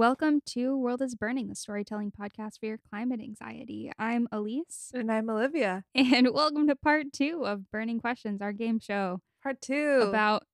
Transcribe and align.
Welcome 0.00 0.40
to 0.46 0.78
World 0.78 1.02
is 1.02 1.14
Burning, 1.14 1.48
the 1.48 1.54
storytelling 1.54 2.10
podcast 2.10 2.58
for 2.58 2.64
your 2.64 2.78
climate 2.88 3.20
anxiety. 3.20 3.92
I'm 3.98 4.28
Elise, 4.32 4.90
And 4.94 5.12
I'm 5.12 5.28
Olivia. 5.28 5.84
and 5.94 6.30
welcome 6.32 6.66
to 6.68 6.74
part 6.74 7.12
two 7.12 7.44
of 7.44 7.70
Burning 7.70 8.00
Questions, 8.00 8.40
our 8.40 8.54
game 8.54 8.78
show 8.78 9.20
Part 9.42 9.60
two. 9.60 10.00
about 10.08 10.46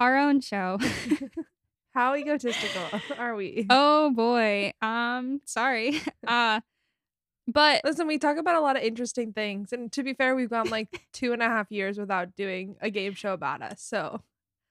our 0.00 0.18
own 0.18 0.40
show. 0.40 0.80
how 1.94 2.16
egotistical 2.16 3.00
are 3.16 3.36
we? 3.36 3.64
oh 3.70 4.10
boy. 4.10 4.72
Um, 4.82 5.40
sorry. 5.44 6.02
Uh 6.26 6.60
but 7.46 7.82
Listen, 7.84 8.08
we 8.08 8.18
talk 8.18 8.38
about 8.38 8.56
a 8.56 8.60
lot 8.60 8.76
of 8.76 8.82
interesting 8.82 9.32
things. 9.32 9.72
And 9.72 9.92
to 9.92 10.02
be 10.02 10.14
fair, 10.14 10.34
we've 10.34 10.50
gone 10.50 10.68
like 10.68 11.02
two 11.12 11.32
and 11.32 11.42
a 11.42 11.46
half 11.46 11.70
years 11.70 11.96
without 11.96 12.34
doing 12.34 12.74
a 12.80 12.90
game 12.90 13.14
show 13.14 13.34
about 13.34 13.62
us. 13.62 13.82
So 13.82 14.22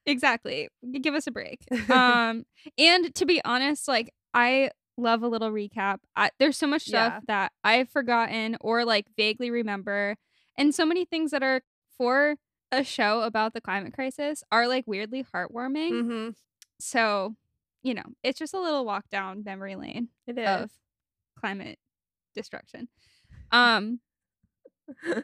exactly. 0.06 0.68
Give 1.00 1.14
us 1.14 1.26
a 1.26 1.30
break. 1.30 1.60
Um, 1.90 2.44
and 2.78 3.14
to 3.16 3.26
be 3.26 3.40
honest, 3.44 3.88
like 3.88 4.12
I 4.34 4.70
love 4.96 5.22
a 5.22 5.28
little 5.28 5.50
recap. 5.50 5.98
I, 6.16 6.30
there's 6.38 6.56
so 6.58 6.66
much 6.66 6.82
stuff 6.82 7.14
Yeah. 7.14 7.20
that 7.28 7.52
I've 7.64 7.88
forgotten 7.88 8.56
or 8.60 8.84
like 8.84 9.06
vaguely 9.16 9.50
remember, 9.50 10.16
and 10.58 10.74
so 10.74 10.84
many 10.86 11.04
things 11.04 11.30
that 11.32 11.42
are 11.42 11.62
for 11.96 12.36
a 12.72 12.84
show 12.84 13.22
about 13.22 13.52
the 13.54 13.60
climate 13.60 13.92
crisis 13.94 14.44
are 14.52 14.68
like 14.68 14.84
weirdly 14.86 15.24
heartwarming. 15.34 15.90
Mhm. 15.92 16.34
So, 16.78 17.34
you 17.82 17.94
know, 17.94 18.04
it's 18.22 18.38
just 18.38 18.54
a 18.54 18.60
little 18.60 18.84
walk 18.84 19.08
down 19.10 19.42
memory 19.44 19.74
lane 19.76 20.08
of 20.28 20.70
climate 21.38 21.78
destruction. 22.34 22.88
Um. 23.52 23.98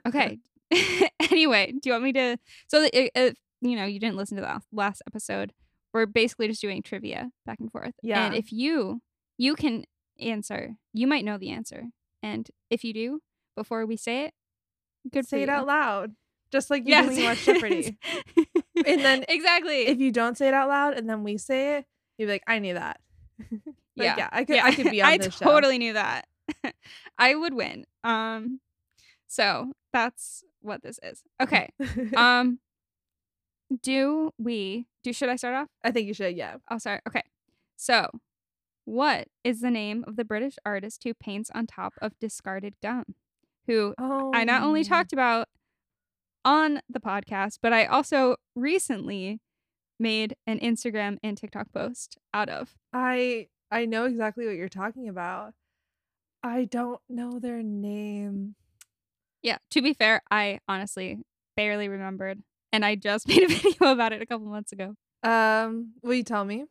Okay. 0.06 0.38
anyway, 1.30 1.72
do 1.72 1.80
you 1.84 1.92
want 1.92 2.05
me 2.05 2.12
to? 2.14 2.36
So, 2.69 2.80
that 2.83 3.36
you 3.60 3.77
know 3.77 3.84
you 3.84 3.98
didn't 4.01 4.16
listen 4.16 4.37
to 4.37 4.42
the 4.42 4.60
last 4.73 5.02
episode, 5.06 5.52
we're 5.92 6.06
basically 6.06 6.48
just 6.48 6.60
doing 6.60 6.83
trivia 6.83 7.30
back 7.45 7.59
and 7.60 7.70
forth. 7.70 7.95
Yeah. 8.02 8.27
And 8.27 8.34
if 8.34 8.53
you 8.53 9.00
you 9.39 9.55
can 9.55 9.84
answer, 10.20 10.77
you 10.92 11.06
might 11.06 11.25
know 11.25 11.39
the 11.39 11.50
answer, 11.50 11.84
and 12.22 12.48
if 12.70 12.84
you 12.84 12.92
do 12.95 13.20
before 13.56 13.86
we 13.86 13.97
say 13.97 14.25
it, 14.27 14.34
good 15.12 15.27
say 15.27 15.39
for 15.39 15.42
it 15.45 15.48
you. 15.48 15.55
out 15.55 15.67
loud. 15.67 16.12
Just 16.53 16.70
like 16.70 16.84
you 16.84 16.91
Yes. 16.91 17.05
do 17.05 17.08
when 17.11 17.19
you 17.19 17.25
watch 17.25 17.45
Jeopardy. 17.45 17.98
And 18.86 19.00
then 19.00 19.25
exactly. 19.28 19.86
if 19.89 19.98
you 19.98 20.12
don't 20.12 20.39
say 20.39 20.47
it 20.48 20.55
out 20.55 20.69
loud 20.69 20.95
and 20.95 21.08
then 21.11 21.25
we 21.25 21.39
say 21.39 21.78
it, 21.78 21.86
you'd 22.19 22.27
be 22.27 22.33
like, 22.33 22.45
I 22.47 22.58
knew 22.61 22.75
that. 22.75 23.00
Like, 23.98 24.08
yeah, 24.08 24.14
yeah, 24.19 24.28
I 24.30 24.45
could 24.45 24.58
I 24.58 24.75
could 24.75 24.91
be 24.91 25.00
on 25.02 25.08
I 25.08 25.17
this 25.17 25.34
show. 25.36 25.47
totally 25.47 25.78
knew 25.78 25.95
that. 25.95 26.27
I 27.19 27.34
would 27.34 27.55
win. 27.55 27.86
Um, 28.05 28.61
so 29.27 29.73
that's 29.91 30.45
what 30.61 30.83
this 30.83 31.00
is. 31.02 31.23
Okay. 31.42 31.70
um, 32.14 32.58
do 33.83 34.31
we 34.39 34.86
do? 35.03 35.12
Should 35.12 35.28
I 35.28 35.36
start 35.36 35.55
off? 35.55 35.69
I 35.84 35.91
think 35.91 36.06
you 36.06 36.14
should, 36.14 36.36
yeah. 36.36 36.56
I'll 36.69 36.81
start. 36.81 37.03
Okay. 37.09 37.22
So, 37.77 38.11
what 38.84 39.28
is 39.45 39.61
the 39.61 39.70
name 39.70 40.05
of 40.06 40.17
the 40.17 40.25
British 40.25 40.56
artist 40.64 41.03
who 41.05 41.14
paints 41.14 41.50
on 41.55 41.67
top 41.67 41.95
of 42.00 42.19
discarded 42.19 42.75
gum? 42.83 43.05
Who 43.67 43.95
Oh 43.98 44.31
I 44.34 44.45
not 44.45 44.62
only 44.62 44.81
oh. 44.81 44.84
talked 44.84 45.12
about 45.12 45.48
on 46.45 46.81
the 46.89 47.00
podcast, 47.00 47.58
but 47.61 47.73
I 47.73 47.84
also 47.86 48.36
recently 48.55 49.41
made 49.98 50.36
an 50.47 50.61
Instagram 50.61 51.19
and 51.23 51.36
TikTok 51.36 51.73
post 51.73 52.17
out 52.33 52.48
of. 52.48 52.75
I 52.92 53.48
I 53.70 53.86
know 53.86 54.05
exactly 54.05 54.47
what 54.47 54.55
you're 54.55 54.69
talking 54.69 55.08
about. 55.08 55.55
I 56.42 56.64
don't 56.64 57.01
know 57.08 57.41
their 57.41 57.62
name. 57.62 58.55
Yeah, 59.42 59.58
to 59.73 59.83
be 59.83 59.92
fair, 59.92 60.23
I 60.30 60.61
honestly 60.69 61.19
barely 61.56 61.89
remembered. 61.89 62.42
And 62.72 62.84
I 62.84 62.95
just 62.95 63.27
made 63.28 63.42
a 63.42 63.48
video 63.48 63.92
about 63.92 64.12
it 64.12 64.22
a 64.22 64.27
couple 64.27 64.47
months 64.47 64.72
ago. 64.72 64.95
Um, 65.22 65.92
will 66.03 66.14
you 66.14 66.22
tell 66.25 66.45
me? 66.45 66.64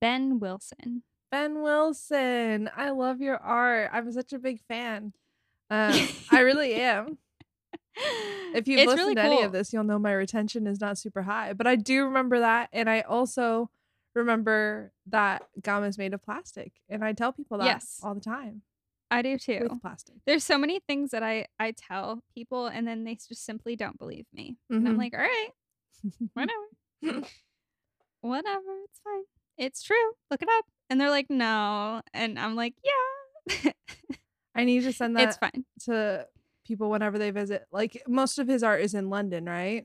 Ben 0.00 0.38
Wilson. 0.40 1.02
Ben 1.30 1.60
Wilson. 1.62 2.70
I 2.76 2.90
love 2.90 3.20
your 3.20 3.36
art. 3.36 3.90
I'm 3.92 4.10
such 4.12 4.32
a 4.32 4.38
big 4.38 4.60
fan. 4.68 5.12
Um, 5.70 6.08
I 6.30 6.40
really 6.40 6.74
am. 6.74 7.18
If 8.54 8.68
you've 8.68 8.78
It's 8.80 8.86
listened 8.86 8.98
really 9.00 9.14
to 9.16 9.20
any 9.22 9.42
of 9.42 9.52
this, 9.52 9.72
you'll 9.72 9.84
know 9.84 9.98
my 9.98 10.12
retention 10.12 10.66
is 10.66 10.80
not 10.80 10.98
super 10.98 11.22
high. 11.22 11.52
But 11.52 11.66
I 11.66 11.74
do 11.76 12.04
remember 12.04 12.38
that, 12.40 12.68
and 12.72 12.88
I 12.88 13.00
also 13.00 13.70
remember 14.14 14.92
that 15.08 15.42
gum 15.62 15.84
is 15.84 15.98
made 15.98 16.14
of 16.14 16.22
plastic, 16.22 16.72
and 16.88 17.04
I 17.04 17.12
tell 17.12 17.32
people 17.32 17.58
that 17.58 17.64
Yes. 17.66 18.00
all 18.02 18.14
the 18.14 18.20
time 18.20 18.62
I 19.10 19.22
do 19.22 19.38
too. 19.38 19.66
with 19.70 19.80
plastic. 19.80 20.16
There's 20.26 20.44
so 20.44 20.58
many 20.58 20.80
things 20.80 21.10
that 21.12 21.22
I 21.22 21.46
I 21.58 21.72
tell 21.72 22.22
people 22.34 22.66
and 22.66 22.86
then 22.86 23.04
they 23.04 23.14
just 23.14 23.44
simply 23.44 23.76
don't 23.76 23.98
believe 23.98 24.26
me. 24.32 24.56
And 24.70 24.86
I'm 24.88 24.94
Mhm. 24.94 24.98
like, 24.98 25.14
"All 25.14 25.20
right, 25.20 25.48
whatever. 26.34 27.26
whatever. 28.20 28.72
It's 28.84 29.00
fine. 29.02 29.22
It's 29.56 29.82
true. 29.82 30.12
Look 30.30 30.42
it 30.42 30.48
up." 30.50 30.66
And 30.90 31.00
they're 31.00 31.10
like, 31.10 31.30
"No." 31.30 32.02
And 32.12 32.38
I'm 32.38 32.54
like, 32.54 32.74
"Yeah." 32.84 33.72
I 34.54 34.64
need 34.64 34.82
to 34.82 34.92
send 34.92 35.16
that 35.16 35.28
it's 35.28 35.36
fine. 35.38 35.64
to 35.84 36.26
people 36.66 36.90
whenever 36.90 37.18
they 37.18 37.30
visit. 37.30 37.64
Like 37.72 38.02
most 38.06 38.38
of 38.38 38.48
his 38.48 38.62
art 38.62 38.80
is 38.82 38.94
in 38.94 39.08
London, 39.10 39.44
right? 39.46 39.84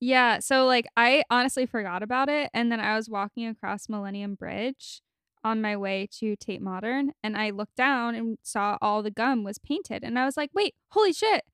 Yeah, 0.00 0.40
so 0.40 0.66
like 0.66 0.86
I 0.96 1.24
honestly 1.30 1.66
forgot 1.66 2.02
about 2.02 2.28
it 2.28 2.50
and 2.52 2.70
then 2.70 2.80
I 2.80 2.96
was 2.96 3.08
walking 3.08 3.46
across 3.46 3.88
Millennium 3.88 4.34
Bridge 4.34 5.00
on 5.44 5.60
my 5.60 5.76
way 5.76 6.08
to 6.18 6.34
Tate 6.36 6.62
Modern 6.62 7.12
and 7.22 7.36
I 7.36 7.50
looked 7.50 7.76
down 7.76 8.14
and 8.14 8.38
saw 8.42 8.78
all 8.80 9.02
the 9.02 9.10
gum 9.10 9.44
was 9.44 9.58
painted 9.58 10.02
and 10.02 10.18
I 10.18 10.24
was 10.24 10.36
like, 10.36 10.50
"Wait, 10.54 10.74
holy 10.90 11.12
shit. 11.12 11.44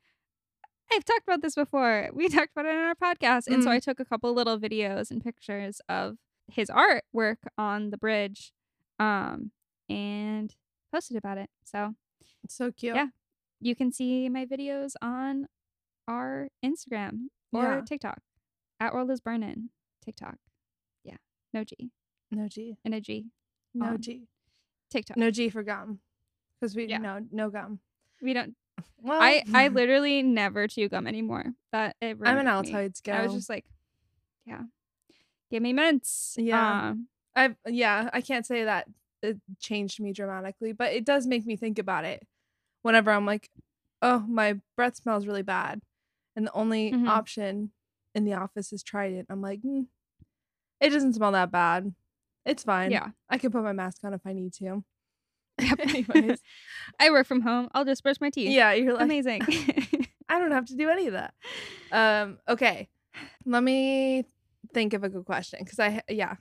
I've 0.92 1.04
talked 1.04 1.24
about 1.26 1.42
this 1.42 1.54
before. 1.56 2.08
We 2.12 2.28
talked 2.28 2.52
about 2.52 2.66
it 2.66 2.74
on 2.76 2.84
our 2.84 2.94
podcast." 2.94 3.46
And 3.48 3.62
so 3.62 3.68
Mm. 3.70 3.72
I 3.74 3.78
took 3.80 4.00
a 4.00 4.04
couple 4.04 4.32
little 4.32 4.58
videos 4.58 5.10
and 5.10 5.22
pictures 5.22 5.80
of 5.88 6.16
his 6.48 6.68
artwork 6.70 7.36
on 7.58 7.90
the 7.90 7.98
bridge 7.98 8.52
um 8.98 9.50
and 9.88 10.54
posted 10.92 11.16
about 11.16 11.38
it. 11.38 11.50
So, 11.64 11.94
It's 12.44 12.54
so 12.54 12.70
cute. 12.72 12.94
Yeah. 12.96 13.08
you 13.60 13.74
can 13.76 13.92
see 13.92 14.28
my 14.28 14.46
videos 14.46 14.92
on 15.02 15.46
our 16.08 16.48
Instagram 16.64 17.26
or 17.52 17.62
Yeah. 17.64 17.80
TikTok 17.82 18.20
at 18.80 18.94
World 18.94 19.10
is 19.10 19.20
Burnin' 19.20 19.70
TikTok. 20.04 20.36
Yeah, 21.04 21.16
no 21.52 21.64
G 21.64 21.90
No 22.30 22.48
G. 22.48 22.76
and 22.84 22.94
a 22.94 23.00
G. 23.00 23.30
No 23.74 23.90
Um, 23.94 24.00
G. 24.00 24.26
TikTok. 24.90 25.16
No 25.16 25.30
G 25.30 25.48
for 25.48 25.62
gum. 25.62 26.00
Because 26.60 26.74
we 26.76 26.86
Yeah. 26.86 26.98
no 26.98 27.20
no 27.30 27.50
gum. 27.50 27.80
We 28.22 28.32
don't. 28.32 28.56
Well, 29.02 29.20
I 29.22 29.42
I 29.54 29.68
literally 29.68 30.22
never 30.22 30.68
chew 30.68 30.88
gum 30.90 31.06
anymore. 31.06 31.54
That 31.72 31.96
it 32.02 32.18
I'm 32.22 32.36
an. 32.38 32.46
Altoids 32.46 33.02
girl. 33.02 33.14
I 33.14 33.22
was 33.22 33.32
just 33.32 33.48
like, 33.48 33.64
yeah, 34.44 34.64
give 35.50 35.62
me 35.62 35.72
mints. 35.72 36.36
Yeah. 36.38 36.90
Um, 36.90 37.08
I 37.34 37.56
yeah, 37.66 38.10
I 38.12 38.20
can't 38.20 38.44
say 38.44 38.64
that 38.64 38.88
it 39.22 39.38
changed 39.58 40.00
me 40.00 40.12
dramatically, 40.12 40.72
but 40.72 40.92
it 40.92 41.06
does 41.06 41.26
make 41.26 41.46
me 41.46 41.56
think 41.56 41.78
about 41.78 42.04
it. 42.04 42.26
Whenever 42.82 43.10
I'm 43.10 43.24
like, 43.24 43.48
oh, 44.02 44.20
my 44.28 44.60
breath 44.76 44.96
smells 44.96 45.26
really 45.26 45.42
bad, 45.42 45.80
and 46.36 46.46
the 46.46 46.52
only 46.52 46.92
Mhm. 46.92 47.08
option 47.08 47.72
in 48.14 48.24
the 48.26 48.34
office 48.34 48.70
is 48.70 48.82
Trident. 48.82 49.28
I'm 49.30 49.40
like, 49.40 49.62
mm, 49.62 49.86
it 50.80 50.90
doesn't 50.90 51.14
smell 51.14 51.32
that 51.32 51.50
bad. 51.50 51.94
It's 52.50 52.64
fine. 52.64 52.90
yeah. 52.90 53.08
I 53.28 53.38
can 53.38 53.50
put 53.50 53.62
my 53.62 53.72
mask 53.72 53.98
on 54.04 54.12
if 54.14 54.20
I 54.26 54.32
need 54.32 54.52
to. 54.54 54.82
Yep. 55.60 55.78
Anyways, 55.80 56.40
I 57.00 57.10
work 57.10 57.26
from 57.26 57.40
home. 57.42 57.68
I'll 57.74 57.84
just 57.84 58.02
brush 58.02 58.16
my 58.20 58.30
teeth. 58.30 58.50
yeah, 58.50 58.72
you're 58.72 58.94
like, 58.94 59.02
Amazing. 59.04 59.42
I 60.28 60.38
don't 60.38 60.52
have 60.52 60.66
to 60.66 60.76
do 60.76 60.88
any 60.88 61.06
of 61.08 61.14
that. 61.14 61.34
Um, 61.92 62.38
okay. 62.48 62.88
Let 63.44 63.62
me 63.62 64.24
think 64.72 64.94
of 64.94 65.02
a 65.04 65.08
good 65.08 65.24
question 65.24 65.60
because 65.64 65.78
I 65.78 66.02
yeah. 66.08 66.36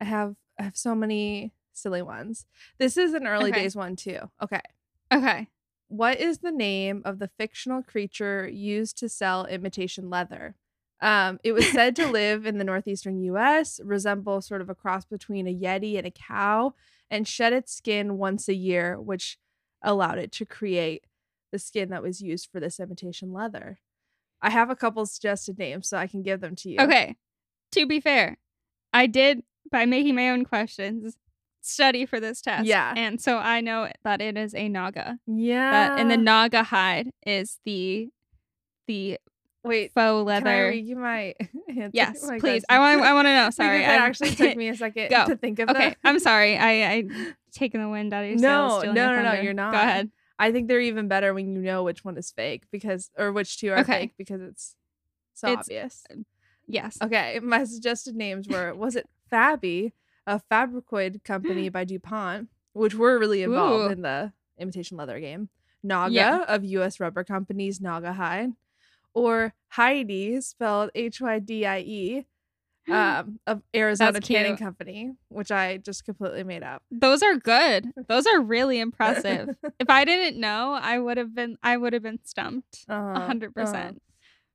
I 0.00 0.04
have 0.04 0.34
I 0.58 0.64
have 0.64 0.76
so 0.76 0.94
many 0.94 1.52
silly 1.72 2.02
ones. 2.02 2.46
This 2.78 2.96
is 2.96 3.14
an 3.14 3.26
early 3.26 3.50
Okay. 3.50 3.62
days 3.62 3.74
one 3.76 3.96
too. 3.96 4.18
Okay. 4.42 4.60
okay. 5.12 5.48
What 5.88 6.20
is 6.20 6.38
the 6.38 6.52
name 6.52 7.02
of 7.04 7.18
the 7.18 7.28
fictional 7.38 7.82
creature 7.82 8.48
used 8.48 8.96
to 8.98 9.08
sell 9.08 9.44
imitation 9.46 10.08
leather? 10.08 10.54
Um, 11.02 11.40
it 11.42 11.52
was 11.52 11.70
said 11.70 11.96
to 11.96 12.06
live 12.06 12.46
in 12.46 12.58
the 12.58 12.64
northeastern 12.64 13.20
US, 13.24 13.80
resemble 13.84 14.40
sort 14.40 14.62
of 14.62 14.70
a 14.70 14.74
cross 14.74 15.04
between 15.04 15.46
a 15.46 15.54
yeti 15.54 15.98
and 15.98 16.06
a 16.06 16.10
cow, 16.10 16.74
and 17.10 17.28
shed 17.28 17.52
its 17.52 17.74
skin 17.74 18.16
once 18.16 18.48
a 18.48 18.54
year, 18.54 18.98
which 18.98 19.36
allowed 19.82 20.18
it 20.18 20.32
to 20.32 20.46
create 20.46 21.04
the 21.50 21.58
skin 21.58 21.90
that 21.90 22.02
was 22.02 22.22
used 22.22 22.48
for 22.50 22.60
this 22.60 22.78
imitation 22.78 23.32
leather. 23.32 23.80
I 24.40 24.50
have 24.50 24.70
a 24.70 24.76
couple 24.76 25.04
suggested 25.04 25.58
names, 25.58 25.88
so 25.88 25.98
I 25.98 26.06
can 26.06 26.22
give 26.22 26.40
them 26.40 26.54
to 26.56 26.70
you. 26.70 26.78
Okay. 26.80 27.16
To 27.72 27.86
be 27.86 28.00
fair, 28.00 28.38
I 28.92 29.06
did 29.06 29.42
by 29.70 29.86
making 29.86 30.14
my 30.14 30.30
own 30.30 30.44
questions 30.44 31.16
study 31.60 32.06
for 32.06 32.20
this 32.20 32.40
test. 32.40 32.66
Yeah. 32.66 32.92
And 32.96 33.20
so 33.20 33.38
I 33.38 33.60
know 33.60 33.90
that 34.04 34.20
it 34.20 34.36
is 34.36 34.54
a 34.54 34.68
Nauga. 34.68 35.18
Yeah. 35.26 35.70
That 35.70 36.00
and 36.00 36.10
the 36.10 36.16
Naugahyde 36.16 37.10
is 37.26 37.58
the 37.64 38.08
the 38.86 39.18
wait. 39.64 39.92
faux 39.92 39.94
Can 39.94 40.06
I 40.18 40.22
leather. 40.22 40.68
read 40.70 40.86
you 40.86 40.96
my 40.96 41.34
answer? 41.68 41.90
yes, 41.92 42.20
oh 42.22 42.26
my 42.28 42.38
please. 42.38 42.40
question? 42.40 42.64
I 42.68 42.78
want 42.78 43.00
I 43.02 43.14
want 43.14 43.26
to 43.26 43.34
know. 43.34 43.50
Sorry. 43.62 43.82
It 43.82 43.86
actually 43.86 44.30
took 44.30 44.56
me 44.62 44.68
a 44.68 44.76
second 44.76 45.10
Go. 45.10 45.26
to 45.26 45.36
think 45.36 45.58
of 45.58 45.68
Okay, 45.70 45.90
that. 45.90 45.98
I'm 46.04 46.18
sorry. 46.18 46.56
I 46.58 46.92
I 46.92 47.04
taking 47.52 47.80
the 47.80 47.88
wind 47.88 48.12
out 48.12 48.24
of 48.24 48.30
your 48.30 48.38
No, 48.38 48.68
sails. 48.68 48.78
stealing 48.80 48.94
no, 48.96 49.16
no, 49.16 49.22
no, 49.34 49.40
you're 49.40 49.54
not. 49.54 49.72
Go 49.72 49.78
ahead. 49.78 50.10
I 50.38 50.50
think 50.50 50.68
they're 50.68 50.80
even 50.80 51.06
better 51.08 51.32
when 51.34 51.52
you 51.54 51.60
know 51.60 51.82
which 51.84 52.04
one 52.04 52.16
is 52.16 52.30
fake 52.30 52.64
because 52.72 53.10
or 53.18 53.30
which 53.32 53.58
two 53.58 53.70
are 53.72 53.78
Okay. 53.80 54.00
fake 54.00 54.14
because 54.18 54.40
it's 54.40 54.76
so 55.34 55.48
It's- 55.48 55.64
obvious. 55.66 56.04
Uh, 56.10 56.16
yes. 56.66 56.98
Okay, 57.02 57.38
my 57.40 57.64
suggested 57.64 58.16
names 58.16 58.48
were 58.48 58.74
was 58.74 58.96
it 58.96 59.08
Fabby, 59.30 59.92
a 60.26 60.40
Fabrikoid 60.50 61.22
company 61.24 61.68
by 61.76 61.84
DuPont, 61.84 62.48
which 62.72 62.94
were 62.94 63.18
really 63.18 63.42
involved 63.42 63.90
Ooh. 63.90 63.92
in 63.92 64.02
the 64.02 64.32
imitation 64.58 64.96
leather 64.96 65.20
game. 65.20 65.48
Naga 65.82 66.12
Yeah. 66.14 66.44
of 66.48 66.64
US 66.64 66.98
rubber 67.00 67.24
companies 67.24 67.78
Naugahyde, 67.80 68.54
or 69.14 69.54
Heidi, 69.68 70.40
spelled 70.40 70.90
H 70.94 71.20
Y 71.20 71.38
D 71.38 71.66
I 71.66 71.78
E, 71.80 72.26
um, 72.90 73.38
of 73.46 73.62
Arizona 73.74 74.12
That's 74.12 74.26
Tanning. 74.26 74.56
Company, 74.56 75.12
which 75.28 75.50
I 75.52 75.76
just 75.78 76.04
completely 76.04 76.42
made 76.44 76.62
up. 76.62 76.82
Those 76.90 77.22
are 77.22 77.36
good. 77.36 77.92
Those 78.08 78.26
are 78.26 78.40
really 78.40 78.80
impressive. 78.80 79.50
if 79.78 79.88
I 79.88 80.04
didn't 80.04 80.40
know, 80.40 80.78
I 80.80 80.98
would 80.98 81.16
have 81.16 81.34
been 81.34 81.56
I 81.62 81.76
would 81.76 81.92
have 81.92 82.02
been 82.02 82.18
stumped. 82.24 82.84
A 82.88 82.92
Uh-huh, 82.94 83.20
hundred 83.20 83.52
uh-huh. 83.56 83.64
percent. 83.66 84.02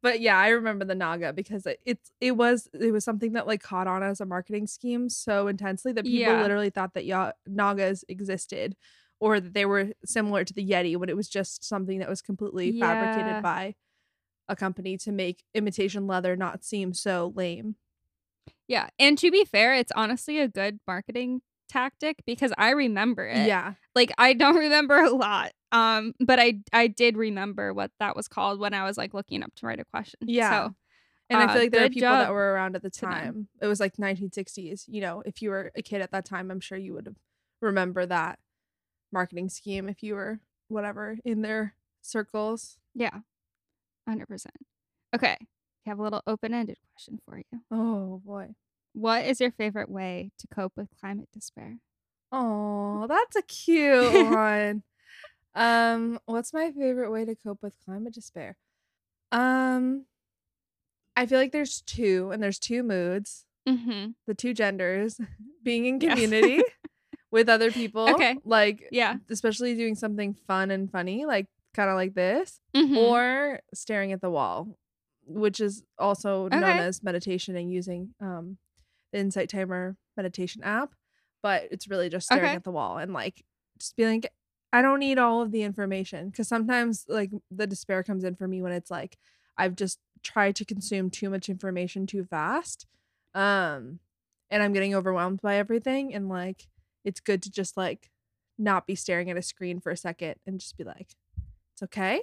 But 0.04 0.20
yeah, 0.22 0.38
I 0.38 0.50
remember 0.50 0.86
the 0.86 0.94
Nauga 0.94 1.34
because 1.34 1.66
it, 1.66 1.80
it's 1.86 2.12
it 2.22 2.34
was 2.38 2.70
it 2.74 2.92
was 2.92 3.04
something 3.04 3.34
that 3.34 3.48
like 3.48 3.64
caught 3.64 3.88
on 3.88 4.04
as 4.04 4.22
a 4.22 4.26
marketing 4.26 4.68
scheme 4.68 5.10
so 5.10 5.48
intensely 5.48 5.92
that 5.94 6.04
people 6.04 6.20
Yeah. 6.20 6.42
literally 6.42 6.70
thought 6.70 6.94
that 6.94 7.06
ya- 7.06 7.32
Naugas 7.50 8.04
existed 8.08 8.76
or 9.20 9.40
that 9.40 9.54
they 9.56 9.66
were 9.66 9.94
similar 10.06 10.44
to 10.44 10.54
the 10.54 10.68
Yeti 10.68 10.96
when 10.98 11.10
it 11.10 11.16
was 11.16 11.28
just 11.28 11.64
something 11.64 11.98
that 12.00 12.08
was 12.10 12.22
completely 12.22 12.72
Yeah. 12.72 12.86
fabricated 12.94 13.42
by 13.42 13.74
a 14.50 14.56
company 14.56 14.98
to 14.98 15.12
make 15.12 15.44
imitation 15.54 16.08
leather 16.08 16.36
not 16.36 16.64
seem 16.64 16.94
so 16.94 17.34
lame. 17.36 17.76
Yeah. 18.68 18.88
And 19.00 19.18
to 19.20 19.32
be 19.32 19.46
fair, 19.46 19.76
it's 19.76 19.92
honestly 19.96 20.40
a 20.40 20.48
good 20.48 20.80
marketing 20.88 21.42
tactic 21.70 22.18
because 22.26 22.54
I 22.58 22.72
remember 22.72 23.26
it. 23.26 23.46
Yeah. 23.48 23.74
Like 23.96 24.12
I 24.18 24.34
don't 24.34 24.56
remember 24.68 24.98
a 25.00 25.10
lot. 25.10 25.52
Um, 25.72 26.14
but 26.20 26.40
I 26.40 26.60
I 26.72 26.88
did 26.88 27.18
remember 27.18 27.74
what 27.74 27.92
that 28.00 28.16
was 28.16 28.28
called 28.28 28.60
when 28.60 28.74
I 28.74 28.84
was 28.86 28.98
like 28.98 29.14
looking 29.14 29.44
up 29.44 29.54
to 29.56 29.66
write 29.68 29.80
a 29.80 29.86
question. 29.86 30.20
Yeah. 30.22 30.50
So 30.68 30.76
And 31.30 31.40
I 31.42 31.46
Uh, 31.46 31.54
feel 31.54 31.62
like 31.64 31.72
there 31.72 31.86
are 31.86 31.90
people 31.90 32.10
that 32.10 32.32
were 32.32 32.54
around 32.54 32.76
at 32.78 32.84
the 32.84 32.90
time. 32.90 33.50
It 33.62 33.68
was 33.68 33.80
like 33.82 33.98
1960s. 33.98 34.86
You 34.88 35.02
know, 35.02 35.24
if 35.26 35.42
you 35.42 35.50
were 35.50 35.72
a 35.76 35.82
kid 35.82 36.02
at 36.02 36.12
that 36.12 36.24
time, 36.26 36.52
I'm 36.52 36.62
sure 36.62 36.78
you 36.78 36.94
would 36.94 37.06
have 37.06 37.18
remember 37.62 38.06
that 38.06 38.40
marketing 39.12 39.50
scheme 39.50 39.90
if 39.90 40.04
you 40.04 40.16
were 40.16 40.40
whatever 40.70 41.18
in 41.26 41.42
their 41.42 41.74
circles. 42.02 42.78
yeah. 42.94 43.20
Hundred 44.08 44.28
percent. 44.28 44.56
Okay. 45.16 45.38
I 45.40 45.90
have 45.90 46.00
a 46.00 46.04
little 46.04 46.22
open 46.28 46.54
ended 46.54 46.78
question 46.94 47.20
for 47.26 47.38
you. 47.38 47.60
Oh 47.72 48.22
boy. 48.26 48.56
What 48.94 49.26
is 49.26 49.40
your 49.40 49.52
favorite 49.52 49.90
way 49.90 50.32
to 50.40 50.48
cope 50.48 50.74
with 50.76 50.88
climate 51.00 51.30
despair? 51.34 51.78
Oh, 52.32 53.06
that's 53.08 53.36
a 53.36 53.42
cute 53.42 54.14
one. 54.14 54.84
Um, 55.56 56.20
what's 56.26 56.54
my 56.54 56.72
favorite 56.72 57.10
way 57.12 57.26
to 57.26 57.36
cope 57.36 57.62
with 57.64 57.74
climate 57.86 58.14
despair? 58.14 58.58
Um, 59.32 60.06
I 61.16 61.26
feel 61.26 61.40
like 61.40 61.52
there's 61.52 61.82
two, 61.82 62.30
and 62.32 62.42
there's 62.42 62.60
two 62.60 62.84
moods, 62.84 63.46
Mm-hmm. 63.68 64.12
the 64.28 64.34
two 64.36 64.54
genders, 64.54 65.20
being 65.64 65.86
in 65.86 66.00
Yes. 66.00 66.12
community 66.12 66.64
with 67.32 67.50
other 67.50 67.72
people. 67.72 68.08
Okay. 68.10 68.38
Like 68.46 68.88
Yeah. 68.92 69.16
especially 69.30 69.76
doing 69.76 69.96
something 69.96 70.34
fun 70.34 70.72
and 70.72 70.90
funny, 70.92 71.26
like 71.26 71.48
kind 71.78 71.90
of 71.90 71.96
like 71.96 72.16
this, 72.16 72.60
Mhm. 72.76 72.98
or 72.98 73.62
staring 73.74 74.12
at 74.12 74.22
the 74.22 74.30
wall, 74.32 74.78
which 75.26 75.62
is 75.62 75.84
also 75.98 76.50
known 76.50 76.80
as 76.80 77.04
meditation 77.04 77.56
and 77.56 77.72
using 77.72 78.16
um 78.20 78.58
the 79.14 79.20
Insight 79.20 79.50
Timer 79.50 79.96
meditation 80.18 80.64
app. 80.64 80.94
But 81.44 81.70
it's 81.72 81.88
really 81.88 82.10
just 82.10 82.28
staring 82.28 82.46
Okay. 82.46 82.56
at 82.56 82.64
the 82.66 82.72
wall 82.72 82.98
and 82.98 83.14
like 83.14 83.46
just 83.80 83.96
being 83.96 84.10
like, 84.22 84.34
I 84.74 84.82
don't 84.82 85.00
need 85.00 85.20
all 85.20 85.42
of 85.42 85.52
the 85.52 85.64
information 85.64 86.30
because 86.30 86.48
sometimes 86.50 87.06
like 87.08 87.32
the 87.52 87.68
despair 87.68 88.04
comes 88.04 88.24
in 88.26 88.36
for 88.36 88.48
me 88.50 88.62
when 88.62 88.74
it's 88.74 88.92
like 88.92 89.18
I've 89.58 89.76
just 89.76 90.00
tried 90.24 90.56
to 90.58 90.66
consume 90.66 91.10
too 91.10 91.30
much 91.30 91.48
information 91.50 92.06
too 92.08 92.26
fast, 92.26 92.86
um, 93.34 94.00
and 94.50 94.64
I'm 94.64 94.74
getting 94.74 94.96
overwhelmed 94.96 95.42
by 95.42 95.56
everything 95.58 96.14
and 96.14 96.28
like 96.30 96.68
it's 97.06 97.20
good 97.22 97.42
to 97.44 97.52
just 97.52 97.78
like 97.78 98.10
not 98.58 98.88
be 98.88 98.96
staring 98.96 99.30
at 99.32 99.38
a 99.38 99.42
screen 99.42 99.80
for 99.80 99.92
a 99.92 99.98
second 99.98 100.36
and 100.46 100.60
just 100.60 100.78
be 100.78 100.84
like, 100.84 101.16
it's 101.78 101.84
okay. 101.84 102.22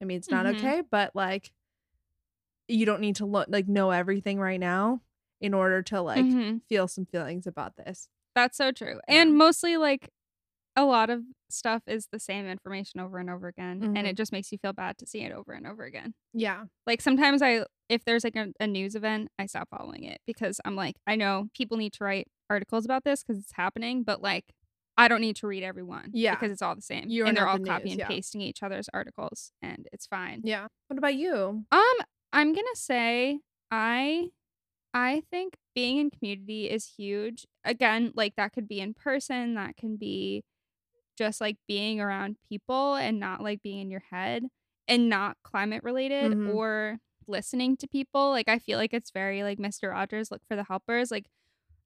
I 0.00 0.04
mean, 0.06 0.18
it's 0.18 0.30
not 0.30 0.46
Mhm. 0.46 0.54
okay, 0.56 0.82
but 0.90 1.14
like, 1.14 1.52
you 2.68 2.84
don't 2.86 3.00
need 3.00 3.16
to 3.16 3.26
look 3.26 3.48
like 3.48 3.68
know 3.68 3.90
everything 3.90 4.40
right 4.40 4.58
now 4.60 5.02
in 5.40 5.54
order 5.54 5.82
to 5.82 6.00
like 6.00 6.24
Mhm. 6.24 6.62
feel 6.68 6.88
some 6.88 7.06
feelings 7.06 7.46
about 7.46 7.76
this. 7.76 8.08
That's 8.34 8.56
so 8.56 8.72
true. 8.72 9.00
Yeah. 9.08 9.22
And 9.22 9.36
mostly 9.36 9.76
like 9.76 10.10
a 10.76 10.84
lot 10.84 11.10
of 11.10 11.22
stuff 11.50 11.82
is 11.86 12.08
the 12.12 12.18
same 12.20 12.46
information 12.46 13.00
over 13.00 13.18
and 13.18 13.30
over 13.30 13.48
again. 13.48 13.82
And 13.94 14.06
Mhm. 14.06 14.06
it 14.06 14.16
just 14.16 14.32
makes 14.32 14.52
you 14.52 14.58
feel 14.58 14.72
bad 14.72 14.98
to 14.98 15.06
see 15.06 15.22
it 15.22 15.32
over 15.32 15.52
and 15.52 15.66
over 15.66 15.84
again. 15.84 16.14
Yeah. 16.32 16.66
Like 16.86 17.00
sometimes 17.02 17.42
I 17.42 17.66
if 17.88 18.04
there's 18.04 18.24
like 18.24 18.36
a, 18.36 18.52
a 18.60 18.66
news 18.66 18.94
event, 18.96 19.30
I 19.38 19.46
stop 19.46 19.68
following 19.70 20.04
it 20.04 20.20
because 20.26 20.60
I'm 20.64 20.76
like, 20.76 20.96
I 21.06 21.16
know 21.16 21.48
people 21.54 21.76
need 21.78 21.92
to 21.94 22.04
write 22.04 22.28
articles 22.50 22.84
about 22.84 23.04
this 23.04 23.22
because 23.22 23.40
it's 23.42 23.52
happening, 23.52 24.02
but 24.02 24.22
like 24.22 24.46
I 24.98 25.08
don't 25.08 25.20
need 25.20 25.36
to 25.36 25.46
read 25.46 25.62
everyone. 25.62 26.10
Yeah. 26.12 26.34
Because 26.34 26.50
it's 26.52 26.62
all 26.62 26.74
the 26.74 26.82
same. 26.82 27.08
You 27.08 27.24
are 27.24 27.26
and 27.26 27.36
they're 27.36 27.48
all 27.48 27.58
the 27.58 27.64
copy 27.64 27.84
news, 27.84 27.92
and 27.92 28.00
yeah. 28.00 28.08
pasting 28.08 28.40
each 28.40 28.62
other's 28.62 28.88
articles 28.94 29.52
and 29.62 29.86
it's 29.92 30.06
fine. 30.06 30.40
Yeah. 30.44 30.66
What 30.88 30.98
about 30.98 31.14
you? 31.14 31.64
Um, 31.70 31.94
I'm 32.32 32.54
gonna 32.54 32.66
say 32.74 33.40
I 33.70 34.28
I 34.94 35.22
think 35.30 35.56
being 35.74 35.98
in 35.98 36.10
community 36.10 36.70
is 36.70 36.94
huge. 36.96 37.46
Again, 37.64 38.12
like 38.14 38.36
that 38.36 38.52
could 38.52 38.66
be 38.66 38.80
in 38.80 38.94
person, 38.94 39.54
that 39.54 39.76
can 39.76 39.96
be 39.96 40.42
just 41.18 41.40
like 41.40 41.56
being 41.68 42.00
around 42.00 42.36
people 42.48 42.94
and 42.94 43.18
not 43.20 43.42
like 43.42 43.62
being 43.62 43.80
in 43.80 43.90
your 43.90 44.02
head 44.10 44.44
and 44.88 45.08
not 45.08 45.36
climate 45.42 45.82
related 45.82 46.32
Mhm. 46.32 46.54
or 46.54 46.98
listening 47.26 47.76
to 47.78 47.88
people. 47.88 48.30
Like 48.30 48.48
I 48.48 48.58
feel 48.58 48.78
like 48.78 48.94
it's 48.94 49.10
very 49.10 49.42
like 49.42 49.58
Mr. 49.58 49.90
Rogers 49.90 50.30
look 50.30 50.42
for 50.46 50.56
the 50.56 50.64
helpers. 50.64 51.10
Like 51.10 51.26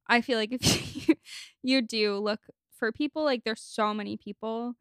I 0.07 0.21
feel 0.21 0.39
like 0.39 0.53
if 0.53 0.61
you, 1.09 1.15
you 1.63 1.83
do 1.83 2.17
look 2.19 2.41
for 2.81 2.93
people, 2.93 3.25
like 3.25 3.45
there's 3.45 3.63
so 3.63 3.95
many 3.95 4.19
people 4.19 4.75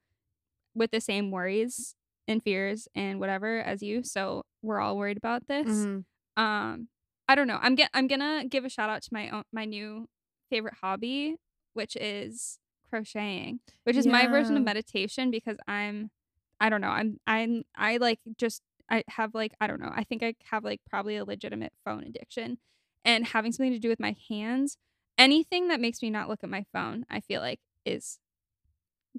with 0.75 0.91
the 0.91 1.01
same 1.01 1.31
worries 1.31 1.95
and 2.27 2.43
fears 2.43 2.87
and 2.95 3.19
whatever 3.19 3.59
as 3.59 3.81
you. 3.83 4.03
So 4.03 4.43
we're 4.61 4.79
all 4.79 4.97
worried 4.97 5.17
about 5.17 5.47
this. 5.47 5.67
Mhm. 5.67 6.05
Um, 6.37 6.89
I 7.27 7.35
don't 7.35 7.47
know. 7.47 7.59
I'm 7.61 7.75
get 7.75 7.89
I'm 7.93 8.07
gonna 8.07 8.45
give 8.47 8.65
a 8.65 8.69
shout 8.69 8.89
out 8.89 9.03
to 9.03 9.09
my 9.13 9.29
own 9.29 9.43
my 9.51 9.65
new 9.65 10.07
favorite 10.49 10.75
hobby, 10.81 11.37
which 11.73 11.95
is 11.97 12.59
crocheting, 12.89 13.61
which 13.83 13.97
is 13.97 14.07
my 14.07 14.27
version 14.27 14.57
of 14.57 14.63
meditation 14.63 15.31
because 15.31 15.57
I'm 15.67 16.11
I 16.59 16.69
don't 16.69 16.81
know. 16.81 16.89
I'm 16.89 17.19
I'm 17.27 17.63
I 17.75 17.97
like 17.97 18.19
just 18.37 18.63
I 18.89 19.03
have 19.09 19.33
like 19.35 19.53
I 19.61 19.67
don't 19.67 19.81
know. 19.81 19.91
I 19.93 20.03
think 20.03 20.23
I 20.23 20.35
have 20.51 20.63
like 20.63 20.81
probably 20.89 21.17
a 21.17 21.25
legitimate 21.25 21.73
phone 21.85 22.03
addiction 22.03 22.57
and 23.05 23.25
having 23.27 23.51
something 23.51 23.73
to 23.73 23.79
do 23.79 23.89
with 23.89 23.99
my 23.99 24.15
hands, 24.29 24.77
anything 25.17 25.67
that 25.69 25.79
makes 25.81 26.01
me 26.01 26.09
not 26.09 26.29
look 26.29 26.43
at 26.43 26.49
my 26.49 26.65
phone, 26.73 27.05
I 27.09 27.21
feel 27.21 27.41
like 27.41 27.59
is 27.89 28.19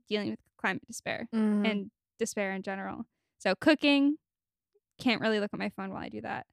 dealing 0.08 0.30
with 0.30 0.38
climate 0.56 0.86
despair 0.86 1.28
Mhm. 1.32 1.64
and 1.66 1.90
despair 2.18 2.52
in 2.52 2.62
general. 2.62 3.06
So 3.38 3.54
cooking, 3.54 4.16
can't 4.98 5.20
really 5.20 5.40
look 5.40 5.50
at 5.52 5.58
my 5.58 5.70
phone 5.70 5.90
while 5.90 6.02
I 6.02 6.08
do 6.08 6.20
that. 6.22 6.46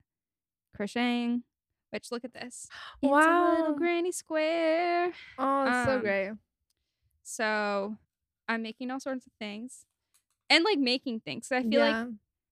Crocheting, 0.76 1.44
which 1.92 2.12
look 2.12 2.24
at 2.24 2.34
this. 2.34 2.68
It's 3.02 3.12
a 3.12 3.12
Wow. 3.12 3.60
little 3.60 3.78
granny 3.78 4.12
square. 4.12 5.14
oh, 5.38 5.66
that's 5.66 5.86
so 5.86 5.96
um, 5.96 6.02
great. 6.02 6.32
So 7.24 7.98
I'm 8.48 8.62
making 8.62 8.92
all 8.92 9.00
sorts 9.00 9.26
of 9.28 9.34
things. 9.40 9.86
And 10.50 10.64
like 10.64 10.80
making 10.80 11.22
things. 11.22 11.48
So 11.48 11.58
I 11.58 11.64
feel 11.64 11.82
like. 11.82 11.96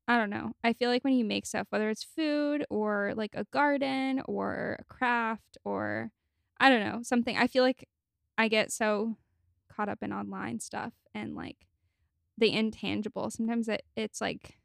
I 0.08 0.18
don't 0.18 0.30
know. 0.30 0.54
I 0.64 0.74
feel 0.74 0.92
like 0.92 1.04
when 1.04 1.14
you 1.16 1.26
make 1.26 1.48
stuff, 1.48 1.66
whether 1.72 1.90
it's 1.90 2.04
food 2.04 2.64
or 2.70 3.14
like 3.16 3.34
a 3.34 3.46
garden 3.46 4.22
or 4.28 4.78
a 4.80 4.84
craft 4.84 5.58
or 5.66 6.12
I 6.60 6.70
don't 6.70 6.82
know, 6.82 7.02
something, 7.02 7.36
I 7.36 7.48
feel 7.48 7.64
like 7.64 7.90
I 8.38 8.48
get 8.50 8.72
so 8.72 9.18
caught 9.75 9.89
up 9.89 10.00
in 10.01 10.13
online 10.13 10.60
stuff 10.60 10.94
and 11.13 11.36
like 11.36 11.58
the 12.38 12.51
intangible. 12.51 13.29
Sometimes 13.29 13.67
it, 13.67 13.84
it's 13.96 14.22
like 14.22 14.58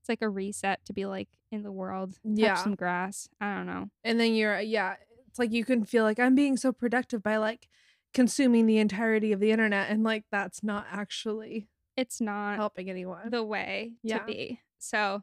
it's 0.00 0.08
like 0.08 0.22
a 0.22 0.28
reset 0.28 0.84
to 0.84 0.92
be 0.92 1.06
like 1.06 1.28
in 1.50 1.62
the 1.62 1.72
world, 1.72 2.12
touch 2.14 2.20
Yeah. 2.38 2.54
some 2.54 2.74
grass. 2.74 3.28
I 3.40 3.54
don't 3.56 3.66
know. 3.66 3.90
and 4.04 4.20
then 4.20 4.34
you're 4.34 4.60
yeah 4.60 4.94
it's 5.28 5.38
like 5.38 5.52
you 5.52 5.64
can 5.64 5.84
feel 5.84 6.02
like 6.04 6.18
i'm 6.18 6.34
being 6.34 6.56
so 6.56 6.72
productive 6.72 7.22
by 7.22 7.36
like 7.36 7.68
consuming 8.14 8.64
the 8.66 8.78
entirety 8.78 9.32
of 9.32 9.40
the 9.40 9.50
internet 9.50 9.90
and 9.90 10.02
like 10.02 10.24
that's 10.30 10.62
not 10.62 10.86
actually 10.90 11.68
It's 11.96 12.20
not 12.20 12.56
helping 12.56 12.88
anyone 12.88 13.28
the 13.30 13.44
way 13.44 13.92
Yeah. 14.02 14.18
to 14.20 14.24
be. 14.24 14.60
So 14.78 15.22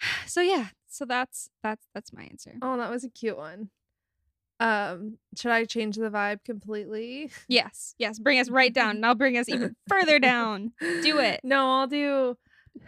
so 0.26 0.40
yeah. 0.40 0.68
So 0.88 1.04
that's 1.04 1.48
that's 1.62 1.86
that's 1.94 2.12
my 2.12 2.24
answer. 2.24 2.54
oh 2.62 2.76
that 2.78 2.90
was 2.90 3.04
a 3.04 3.08
cute 3.10 3.36
one 3.36 3.70
um 4.60 5.18
should 5.36 5.50
i 5.52 5.64
change 5.64 5.96
the 5.96 6.08
vibe 6.10 6.42
completely 6.44 7.30
Yes. 7.48 7.94
Yes. 7.98 8.18
Bring 8.18 8.38
us 8.40 8.48
right 8.48 8.72
down 8.72 8.96
and 8.96 9.04
I'll 9.06 9.14
bring 9.14 9.36
us 9.36 9.48
even 9.48 9.76
further 9.88 10.18
down. 10.18 10.72
Do 11.02 11.18
it. 11.18 11.40
no 11.44 11.70
i'll 11.72 11.86
do 11.86 12.36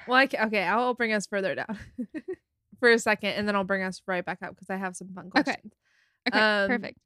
well 0.07 0.17
I 0.17 0.27
ca- 0.27 0.47
okay 0.47 0.63
i'll 0.65 0.95
bring 0.95 1.13
us 1.13 1.27
further 1.27 1.55
down 1.55 1.79
for 2.81 2.91
a 2.91 2.99
second 2.99 3.31
and 3.33 3.47
then 3.47 3.55
i'll 3.57 3.65
bring 3.65 3.83
us 3.83 4.01
right 4.07 4.25
back 4.25 4.39
up 4.43 4.51
because 4.55 4.71
i 4.71 4.77
have 4.77 4.97
some 4.97 5.09
fun 5.15 5.27
Okay. 5.27 5.43
questions 5.43 5.73
Okay. 6.29 6.39
Um, 6.39 6.69
perfect. 6.69 6.99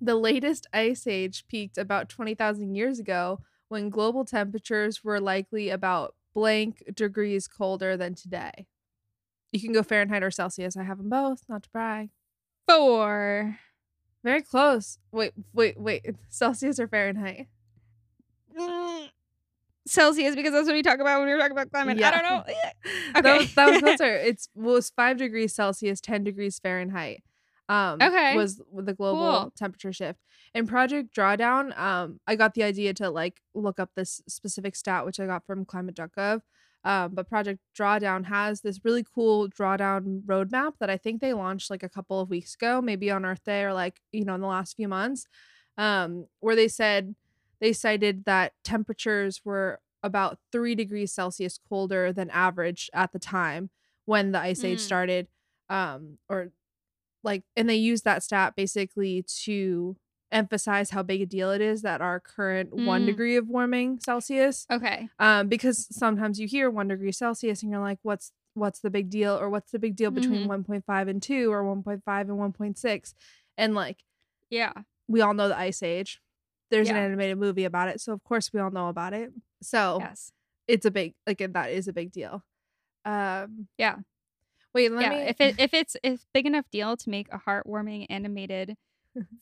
The 0.00 0.14
latest 0.16 0.66
ice 0.72 1.06
age 1.06 1.44
peaked 1.46 1.76
about 1.78 2.08
20,000 2.08 2.74
years 2.74 2.98
ago 2.98 3.40
when 3.68 3.90
global 3.90 4.24
temperatures 4.24 5.04
were 5.04 5.20
likely 5.20 5.68
about 5.68 6.14
blank 6.34 6.82
degrees 6.94 7.46
colder 7.46 7.96
than 7.98 8.14
today. 8.14 8.66
You 9.52 9.60
can 9.60 9.72
go 9.72 9.82
Fahrenheit 9.82 10.22
or 10.22 10.30
Celsius. 10.30 10.76
I 10.76 10.84
have 10.84 10.96
them 10.98 11.10
both, 11.10 11.42
not 11.48 11.64
to 11.64 11.70
brag. 11.70 12.08
Four. 12.66 13.58
Very 14.22 14.42
close. 14.42 14.98
Wait, 15.12 15.32
wait, 15.54 15.80
wait. 15.80 16.04
Celsius 16.28 16.78
or 16.78 16.88
Fahrenheit? 16.88 17.46
Mm, 18.58 19.08
Celsius 19.86 20.34
because 20.34 20.52
that's 20.52 20.66
what 20.66 20.74
we 20.74 20.82
talk 20.82 20.98
about 21.00 21.20
when 21.20 21.32
we 21.32 21.38
talk 21.40 21.50
about 21.50 21.70
climate. 21.70 22.02
I 22.02 22.10
don't 22.10 22.22
know. 22.22 22.44
That 23.22 23.38
was, 23.38 23.54
that 23.54 23.70
was 23.70 23.78
closer. 23.80 24.16
It's 24.24 24.48
was 24.54 24.90
five 24.90 25.16
degrees 25.18 25.54
Celsius, 25.54 26.00
ten 26.00 26.24
degrees 26.24 26.58
Fahrenheit. 26.58 27.22
Um, 27.68 28.00
Okay. 28.02 28.34
was 28.34 28.60
the 28.76 28.94
global 28.94 29.40
Cool. 29.42 29.52
temperature 29.56 29.92
shift. 29.92 30.18
In 30.54 30.66
Project 30.66 31.14
Drawdown, 31.14 31.76
um, 31.78 32.18
I 32.26 32.34
got 32.36 32.54
the 32.54 32.62
idea 32.64 32.92
to 32.94 33.10
like 33.10 33.40
look 33.54 33.78
up 33.78 33.90
this 33.94 34.20
specific 34.28 34.74
stat, 34.74 35.06
which 35.06 35.20
I 35.20 35.26
got 35.26 35.46
from 35.46 35.64
climate.gov. 35.64 36.40
Um, 36.84 37.14
but 37.14 37.28
Project 37.28 37.60
Drawdown 37.78 38.24
has 38.26 38.62
this 38.62 38.80
really 38.84 39.04
cool 39.14 39.48
drawdown 39.48 40.22
roadmap 40.22 40.72
that 40.80 40.88
I 40.88 40.96
think 40.96 41.20
they 41.20 41.34
launched 41.34 41.70
like 41.70 41.82
a 41.82 41.88
couple 41.90 42.20
of 42.20 42.30
weeks 42.30 42.54
ago, 42.54 42.80
maybe 42.80 43.10
on 43.10 43.24
Earth 43.26 43.44
Day 43.44 43.64
or 43.64 43.74
like 43.74 44.00
you 44.12 44.24
know 44.24 44.34
in 44.34 44.40
the 44.40 44.46
last 44.46 44.76
few 44.76 44.88
months, 44.88 45.26
um, 45.76 46.26
where 46.40 46.56
they 46.56 46.68
said 46.68 47.14
they 47.60 47.72
cited 47.74 48.24
that 48.24 48.52
temperatures 48.64 49.42
were 49.44 49.80
about 50.02 50.38
three 50.50 50.74
degrees 50.74 51.12
Celsius 51.12 51.58
colder 51.68 52.12
than 52.12 52.30
average 52.30 52.88
at 52.94 53.12
the 53.12 53.18
time 53.18 53.68
when 54.06 54.32
the 54.32 54.40
ice 54.40 54.64
age 54.64 54.78
Mm. 54.78 54.82
started. 54.82 55.28
Um, 55.68 56.18
or 56.30 56.52
like, 57.22 57.42
and 57.54 57.68
they 57.68 57.76
used 57.76 58.04
that 58.04 58.22
stat 58.22 58.54
basically 58.56 59.22
to 59.44 59.96
emphasize 60.32 60.90
how 60.90 61.02
big 61.02 61.20
a 61.22 61.26
deal 61.26 61.50
it 61.50 61.60
is 61.60 61.82
that 61.82 62.00
our 62.00 62.20
current 62.20 62.72
one 62.72 63.02
Mm. 63.02 63.06
degree 63.06 63.36
of 63.36 63.48
warming 63.48 63.98
Celsius. 64.00 64.66
Okay. 64.70 65.08
Um, 65.18 65.48
because 65.48 65.86
sometimes 65.94 66.38
you 66.40 66.46
hear 66.46 66.70
one 66.70 66.88
degree 66.88 67.12
Celsius 67.12 67.62
and 67.62 67.70
you're 67.72 67.80
like, 67.80 67.98
what's 68.02 68.32
what's 68.54 68.80
the 68.80 68.90
big 68.90 69.10
deal? 69.10 69.36
Or 69.38 69.48
what's 69.48 69.70
the 69.70 69.78
big 69.78 69.94
deal 69.96 70.10
between 70.10 70.42
Mhm. 70.42 70.48
1.5 70.48 71.08
and 71.08 71.22
2 71.22 71.52
or 71.52 71.62
1.5 71.64 72.28
and 72.28 72.38
1.6? 72.38 73.14
And 73.56 73.74
like 73.74 73.98
Yeah. 74.50 74.72
we 75.08 75.20
all 75.20 75.34
know 75.34 75.48
the 75.48 75.56
ice 75.58 75.82
age. 75.82 76.20
There's 76.70 76.90
an 76.90 76.96
animated 76.96 77.38
movie 77.38 77.64
about 77.64 77.88
it, 77.88 78.00
so 78.00 78.12
of 78.12 78.22
course 78.24 78.52
we 78.52 78.60
all 78.60 78.70
know 78.70 78.88
about 78.88 79.12
it. 79.14 79.32
So 79.62 79.98
Yes. 80.00 80.32
it's 80.68 80.84
a 80.86 80.90
big 80.90 81.14
like 81.26 81.38
that 81.38 81.70
is 81.70 81.88
a 81.88 81.92
big 81.92 82.12
deal. 82.12 82.44
Um 83.04 83.68
Yeah. 83.78 83.98
wait, 84.74 84.92
let 84.92 85.02
yeah. 85.02 85.10
me 85.10 85.16
If 85.28 85.40
it 85.40 85.54
if 85.58 85.74
it's 85.74 85.96
if 86.02 86.26
big 86.34 86.46
enough 86.46 86.70
deal 86.70 86.96
to 86.96 87.10
make 87.10 87.28
a 87.32 87.38
heartwarming 87.38 88.06
animated 88.10 88.76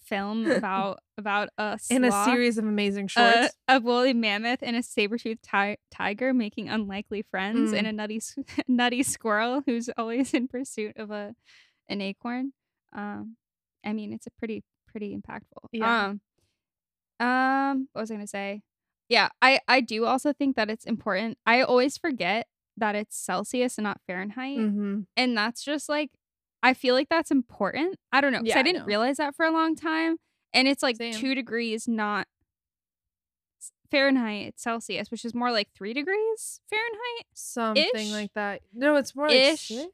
film 0.05 0.51
about 0.51 1.01
about 1.19 1.51
a 1.59 1.79
in 1.91 2.05
a 2.05 2.25
series 2.25 2.57
of 2.59 2.65
amazing 2.65 3.07
shorts. 3.09 3.53
a 3.69 3.81
woolly 3.81 4.15
mammoth 4.15 4.61
and 4.63 4.77
a 4.77 4.83
saber-toothed 4.83 5.43
ti- 5.43 5.77
tiger 5.91 6.33
making 6.33 6.69
unlikely 6.69 7.23
friends 7.31 7.73
Mm. 7.73 7.79
and 7.79 7.87
a 7.87 7.93
nutty 7.93 8.21
nutty 8.69 9.03
squirrel 9.03 9.63
who's 9.67 9.89
always 9.99 10.33
in 10.35 10.49
pursuit 10.49 10.97
of 10.97 11.11
a 11.11 11.35
an 11.89 12.01
acorn 12.01 12.53
um 12.95 13.37
i 13.85 13.93
mean 13.93 14.13
it's 14.13 14.27
a 14.27 14.31
pretty 14.39 14.63
pretty 14.87 15.15
impactful 15.17 15.69
Yeah. 15.73 16.07
um 16.07 16.21
um 17.27 17.89
what 17.93 18.03
was 18.03 18.11
i 18.11 18.15
gonna 18.15 18.27
say 18.27 18.63
yeah 19.09 19.29
i 19.43 19.61
i 19.69 19.81
do 19.81 20.05
also 20.07 20.33
think 20.33 20.57
that 20.57 20.71
it's 20.71 20.85
important 20.87 21.37
i 21.47 21.63
always 21.63 21.99
forget 21.99 22.47
that 22.77 22.95
it's 22.95 23.17
celsius 23.17 23.77
and 23.79 23.85
not 23.85 24.01
fahrenheit 24.07 24.59
Mhm. 24.59 25.07
and 25.17 25.37
that's 25.37 25.63
just 25.65 25.89
like 25.89 26.11
I 26.63 26.75
feel 26.75 26.95
like 26.95 27.09
that's 27.09 27.31
important. 27.31 27.97
I 28.13 28.21
don't 28.21 28.33
know 28.33 28.39
because 28.41 28.51
Yeah, 28.51 28.57
I 28.57 28.61
I 28.61 28.63
didn't 28.65 28.81
know. 28.81 28.87
realize 28.87 29.17
that 29.19 29.35
for 29.37 29.45
a 29.47 29.51
long 29.53 29.75
time, 29.77 30.17
and 30.53 30.67
it's 30.69 30.83
like 30.83 30.97
Same. 30.97 31.13
two 31.15 31.35
degrees, 31.35 31.87
not 31.89 32.27
Fahrenheit, 33.91 34.59
Celsius, 34.61 35.11
which 35.11 35.25
is 35.25 35.35
more 35.35 35.51
like 35.51 35.69
three 35.75 35.95
degrees 35.95 36.61
Fahrenheit. 36.69 37.27
Something 37.33 38.13
like 38.13 38.33
that. 38.35 38.61
No, 38.75 38.97
it's 38.97 39.15
more 39.17 39.29
like 39.29 39.37
Ish. 39.37 39.69
6. 39.69 39.87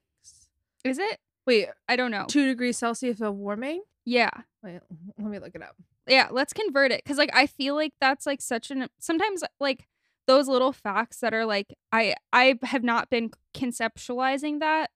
Is 0.85 0.99
it? 0.99 1.19
Wait, 1.47 1.69
I 1.89 1.97
don't 1.97 2.11
know. 2.11 2.25
2 2.29 2.47
degrees 2.47 2.77
Celsius 2.79 3.21
of 3.21 3.35
warming? 3.37 3.83
Yeah, 4.05 4.31
Wait, 4.63 4.81
let 5.19 5.29
me 5.31 5.39
look 5.39 5.55
it 5.55 5.63
up. 5.63 5.77
yeah. 6.07 6.29
Let's 6.31 6.53
convert 6.53 6.91
it 6.93 7.03
because 7.05 7.19
like 7.19 7.31
I 7.35 7.47
feel 7.47 7.75
like 7.75 7.93
that's 8.01 8.27
like 8.27 8.43
such 8.43 8.71
an 8.71 8.89
sometimes 8.99 9.43
like 9.61 9.87
those 10.27 10.49
little 10.49 10.73
facts 10.73 11.21
that 11.21 11.33
are 11.33 11.47
like 11.47 11.75
I 11.93 12.15
I 12.33 12.59
have 12.65 12.83
not 12.83 13.09
been 13.11 13.31
conceptualizing 13.55 14.61
that 14.61 14.91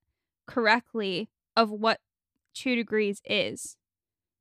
correctly 0.46 1.28
of 1.58 1.70
what 1.70 1.98
two 2.54 2.76
degrees 2.76 3.20
is 3.24 3.76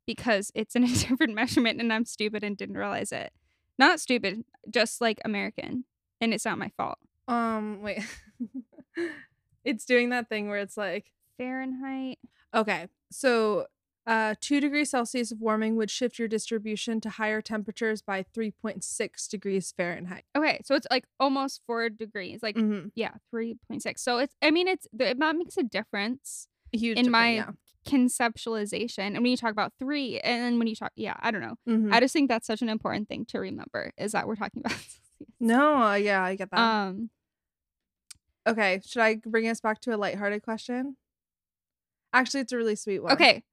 because 0.06 0.52
it's 0.56 0.76
in 0.76 0.84
a 0.84 0.88
different 0.94 1.34
measurement 1.34 1.82
and 1.82 1.92
I'm 1.92 2.06
stupid 2.06 2.44
and 2.44 2.56
didn't 2.56 2.78
realize 2.78 3.12
it. 3.12 3.34
Not 3.80 4.00
stupid, 4.00 4.44
just 4.70 5.02
like 5.02 5.20
American. 5.26 5.86
And 6.22 6.34
it's 6.34 6.46
not 6.46 6.58
my 6.58 6.70
fault. 6.78 7.00
Um, 7.28 7.82
wait. 7.82 8.04
it's 9.66 9.86
doing 9.86 10.10
that 10.10 10.30
thing 10.30 10.48
where 10.48 10.60
it's 10.60 10.78
like 10.78 11.12
Fahrenheit. 11.38 12.20
Okay. 12.54 12.88
So, 13.12 13.66
uh, 14.06 14.36
two 14.40 14.62
degrees 14.62 14.90
Celsius 14.90 15.34
of 15.34 15.42
warming 15.42 15.76
would 15.76 15.92
shift 15.92 16.18
your 16.18 16.30
distribution 16.30 17.02
to 17.02 17.10
higher 17.10 17.42
temperatures 17.42 18.02
by 18.02 18.24
3.6 18.24 19.28
degrees 19.30 19.74
Fahrenheit. 19.76 20.24
Okay, 20.36 20.62
so 20.64 20.76
it's 20.76 20.88
like 20.90 21.04
almost 21.20 21.62
four 21.68 21.90
degrees. 21.90 22.42
Like, 22.42 22.56
Mhm. 22.56 22.92
yeah, 22.96 23.16
3.6. 23.32 24.02
So 24.02 24.18
it's, 24.20 24.34
I 24.42 24.50
mean, 24.52 24.70
it's, 24.70 24.88
it 24.98 25.18
makes 25.18 25.58
a 25.58 25.64
difference 25.64 26.48
Huge. 26.72 26.98
in 26.98 27.10
my 27.12 27.36
yeah. 27.36 27.52
conceptualization. 27.86 29.00
And 29.00 29.18
when 29.18 29.28
you 29.28 29.38
talk 29.38 29.52
about 29.52 29.74
three, 29.80 30.20
and 30.20 30.44
then 30.44 30.60
when 30.60 30.68
you 30.68 30.76
talk, 30.76 30.92
yeah, 30.96 31.16
I 31.20 31.32
don't 31.32 31.42
know. 31.42 31.56
Mhm. 31.68 31.94
I 31.94 32.00
just 32.00 32.14
think 32.14 32.30
that's 32.30 32.48
such 32.48 32.62
an 32.62 32.70
important 32.70 33.08
thing 33.08 33.26
to 33.28 33.40
remember 33.40 33.92
is 33.98 34.12
that 34.12 34.28
we're 34.28 34.36
talking 34.36 34.62
about. 34.66 34.78
No, 35.40 35.82
uh, 35.82 35.94
yeah, 35.96 36.24
I 36.24 36.36
get 36.36 36.52
that. 36.52 36.60
Um, 36.60 37.10
okay, 38.48 38.82
should 38.86 39.02
I 39.02 39.16
bring 39.16 39.48
us 39.48 39.60
back 39.60 39.82
to 39.82 39.96
a 39.96 39.98
lighthearted 39.98 40.44
question? 40.44 40.96
Actually, 42.14 42.42
it's 42.42 42.52
a 42.54 42.58
really 42.58 42.76
sweet 42.76 43.00
one. 43.00 43.14
okay, 43.14 43.44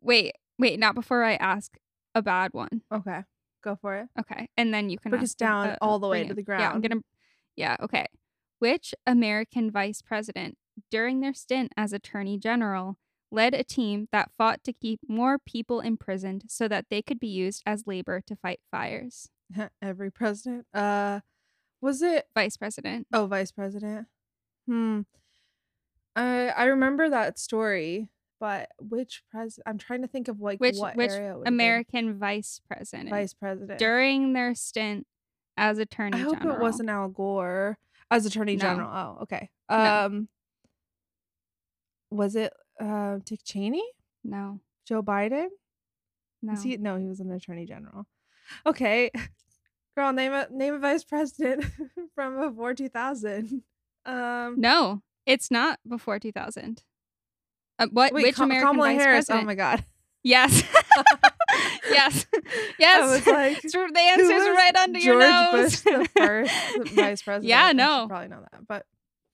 wait, 0.00 0.32
wait, 0.58 0.78
not 0.78 0.94
before 0.94 1.22
I 1.22 1.34
ask 1.34 1.76
a 2.14 2.22
bad 2.22 2.52
one. 2.52 2.82
Okay. 2.92 3.20
Go 3.62 3.76
for 3.76 3.96
it. 3.96 4.08
Okay, 4.18 4.48
and 4.56 4.72
then 4.72 4.88
you 4.88 4.98
can 4.98 5.10
Bring 5.10 5.22
us 5.22 5.34
down 5.34 5.68
uh, 5.68 5.76
all 5.82 5.98
the 5.98 6.08
way 6.08 6.26
to 6.26 6.32
the 6.32 6.42
ground. 6.42 6.62
Yeah, 6.62 6.70
I'm 6.72 6.80
gonna. 6.80 7.02
Yeah. 7.56 7.76
Okay. 7.82 8.06
Which 8.58 8.94
American 9.06 9.70
vice 9.70 10.00
president, 10.00 10.56
during 10.90 11.20
their 11.20 11.34
stint 11.34 11.72
as 11.76 11.92
attorney 11.92 12.38
general, 12.38 12.96
led 13.30 13.54
a 13.54 13.62
team 13.64 14.08
that 14.12 14.30
fought 14.36 14.62
to 14.64 14.72
keep 14.72 15.00
more 15.08 15.38
people 15.38 15.80
imprisoned 15.80 16.44
so 16.48 16.66
that 16.68 16.86
they 16.90 17.00
could 17.02 17.20
be 17.20 17.28
used 17.28 17.62
as 17.66 17.86
labor 17.86 18.20
to 18.26 18.34
fight 18.36 18.60
fires? 18.70 19.28
Every 19.82 20.10
president. 20.10 20.66
Uh, 20.74 21.20
was 21.80 22.02
it 22.02 22.26
Vice 22.34 22.56
president. 22.56 23.06
Oh, 23.12 23.26
vice 23.26 23.52
president. 23.52 24.06
Hmm. 24.66 25.00
I 26.16 26.48
I 26.48 26.64
remember 26.64 27.08
that 27.08 27.38
story, 27.38 28.08
but 28.38 28.68
which 28.80 29.22
president? 29.30 29.68
I'm 29.68 29.78
trying 29.78 30.02
to 30.02 30.08
think 30.08 30.28
of 30.28 30.40
like 30.40 30.58
Which 30.60 30.76
what 30.76 30.96
which 30.96 31.10
area 31.10 31.32
it 31.34 31.38
would 31.38 31.46
have. 31.46 31.52
American 31.54 32.18
vice 32.18 32.60
president 32.68 33.10
vice 33.10 33.32
president. 33.32 33.78
during 33.78 34.32
their 34.32 34.54
stint 34.54 35.06
as 35.56 35.78
attorney 35.78 36.18
I 36.18 36.20
hope 36.20 36.38
general? 36.38 36.56
it 36.56 36.60
wasn't 36.60 36.90
Al 36.90 37.08
Gore 37.08 37.78
as 38.10 38.26
attorney 38.26 38.56
No. 38.56 38.60
general. 38.60 38.90
Oh, 38.92 39.22
okay. 39.22 39.50
No. 39.70 40.26
Was 42.10 42.36
it 42.36 42.52
uh 42.80 43.18
Dick 43.24 43.40
Cheney? 43.44 43.84
No. 44.24 44.60
Joe 44.86 45.02
Biden? 45.02 45.48
No. 46.42 46.54
He? 46.54 46.76
No, 46.76 46.96
he 46.96 47.06
was 47.06 47.20
an 47.20 47.30
attorney 47.30 47.66
general. 47.66 48.06
Okay, 48.66 49.10
girl, 49.96 50.12
name 50.12 50.32
a 50.32 50.48
name 50.50 50.74
a 50.74 50.78
vice 50.78 51.04
president 51.04 51.64
from 52.14 52.40
before 52.40 52.74
2000. 52.74 53.62
Um, 54.06 54.54
no. 54.60 55.02
It's 55.26 55.50
not 55.50 55.78
before 55.86 56.18
2000. 56.18 56.82
Uh, 57.78 57.86
what? 57.92 58.12
wait, 58.12 58.24
which 58.24 58.36
Ka- 58.36 58.44
American 58.44 58.70
Kamala 58.70 58.88
vice 58.88 59.00
Harris. 59.02 59.26
president? 59.26 59.42
Oh 59.42 59.46
my 59.46 59.54
god. 59.54 59.84
Yes. 60.22 60.62
yes. 61.90 62.26
Yes. 62.78 63.02
I 63.02 63.06
was 63.06 63.26
like, 63.26 63.62
the 63.62 64.00
answers 64.00 64.28
right 64.28 64.76
under 64.76 64.98
George 64.98 65.04
your 65.06 65.18
nose. 65.18 65.52
Bush 65.52 65.80
the 65.80 66.08
first 66.14 66.52
vice 66.94 67.22
president. 67.22 67.48
Yeah, 67.48 67.72
no. 67.72 68.06
probably 68.06 68.28
know 68.28 68.42
that, 68.52 68.66
but 68.68 68.84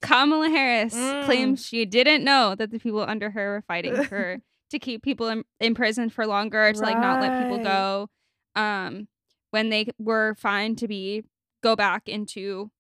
Kamala 0.03 0.49
Harris 0.49 0.95
Mm. 0.95 1.25
claims 1.25 1.65
she 1.67 1.85
didn't 1.85 2.23
know 2.25 2.55
that 2.55 2.71
the 2.71 2.79
people 2.79 3.00
under 3.03 3.31
her 3.31 3.53
were 3.55 3.62
fighting 3.62 3.95
for 4.05 4.41
to 4.71 4.79
keep 4.79 5.03
people 5.03 5.29
in, 5.29 5.45
in 5.61 5.75
prison 5.75 6.11
for 6.11 6.26
longer 6.26 6.73
to 6.73 6.81
like 6.81 6.99
not 6.99 7.21
let 7.21 7.43
people 7.43 7.62
go. 7.62 8.09
Um, 8.55 9.09
when 9.50 9.69
they 9.71 9.88
were 9.99 10.35
fine 10.35 10.76
to 10.76 10.88
be 10.88 11.25
go 11.62 11.76
back 11.76 12.09
into 12.09 12.71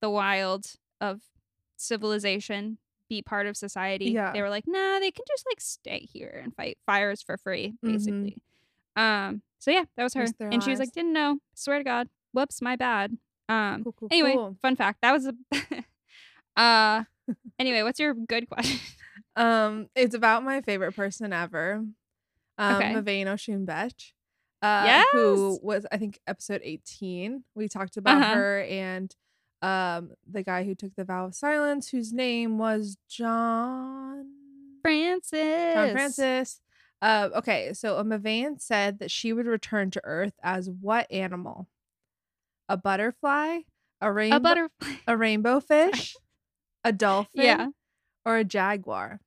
the 0.00 0.10
wild 0.10 0.66
of 1.00 1.20
civilization, 1.76 2.78
be 3.08 3.22
part 3.22 3.46
of 3.46 3.56
society. 3.56 4.10
Yeah. 4.10 4.32
They 4.32 4.42
were 4.42 4.50
like, 4.50 4.64
nah, 4.66 4.98
they 4.98 5.10
can 5.10 5.24
just 5.28 5.44
like 5.50 5.60
stay 5.60 6.08
here 6.12 6.40
and 6.42 6.54
fight 6.54 6.78
fires 6.86 7.22
for 7.22 7.36
free, 7.36 7.74
Mhm. 7.84 7.92
basically. 7.92 8.36
Um, 8.96 9.42
so 9.58 9.70
yeah, 9.70 9.84
that 9.96 10.02
was 10.02 10.14
her. 10.14 10.26
And 10.40 10.62
she 10.62 10.70
was 10.70 10.78
like, 10.78 10.92
didn't 10.92 11.12
know. 11.12 11.38
Swear 11.54 11.78
to 11.78 11.84
God. 11.84 12.08
Whoops, 12.32 12.60
my 12.62 12.76
bad. 12.76 13.16
Um 13.48 13.84
cool, 13.84 13.92
cool, 13.92 14.08
anyway, 14.10 14.34
cool. 14.34 14.56
fun 14.62 14.76
fact. 14.76 15.00
That 15.02 15.12
was 15.12 15.26
a 15.26 15.34
uh 16.56 17.04
anyway, 17.58 17.82
what's 17.82 18.00
your 18.00 18.14
good 18.14 18.48
question? 18.48 18.80
Um, 19.36 19.88
it's 19.96 20.14
about 20.14 20.44
my 20.44 20.60
favorite 20.60 20.94
person 20.94 21.32
ever. 21.32 21.84
Um, 22.58 22.74
Okay. 22.76 22.94
MaVynee 22.94 23.26
Oshun 23.26 23.66
Betsch. 23.66 24.12
Uh, 24.62 25.02
who 25.12 25.58
was 25.62 25.86
I 25.90 25.96
think 25.98 26.20
episode 26.26 26.60
18. 26.64 27.42
We 27.56 27.68
talked 27.68 27.96
about 27.96 28.22
Uh-huh. 28.22 28.34
her 28.36 28.60
and 28.68 29.14
um 29.62 30.12
the 30.30 30.42
guy 30.44 30.62
who 30.64 30.74
took 30.76 30.94
the 30.96 31.04
vow 31.04 31.26
of 31.26 31.34
silence, 31.34 31.88
whose 31.88 32.12
name 32.12 32.58
was 32.58 32.96
John 33.08 34.26
Francis. 34.82 35.74
John 35.74 35.90
Francis. 35.90 36.60
Uh, 37.02 37.30
okay, 37.36 37.72
so 37.72 38.02
Mavane 38.04 38.60
said 38.60 39.00
that 39.00 39.10
she 39.10 39.32
would 39.32 39.46
return 39.46 39.90
to 39.92 40.00
Earth 40.04 40.34
as 40.44 40.70
what 40.70 41.10
animal? 41.10 41.68
A 42.68 42.76
butterfly, 42.76 43.60
a 44.00 44.12
rainbow, 44.12 44.36
A 44.36 44.40
butterfly. 44.40 44.94
a 45.08 45.16
rainbow 45.16 45.60
fish, 45.60 46.14
a 46.84 46.92
dolphin, 46.92 47.42
Yeah. 47.42 47.68
or 48.26 48.36
a 48.36 48.44
jaguar. 48.44 49.20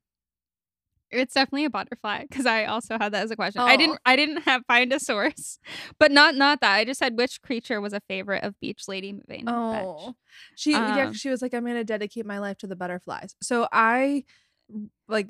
It's 1.10 1.34
definitely 1.36 1.64
a 1.64 1.70
butterfly 1.70 2.24
because 2.30 2.46
I 2.46 2.66
also 2.66 2.98
had 2.98 3.14
that 3.14 3.24
as 3.24 3.32
a 3.32 3.38
question. 3.38 3.62
I 3.62 3.76
Oh. 3.76 3.78
didn't 3.78 4.00
I 4.06 4.16
didn't 4.18 4.42
have 4.42 4.64
find 4.68 4.92
a 4.92 5.00
source, 5.00 5.58
but 6.00 6.12
not 6.12 6.36
not 6.36 6.60
that. 6.60 6.74
I 6.76 6.84
just 6.84 7.00
said 7.00 7.18
which 7.18 7.42
creature 7.42 7.80
was 7.80 7.94
a 7.94 8.02
favorite 8.10 8.44
of 8.44 8.60
Beach 8.60 8.84
Lady 8.90 9.14
MaVynee. 9.14 9.46
Oh, 9.48 10.16
she 10.58 10.72
yeah, 10.72 11.08
Um, 11.08 11.14
she 11.14 11.30
was 11.30 11.42
like, 11.42 11.54
I'm 11.54 11.66
gonna 11.66 11.86
dedicate 11.86 12.26
my 12.26 12.40
life 12.40 12.58
to 12.58 12.68
the 12.68 12.76
butterflies. 12.76 13.36
So 13.42 13.70
I 13.72 14.26
like 15.08 15.30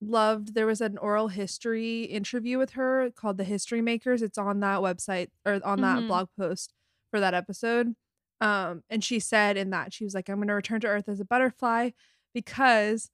loved. 0.00 0.54
There 0.54 0.66
was 0.66 0.80
an 0.80 0.96
oral 0.98 1.26
history 1.26 2.04
interview 2.04 2.56
with 2.56 2.70
her 2.74 3.10
called 3.16 3.38
the 3.38 3.44
History 3.44 3.82
Makers. 3.82 4.22
It's 4.22 4.38
on 4.38 4.60
that 4.60 4.78
website 4.78 5.30
or 5.44 5.58
on 5.64 5.80
that 5.80 5.98
Mhm. 5.98 6.06
blog 6.06 6.28
post 6.38 6.72
for 7.10 7.18
that 7.18 7.34
episode. 7.34 7.96
Um, 8.40 8.82
and 8.88 9.02
she 9.02 9.18
said 9.20 9.56
in 9.56 9.70
that 9.70 9.92
she 9.92 10.04
was 10.04 10.14
like, 10.14 10.28
I'm 10.28 10.38
gonna 10.38 10.54
return 10.54 10.80
to 10.80 10.86
Earth 10.86 11.08
as 11.08 11.20
a 11.20 11.24
butterfly 11.24 11.90
because 12.34 13.10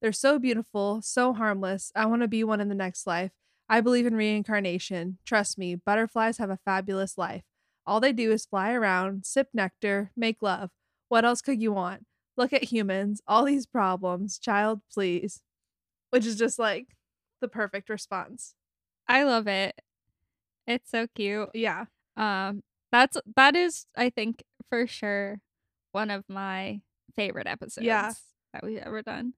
they're 0.00 0.12
so 0.12 0.38
beautiful, 0.38 1.00
so 1.02 1.32
harmless. 1.32 1.92
I 1.94 2.06
want 2.06 2.22
to 2.22 2.28
be 2.28 2.42
one 2.42 2.60
in 2.60 2.68
the 2.68 2.74
next 2.74 3.06
life. 3.06 3.30
I 3.68 3.80
believe 3.80 4.04
in 4.06 4.16
reincarnation. 4.16 5.18
Trust 5.24 5.56
me, 5.56 5.76
butterflies 5.76 6.38
have 6.38 6.50
a 6.50 6.58
fabulous 6.64 7.16
life. 7.16 7.44
All 7.86 8.00
they 8.00 8.12
do 8.12 8.32
is 8.32 8.46
fly 8.46 8.72
around, 8.72 9.24
sip 9.26 9.48
nectar, 9.54 10.10
make 10.16 10.42
love. 10.42 10.70
What 11.08 11.24
else 11.24 11.40
could 11.40 11.62
you 11.62 11.72
want? 11.72 12.04
Look 12.36 12.52
at 12.52 12.64
humans, 12.64 13.20
all 13.26 13.44
these 13.44 13.66
problems. 13.66 14.38
Child, 14.38 14.80
please. 14.92 15.40
Which 16.10 16.26
is 16.26 16.36
just 16.36 16.58
like 16.58 16.88
the 17.40 17.48
perfect 17.48 17.88
response. 17.88 18.54
I 19.08 19.24
love 19.24 19.46
it. 19.46 19.80
It's 20.66 20.90
so 20.90 21.06
cute. 21.14 21.50
Yeah. 21.54 21.86
Um, 22.16 22.62
that's 22.90 23.16
that 23.36 23.56
is 23.56 23.86
I 23.96 24.10
think 24.10 24.42
for 24.72 24.86
sure 24.86 25.38
one 25.92 26.10
of 26.10 26.24
my 26.30 26.80
favorite 27.14 27.46
episodes. 27.46 27.86
that 28.54 28.64
we've 28.64 28.78
ever 28.78 29.02
done. 29.02 29.34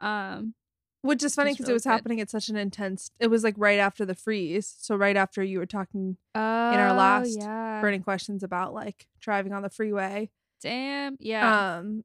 Um, 0.00 0.54
Which 1.02 1.22
is 1.22 1.34
funny 1.34 1.52
because 1.52 1.64
really 1.64 1.72
it 1.72 1.74
was 1.74 1.82
good. 1.82 1.90
happening 1.90 2.20
at 2.22 2.30
such 2.30 2.48
an 2.48 2.56
intense 2.56 3.10
it 3.20 3.26
was 3.26 3.44
like 3.44 3.56
right 3.58 3.78
after 3.78 4.06
the 4.06 4.14
freeze. 4.14 4.74
So 4.78 4.96
right 4.96 5.18
after 5.18 5.42
you 5.42 5.58
were 5.58 5.66
talking 5.66 6.16
oh, 6.34 6.40
our 6.40 6.94
last 6.94 7.36
yeah. 7.38 7.82
burning 7.82 8.02
questions 8.02 8.42
about 8.42 8.72
like 8.72 9.06
driving 9.20 9.52
on 9.52 9.60
the 9.60 9.68
freeway. 9.68 10.30
Damn, 10.62 11.18
yeah. 11.20 11.76
Um 11.76 12.02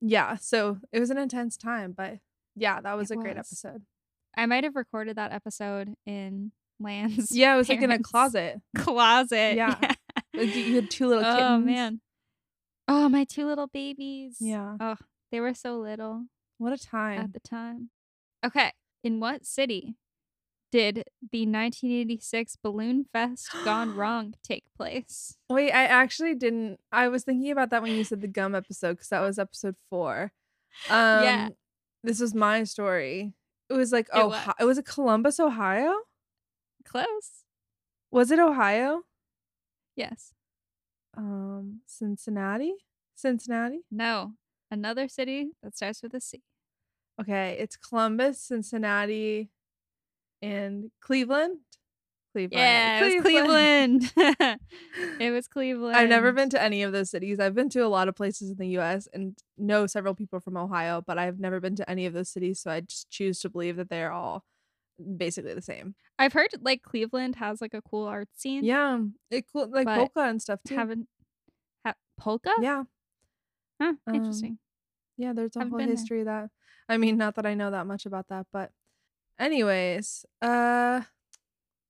yeah, 0.00 0.36
so 0.36 0.78
it 0.92 1.00
was 1.00 1.10
an 1.10 1.18
intense 1.18 1.56
time, 1.56 1.92
but 1.92 2.18
yeah, 2.54 2.80
that 2.80 2.96
was 2.96 3.10
It 3.10 3.18
a 3.18 3.20
great 3.20 3.36
episode. 3.36 3.82
I 4.36 4.46
might 4.46 4.62
have 4.62 4.76
recorded 4.76 5.16
that 5.16 5.32
episode 5.32 5.96
in 6.06 6.52
Lance. 6.78 7.32
Yeah, 7.32 7.54
it 7.54 7.56
was 7.56 7.68
like 7.68 7.82
in 7.82 7.90
a 7.90 7.98
closet. 7.98 8.60
Closet. 8.76 9.56
Yeah. 9.56 9.74
Like, 9.80 9.95
you 10.36 10.76
had 10.76 10.90
two 10.90 11.06
little 11.06 11.22
kittens. 11.22 11.42
Oh 11.42 11.58
man. 11.58 12.00
Oh, 12.88 13.08
my 13.08 13.24
two 13.24 13.46
little 13.46 13.66
babies. 13.66 14.36
Yeah. 14.40 14.76
Oh, 14.78 14.96
they 15.32 15.40
were 15.40 15.54
so 15.54 15.78
little 15.78 16.26
What 16.58 16.72
a 16.72 16.78
time. 16.78 17.20
at 17.20 17.32
the 17.32 17.40
time. 17.40 17.90
Okay. 18.44 18.72
In 19.02 19.18
what 19.20 19.44
city 19.44 19.96
did 20.72 21.04
the 21.32 21.46
1986 21.46 22.56
Balloon 22.62 23.06
Fest 23.12 23.48
Gone 23.64 23.94
Wrong 23.96 24.34
take 24.42 24.64
place? 24.76 25.36
Wait, 25.48 25.70
I 25.72 25.84
actually 25.86 26.34
didn't. 26.34 26.78
I 26.92 27.08
was 27.08 27.24
thinking 27.24 27.50
about 27.50 27.70
that 27.70 27.82
when 27.82 27.92
you 27.92 28.04
said 28.04 28.20
the 28.20 28.28
gum 28.28 28.54
episode 28.54 28.92
because 28.94 29.08
that 29.08 29.20
was 29.20 29.38
episode 29.38 29.76
four. 29.90 30.32
Um, 30.90 31.24
Yeah. 31.24 31.48
This 32.04 32.20
was 32.20 32.34
my 32.34 32.62
story. 32.64 33.32
It 33.68 33.72
was 33.74 33.90
like 33.90 34.06
It 34.14 34.18
oh, 34.18 34.28
was. 34.28 34.54
it 34.60 34.64
was 34.64 34.78
it 34.78 34.84
Columbus, 34.86 35.40
Ohio? 35.40 35.92
Close. 36.84 37.42
Was 38.12 38.30
it 38.30 38.38
Ohio? 38.38 39.02
Yes. 39.96 40.32
Um, 41.16 41.80
Cincinnati. 41.86 42.74
Cincinnati. 43.14 43.80
No. 43.90 44.32
Another 44.70 45.08
city 45.08 45.50
that 45.62 45.76
starts 45.76 46.02
with 46.02 46.14
a 46.14 46.20
C. 46.20 46.42
Okay, 47.20 47.56
it's 47.58 47.76
Columbus, 47.76 48.40
Cincinnati, 48.40 49.48
and 50.42 50.90
Cleveland. 51.00 51.60
Cleveland. 52.32 52.60
Yeah, 52.60 53.00
it 53.00 53.14
was 53.14 53.22
Cleveland. 53.22 54.12
it 55.20 55.30
was 55.30 55.48
Cleveland. 55.48 55.96
I've 55.96 56.10
never 56.10 56.32
been 56.32 56.50
to 56.50 56.60
any 56.62 56.82
of 56.82 56.92
those 56.92 57.08
cities. 57.08 57.40
I've 57.40 57.54
been 57.54 57.70
to 57.70 57.80
a 57.80 57.88
lot 57.88 58.08
of 58.08 58.14
places 58.14 58.50
in 58.50 58.58
the 58.58 58.78
US 58.78 59.08
and 59.14 59.38
know 59.56 59.86
several 59.86 60.14
people 60.14 60.40
from 60.40 60.58
Ohio, 60.58 61.02
but 61.06 61.16
I've 61.16 61.40
never 61.40 61.60
been 61.60 61.76
to 61.76 61.90
any 61.90 62.04
of 62.04 62.12
those 62.12 62.28
cities. 62.28 62.60
So 62.60 62.70
I 62.70 62.80
just 62.80 63.08
choose 63.08 63.40
to 63.40 63.48
believe 63.48 63.76
that 63.76 63.88
they're 63.88 64.12
all 64.12 64.44
basically 65.16 65.54
the 65.54 65.62
same. 65.62 65.94
I've 66.18 66.32
heard 66.32 66.48
like 66.60 66.82
Cleveland 66.82 67.36
has 67.36 67.60
like 67.60 67.74
a 67.74 67.82
cool 67.82 68.06
art 68.06 68.28
scene. 68.34 68.64
Yeah. 68.64 69.00
It 69.30 69.46
cool 69.52 69.68
like 69.70 69.86
polka 69.86 70.20
and 70.20 70.40
stuff 70.40 70.60
too. 70.66 70.76
Haven't 70.76 71.08
ha- 71.84 71.94
polka? 72.18 72.52
yeah. 72.60 72.84
Huh, 73.80 73.94
um, 74.06 74.14
interesting. 74.14 74.58
Yeah, 75.18 75.32
there's 75.34 75.54
a 75.56 75.60
Haven't 75.60 75.70
whole 75.72 75.78
there. 75.78 75.88
history 75.88 76.20
of 76.20 76.26
that. 76.26 76.50
I 76.88 76.96
mean, 76.96 77.18
not 77.18 77.34
that 77.34 77.46
I 77.46 77.54
know 77.54 77.70
that 77.70 77.86
much 77.86 78.06
about 78.06 78.28
that, 78.28 78.46
but 78.52 78.70
anyways, 79.38 80.24
uh 80.42 81.02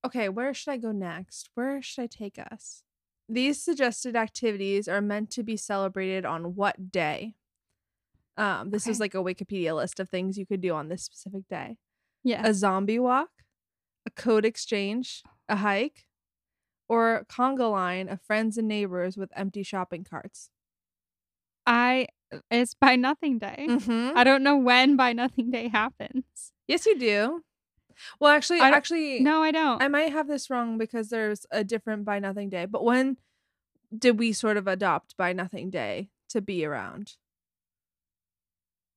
okay, 0.05 0.29
where 0.29 0.53
should 0.53 0.71
I 0.71 0.77
go 0.77 0.91
next? 0.91 1.49
Where 1.55 1.81
should 1.81 2.01
I 2.03 2.07
take 2.07 2.37
us? 2.39 2.83
These 3.29 3.61
suggested 3.61 4.15
activities 4.15 4.87
are 4.87 5.01
meant 5.01 5.31
to 5.31 5.43
be 5.43 5.57
celebrated 5.57 6.25
on 6.25 6.55
what 6.55 6.91
day? 6.91 7.35
Um, 8.37 8.69
this 8.69 8.85
is 8.87 8.99
like 8.99 9.15
a 9.15 9.17
Wikipedia 9.17 9.75
list 9.75 9.99
of 9.99 10.09
things 10.09 10.37
you 10.37 10.45
could 10.45 10.61
do 10.61 10.73
on 10.73 10.87
this 10.89 11.03
specific 11.03 11.47
day. 11.49 11.77
Yeah. 12.23 12.45
A 12.45 12.53
zombie 12.53 12.99
walk, 12.99 13.29
a 14.05 14.09
code 14.09 14.45
exchange, 14.45 15.23
a 15.47 15.57
hike, 15.57 16.05
or 16.89 17.25
conga 17.29 17.69
line 17.71 18.09
of 18.09 18.21
friends 18.21 18.57
and 18.57 18.67
neighbors 18.67 19.17
with 19.17 19.31
empty 19.35 19.63
shopping 19.63 20.03
carts. 20.03 20.49
I 21.65 22.07
it's 22.51 22.73
Buy 22.73 22.95
Nothing 22.95 23.39
Day. 23.39 23.67
Mm-hmm. 23.69 24.17
I 24.17 24.23
don't 24.23 24.43
know 24.43 24.57
when 24.57 24.95
Buy 24.95 25.13
Nothing 25.13 25.51
Day 25.51 25.67
happens. 25.67 26.51
Yes, 26.67 26.85
you 26.85 26.97
do. 26.97 27.43
Well, 28.19 28.31
actually, 28.31 28.59
I 28.59 28.69
actually, 28.69 29.19
No, 29.21 29.41
I 29.41 29.51
don't. 29.51 29.81
I 29.81 29.87
might 29.87 30.11
have 30.11 30.27
this 30.27 30.49
wrong 30.49 30.77
because 30.77 31.09
there's 31.09 31.45
a 31.51 31.63
different 31.63 32.05
Buy 32.05 32.19
Nothing 32.19 32.49
Day. 32.49 32.65
But 32.65 32.83
when 32.83 33.17
did 33.97 34.19
we 34.19 34.33
sort 34.33 34.57
of 34.57 34.67
adopt 34.67 35.17
Buy 35.17 35.33
Nothing 35.33 35.69
Day 35.69 36.09
to 36.29 36.41
be 36.41 36.65
around? 36.65 37.13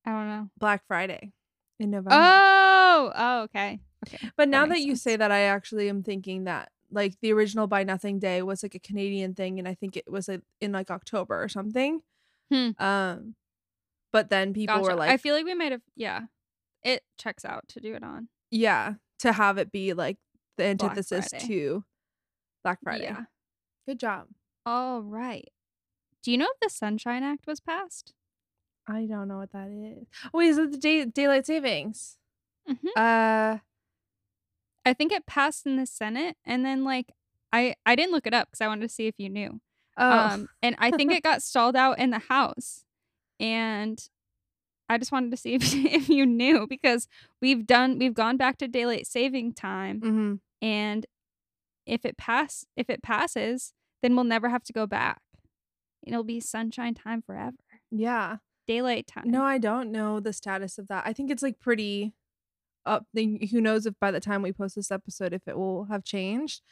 I 0.04 0.10
don't 0.10 0.28
know. 0.28 0.50
Black 0.58 0.82
Friday 0.86 1.32
in 1.80 1.90
November. 1.90 2.10
Oh, 2.12 3.12
oh, 3.14 3.42
okay. 3.42 3.80
Okay. 4.06 4.30
but 4.36 4.48
now 4.48 4.62
that, 4.62 4.70
makes 4.70 4.86
you 4.86 4.96
say 4.96 5.16
that, 5.16 5.30
I 5.30 5.40
actually 5.40 5.88
am 5.88 6.02
thinking 6.02 6.44
that 6.44 6.70
like 6.90 7.14
the 7.20 7.32
original 7.32 7.66
Buy 7.66 7.84
Nothing 7.84 8.18
Day 8.18 8.42
was 8.42 8.62
like 8.62 8.74
a 8.74 8.78
Canadian 8.78 9.34
thing, 9.34 9.58
and 9.58 9.66
I 9.66 9.74
think 9.74 9.96
it 9.96 10.10
was 10.10 10.28
like, 10.28 10.42
in 10.60 10.72
like 10.72 10.90
October 10.90 11.42
or 11.42 11.48
something. 11.48 12.00
Hmm. 12.50 12.70
Um, 12.78 13.34
but 14.12 14.30
then 14.30 14.52
people 14.52 14.76
Gotcha. 14.76 14.90
were 14.90 14.96
like, 14.96 15.10
I 15.10 15.16
feel 15.16 15.34
like 15.34 15.44
we 15.44 15.54
might 15.54 15.72
have 15.72 15.82
yeah. 15.96 16.22
It 16.82 17.02
checks 17.18 17.44
out 17.44 17.68
to 17.68 17.80
do 17.80 17.94
it 17.94 18.02
on. 18.02 18.28
yeah, 18.50 18.94
to 19.20 19.32
have 19.32 19.58
it 19.58 19.70
be 19.70 19.92
like 19.92 20.16
the 20.56 20.64
antithesis 20.64 21.28
Friday. 21.28 21.46
to 21.46 21.84
Black 22.64 22.78
Friday. 22.82 23.04
Yeah. 23.04 23.24
Good 23.86 24.00
job. 24.00 24.28
All 24.64 25.02
right. 25.02 25.48
Do 26.22 26.30
you 26.30 26.38
know 26.38 26.48
if 26.54 26.60
the 26.60 26.70
Sunshine 26.70 27.22
Act 27.22 27.46
was 27.46 27.60
passed? 27.60 28.14
I 28.90 29.06
don't 29.06 29.28
know 29.28 29.38
what 29.38 29.52
that 29.52 29.68
is. 29.68 30.06
Wait, 30.32 30.48
is 30.48 30.58
it 30.58 30.72
the 30.72 30.78
day- 30.78 31.04
daylight 31.04 31.46
savings? 31.46 32.16
Mhm. 32.68 32.88
Uh, 32.96 33.58
I 34.84 34.94
think 34.94 35.12
it 35.12 35.26
passed 35.26 35.66
in 35.66 35.76
the 35.76 35.86
Senate, 35.86 36.36
and 36.44 36.64
then 36.64 36.84
like 36.84 37.12
I 37.52 37.74
I 37.86 37.94
didn't 37.96 38.12
look 38.12 38.26
it 38.26 38.34
up 38.34 38.48
because 38.48 38.60
I 38.60 38.66
wanted 38.68 38.82
to 38.82 38.88
see 38.88 39.06
if 39.06 39.14
you 39.18 39.28
knew. 39.28 39.60
oh, 39.96 40.10
Um, 40.10 40.48
and 40.62 40.74
I 40.78 40.90
think 40.90 41.12
it 41.12 41.22
got 41.22 41.42
stalled 41.42 41.76
out 41.76 41.98
in 41.98 42.10
the 42.10 42.18
House, 42.18 42.84
and 43.38 44.08
I 44.88 44.98
just 44.98 45.12
wanted 45.12 45.30
to 45.32 45.36
see 45.36 45.54
if 45.60 45.74
if 45.74 46.08
you 46.08 46.26
knew 46.26 46.66
because 46.66 47.06
we've 47.40 47.66
done 47.66 47.98
we've 47.98 48.14
gone 48.14 48.36
back 48.36 48.56
to 48.58 48.68
daylight 48.68 49.06
saving 49.06 49.52
time, 49.52 50.00
hmm 50.00 50.34
and 50.62 51.06
if 51.86 52.04
it 52.04 52.16
pass 52.16 52.64
if 52.76 52.88
it 52.90 53.02
passes, 53.02 53.72
then 54.02 54.14
we'll 54.14 54.24
never 54.24 54.48
have 54.48 54.62
to 54.64 54.72
go 54.72 54.86
back. 54.86 55.20
It'll 56.02 56.24
be 56.24 56.40
sunshine 56.40 56.94
time 56.94 57.20
forever, 57.22 57.56
yeah. 57.90 58.36
Daylight 58.74 59.06
time. 59.06 59.24
No, 59.30 59.42
I 59.42 59.58
don't 59.58 59.90
know 59.90 60.20
the 60.20 60.32
status 60.32 60.78
of 60.78 60.86
that. 60.88 61.02
I 61.06 61.12
think 61.12 61.30
it's 61.30 61.42
like 61.42 61.58
pretty 61.60 62.14
up. 62.86 63.06
then 63.12 63.38
Who 63.50 63.60
knows 63.60 63.84
if 63.86 63.94
by 64.00 64.10
the 64.10 64.20
time 64.20 64.42
we 64.42 64.52
post 64.52 64.76
this 64.76 64.90
episode, 64.90 65.32
if 65.32 65.42
it 65.48 65.56
will 65.58 65.84
have 65.86 66.04
changed. 66.04 66.62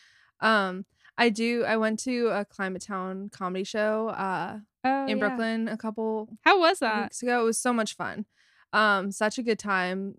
Um, 0.41 0.87
I 1.17 1.29
do. 1.31 1.65
I 1.65 1.77
went 1.77 1.99
to 2.01 2.29
a 2.29 2.45
Climate 2.45 2.85
Town 2.87 3.29
comedy 3.33 3.65
show 3.65 4.09
uh 4.11 4.59
oh, 4.85 5.03
in 5.07 5.19
yeah. 5.19 5.23
Brooklyn 5.29 5.67
a 5.69 5.77
couple 5.77 6.29
How 6.45 6.61
was 6.61 6.79
that? 6.79 7.03
weeks 7.05 7.23
ago. 7.23 7.41
It 7.41 7.45
was 7.45 7.59
so 7.59 7.73
much 7.73 7.97
fun. 7.97 8.27
Um, 8.73 9.11
such 9.11 9.37
a 9.39 9.43
good 9.43 9.59
time. 9.59 10.15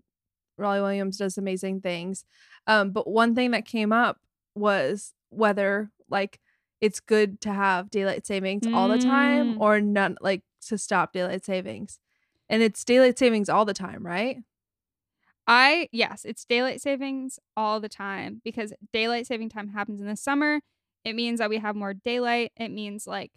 Rollie 0.60 0.82
Williams 0.82 1.16
does 1.16 1.38
amazing 1.38 1.80
things. 1.80 2.24
Um, 2.66 2.90
but 2.90 3.08
one 3.08 3.34
thing 3.34 3.52
that 3.52 3.64
came 3.64 3.92
up 3.92 4.18
was 4.54 5.14
whether 5.30 5.90
like 6.10 6.38
it's 6.82 7.00
good 7.00 7.40
to 7.42 7.52
have 7.52 7.88
daylight 7.90 8.26
savings 8.26 8.66
all 8.66 8.88
the 8.88 8.98
time 8.98 9.54
Mm. 9.54 9.60
or 9.60 9.80
none 9.80 10.16
like 10.20 10.42
to 10.68 10.78
stop 10.78 11.12
daylight 11.12 11.44
savings. 11.44 11.98
And 12.48 12.62
it's 12.62 12.84
daylight 12.84 13.18
savings 13.18 13.48
all 13.48 13.64
the 13.64 13.74
time, 13.74 14.04
right? 14.06 14.38
I 15.46 15.88
yes, 15.92 16.24
it's 16.24 16.44
daylight 16.44 16.80
savings 16.80 17.38
all 17.56 17.80
the 17.80 17.88
time 17.88 18.40
because 18.44 18.72
daylight 18.92 19.26
saving 19.26 19.48
time 19.48 19.68
happens 19.68 20.00
in 20.00 20.06
the 20.06 20.16
summer. 20.16 20.60
It 21.04 21.14
means 21.14 21.38
that 21.38 21.50
we 21.50 21.58
have 21.58 21.74
more 21.76 21.94
daylight. 21.94 22.52
It 22.56 22.68
means 22.70 23.06
like 23.06 23.32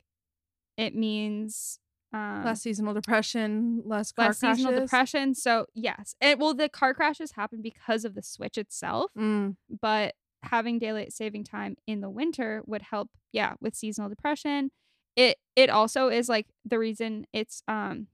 it 0.77 0.95
means 0.95 1.79
um 2.13 2.43
less 2.43 2.61
seasonal 2.61 2.93
depression, 2.93 3.81
less 3.85 4.11
car 4.11 4.29
less 4.29 4.39
crashes. 4.39 4.59
seasonal 4.59 4.73
depression. 4.73 5.33
So 5.35 5.65
yes, 5.73 6.15
it 6.21 6.37
well 6.39 6.53
the 6.53 6.69
car 6.69 6.93
crashes 6.93 7.31
happen 7.31 7.61
because 7.61 8.05
of 8.05 8.15
the 8.15 8.21
switch 8.21 8.57
itself, 8.57 9.11
Mm, 9.15 9.55
but 9.81 10.15
having 10.43 10.77
daylight 10.79 11.13
saving 11.13 11.43
time 11.43 11.77
in 11.87 12.01
the 12.01 12.09
winter 12.09 12.63
would 12.65 12.83
help. 12.83 13.09
Yeah, 13.31 13.53
with 13.61 13.75
seasonal 13.75 14.09
depression. 14.09 14.71
It 15.15 15.37
it 15.55 15.69
also 15.69 16.07
is 16.09 16.27
like 16.29 16.47
the 16.65 16.79
reason 16.79 17.25
it's 17.33 17.61
um 17.67 18.07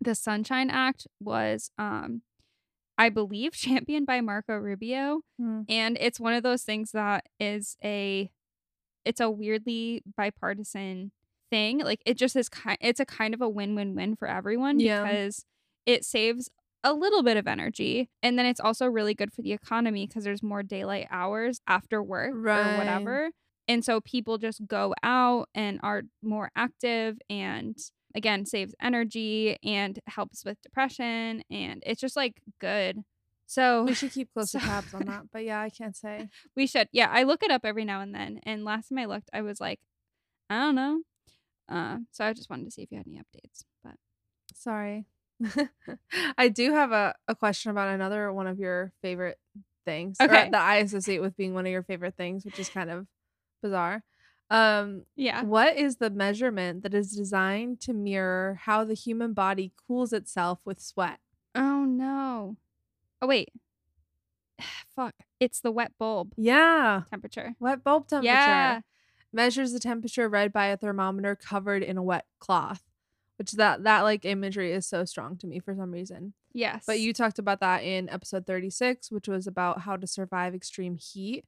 the 0.00 0.14
Sunshine 0.14 0.70
Act 0.70 1.06
was 1.20 1.70
um 1.78 2.22
I 2.96 3.08
believe 3.10 3.52
championed 3.54 4.06
by 4.06 4.20
Marco 4.20 4.56
Rubio 4.56 5.20
mm. 5.40 5.64
and 5.68 5.96
it's 6.00 6.18
one 6.20 6.34
of 6.34 6.42
those 6.42 6.62
things 6.62 6.92
that 6.92 7.26
is 7.38 7.76
a 7.84 8.30
it's 9.04 9.20
a 9.20 9.30
weirdly 9.30 10.02
bipartisan 10.16 11.12
thing 11.50 11.78
like 11.78 12.02
it 12.04 12.18
just 12.18 12.36
is 12.36 12.48
kind 12.48 12.76
it's 12.80 13.00
a 13.00 13.06
kind 13.06 13.32
of 13.32 13.40
a 13.40 13.48
win-win-win 13.48 14.16
for 14.16 14.28
everyone 14.28 14.80
Yeah. 14.80 15.02
because 15.02 15.44
it 15.86 16.04
saves 16.04 16.50
a 16.84 16.92
little 16.92 17.22
bit 17.22 17.36
of 17.36 17.46
energy 17.46 18.10
and 18.22 18.38
then 18.38 18.44
it's 18.46 18.60
also 18.60 18.86
really 18.86 19.14
good 19.14 19.32
for 19.32 19.42
the 19.42 19.52
economy 19.52 20.06
because 20.06 20.24
there's 20.24 20.42
more 20.42 20.62
daylight 20.62 21.06
hours 21.10 21.60
after 21.66 22.02
work 22.02 22.32
Right. 22.34 22.74
or 22.74 22.78
whatever 22.78 23.30
and 23.68 23.84
so 23.84 24.00
people 24.00 24.38
just 24.38 24.66
go 24.66 24.94
out 25.02 25.48
and 25.54 25.78
are 25.82 26.02
more 26.22 26.50
active 26.56 27.18
and 27.30 27.76
again 28.14 28.44
saves 28.46 28.74
energy 28.80 29.56
and 29.62 30.00
helps 30.06 30.44
with 30.44 30.60
depression 30.62 31.42
and 31.50 31.82
it's 31.86 32.00
just 32.00 32.16
like 32.16 32.40
good 32.60 32.98
so 33.46 33.84
We 33.84 33.94
should 33.94 34.12
keep 34.12 34.28
close 34.34 34.50
So- 34.50 34.58
tabs 34.58 34.92
on 34.92 35.06
that. 35.06 35.22
But 35.32 35.44
yeah, 35.44 35.60
I 35.62 35.70
can't 35.70 35.96
say. 35.96 36.28
we 36.54 36.66
should. 36.66 36.88
Yeah, 36.92 37.08
I 37.10 37.22
look 37.22 37.42
it 37.42 37.50
up 37.50 37.62
every 37.64 37.86
now 37.86 38.02
and 38.02 38.14
then. 38.14 38.40
And 38.42 38.62
last 38.62 38.90
time 38.90 38.98
I 38.98 39.06
looked, 39.06 39.30
I 39.32 39.40
was 39.40 39.58
like, 39.58 39.80
I 40.50 40.58
don't 40.58 40.74
know. 40.74 41.00
Uh, 41.66 41.96
so 42.12 42.26
I 42.26 42.34
just 42.34 42.50
wanted 42.50 42.66
to 42.66 42.70
see 42.70 42.82
if 42.82 42.90
you 42.92 42.98
had 42.98 43.06
any 43.06 43.16
updates. 43.18 43.64
But 43.82 43.94
Sorry. 44.54 45.06
I 46.36 46.48
do 46.48 46.72
have 46.72 46.92
a, 46.92 47.14
a 47.26 47.34
question 47.34 47.70
about 47.70 47.88
another 47.88 48.30
one 48.34 48.46
of 48.46 48.58
your 48.58 48.92
favorite 49.00 49.38
things. 49.86 50.16
or 50.20 50.26
Okay. 50.26 50.50
that 50.50 50.60
I 50.60 50.76
associate 50.78 51.20
with 51.22 51.34
being 51.36 51.54
one 51.54 51.64
of 51.64 51.72
your 51.72 51.82
favorite 51.82 52.16
things, 52.18 52.44
which 52.44 52.58
is 52.58 52.68
kind 52.68 52.90
of 52.90 53.06
bizarre. 53.62 54.02
Um, 54.50 55.02
yeah. 55.14 55.42
what 55.42 55.76
is 55.76 55.96
the 55.96 56.08
measurement 56.08 56.82
that 56.82 56.94
is 56.94 57.14
designed 57.14 57.80
to 57.82 57.92
mirror 57.92 58.58
how 58.62 58.82
the 58.82 58.94
human 58.94 59.34
body 59.34 59.72
cools 59.86 60.12
itself 60.12 60.60
with 60.64 60.80
sweat? 60.80 61.18
Oh 61.54 61.84
no. 61.84 62.56
Oh 63.20 63.26
wait. 63.26 63.50
Fuck. 64.96 65.14
It's 65.38 65.60
the 65.60 65.70
wet 65.70 65.92
bulb 65.98 66.32
Yeah. 66.36 67.02
temperature. 67.10 67.54
Wet 67.60 67.84
bulb 67.84 68.08
temperature. 68.08 68.32
Yeah. 68.32 68.80
Measures 69.32 69.72
the 69.72 69.78
temperature 69.80 70.28
read 70.28 70.52
by 70.52 70.66
a 70.66 70.76
thermometer 70.78 71.36
covered 71.36 71.82
in 71.82 71.98
a 71.98 72.02
wet 72.02 72.24
cloth. 72.38 72.82
Which 73.36 73.52
that 73.52 73.84
that 73.84 74.00
like 74.00 74.24
imagery 74.24 74.72
is 74.72 74.86
so 74.86 75.04
strong 75.04 75.36
to 75.38 75.46
me 75.46 75.60
for 75.60 75.74
some 75.74 75.92
reason. 75.92 76.32
Yes. 76.54 76.84
But 76.86 76.98
you 77.00 77.12
talked 77.12 77.38
about 77.38 77.60
that 77.60 77.84
in 77.84 78.08
episode 78.08 78.46
36, 78.46 79.12
which 79.12 79.28
was 79.28 79.46
about 79.46 79.82
how 79.82 79.96
to 79.96 80.06
survive 80.06 80.54
extreme 80.54 80.96
heat. 80.96 81.44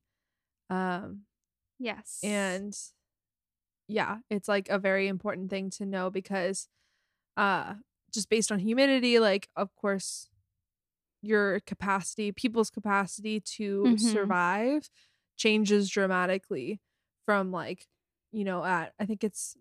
Um 0.69 1.23
Yes. 1.81 2.23
and 2.23 2.77
yeah, 3.89 4.19
it's 4.31 4.49
like 4.49 4.69
a 4.69 4.79
very 4.79 5.09
important 5.09 5.51
thing 5.51 5.71
to 5.71 5.87
know 5.87 6.11
because 6.11 6.69
uh 7.37 7.75
just 8.13 8.31
based 8.31 8.53
on 8.53 8.61
humidity, 8.61 9.19
like 9.21 9.49
of 9.57 9.75
course 9.77 10.29
your 11.23 11.61
capacity, 11.61 12.33
people's 12.33 12.71
capacity 12.71 13.41
to 13.41 13.95
Mhm. 13.95 13.99
survive 13.99 14.91
changes 15.37 15.91
dramatically 15.91 16.81
from 17.27 17.53
like, 17.53 17.87
you 18.33 18.45
know, 18.45 18.65
at 18.65 18.95
I 19.01 19.07
think 19.07 19.25
it's 19.25 19.57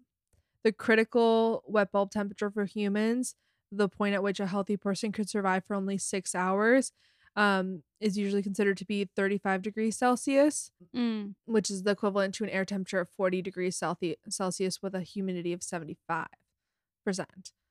the 0.63 0.73
critical 0.73 1.63
wet 1.67 1.91
bulb 1.91 2.11
temperature 2.11 2.51
for 2.51 2.65
humans, 2.65 3.35
the 3.71 3.89
point 3.89 4.15
at 4.15 4.23
which 4.23 4.39
a 4.39 4.47
healthy 4.47 4.77
person 4.77 5.11
could 5.11 5.29
survive 5.29 5.65
for 5.65 5.75
only 5.75 5.97
six 5.97 6.35
hours, 6.35 6.91
um, 7.35 7.83
is 7.99 8.17
usually 8.17 8.41
considered 8.43 8.77
to 8.77 8.85
be 8.85 9.05
35 9.15 9.61
degrees 9.61 9.97
Celsius 9.97 10.71
Mm. 10.95 11.35
which 11.45 11.69
is 11.69 11.83
the 11.83 11.91
equivalent 11.91 12.33
to 12.35 12.43
an 12.43 12.49
air 12.49 12.65
temperature 12.65 12.99
of 12.99 13.09
40 13.09 13.41
degrees 13.41 13.75
Celsius 13.77 14.81
with 14.81 14.95
a 14.95 15.01
humidity 15.01 15.53
of 15.53 15.59
75%. 15.61 16.27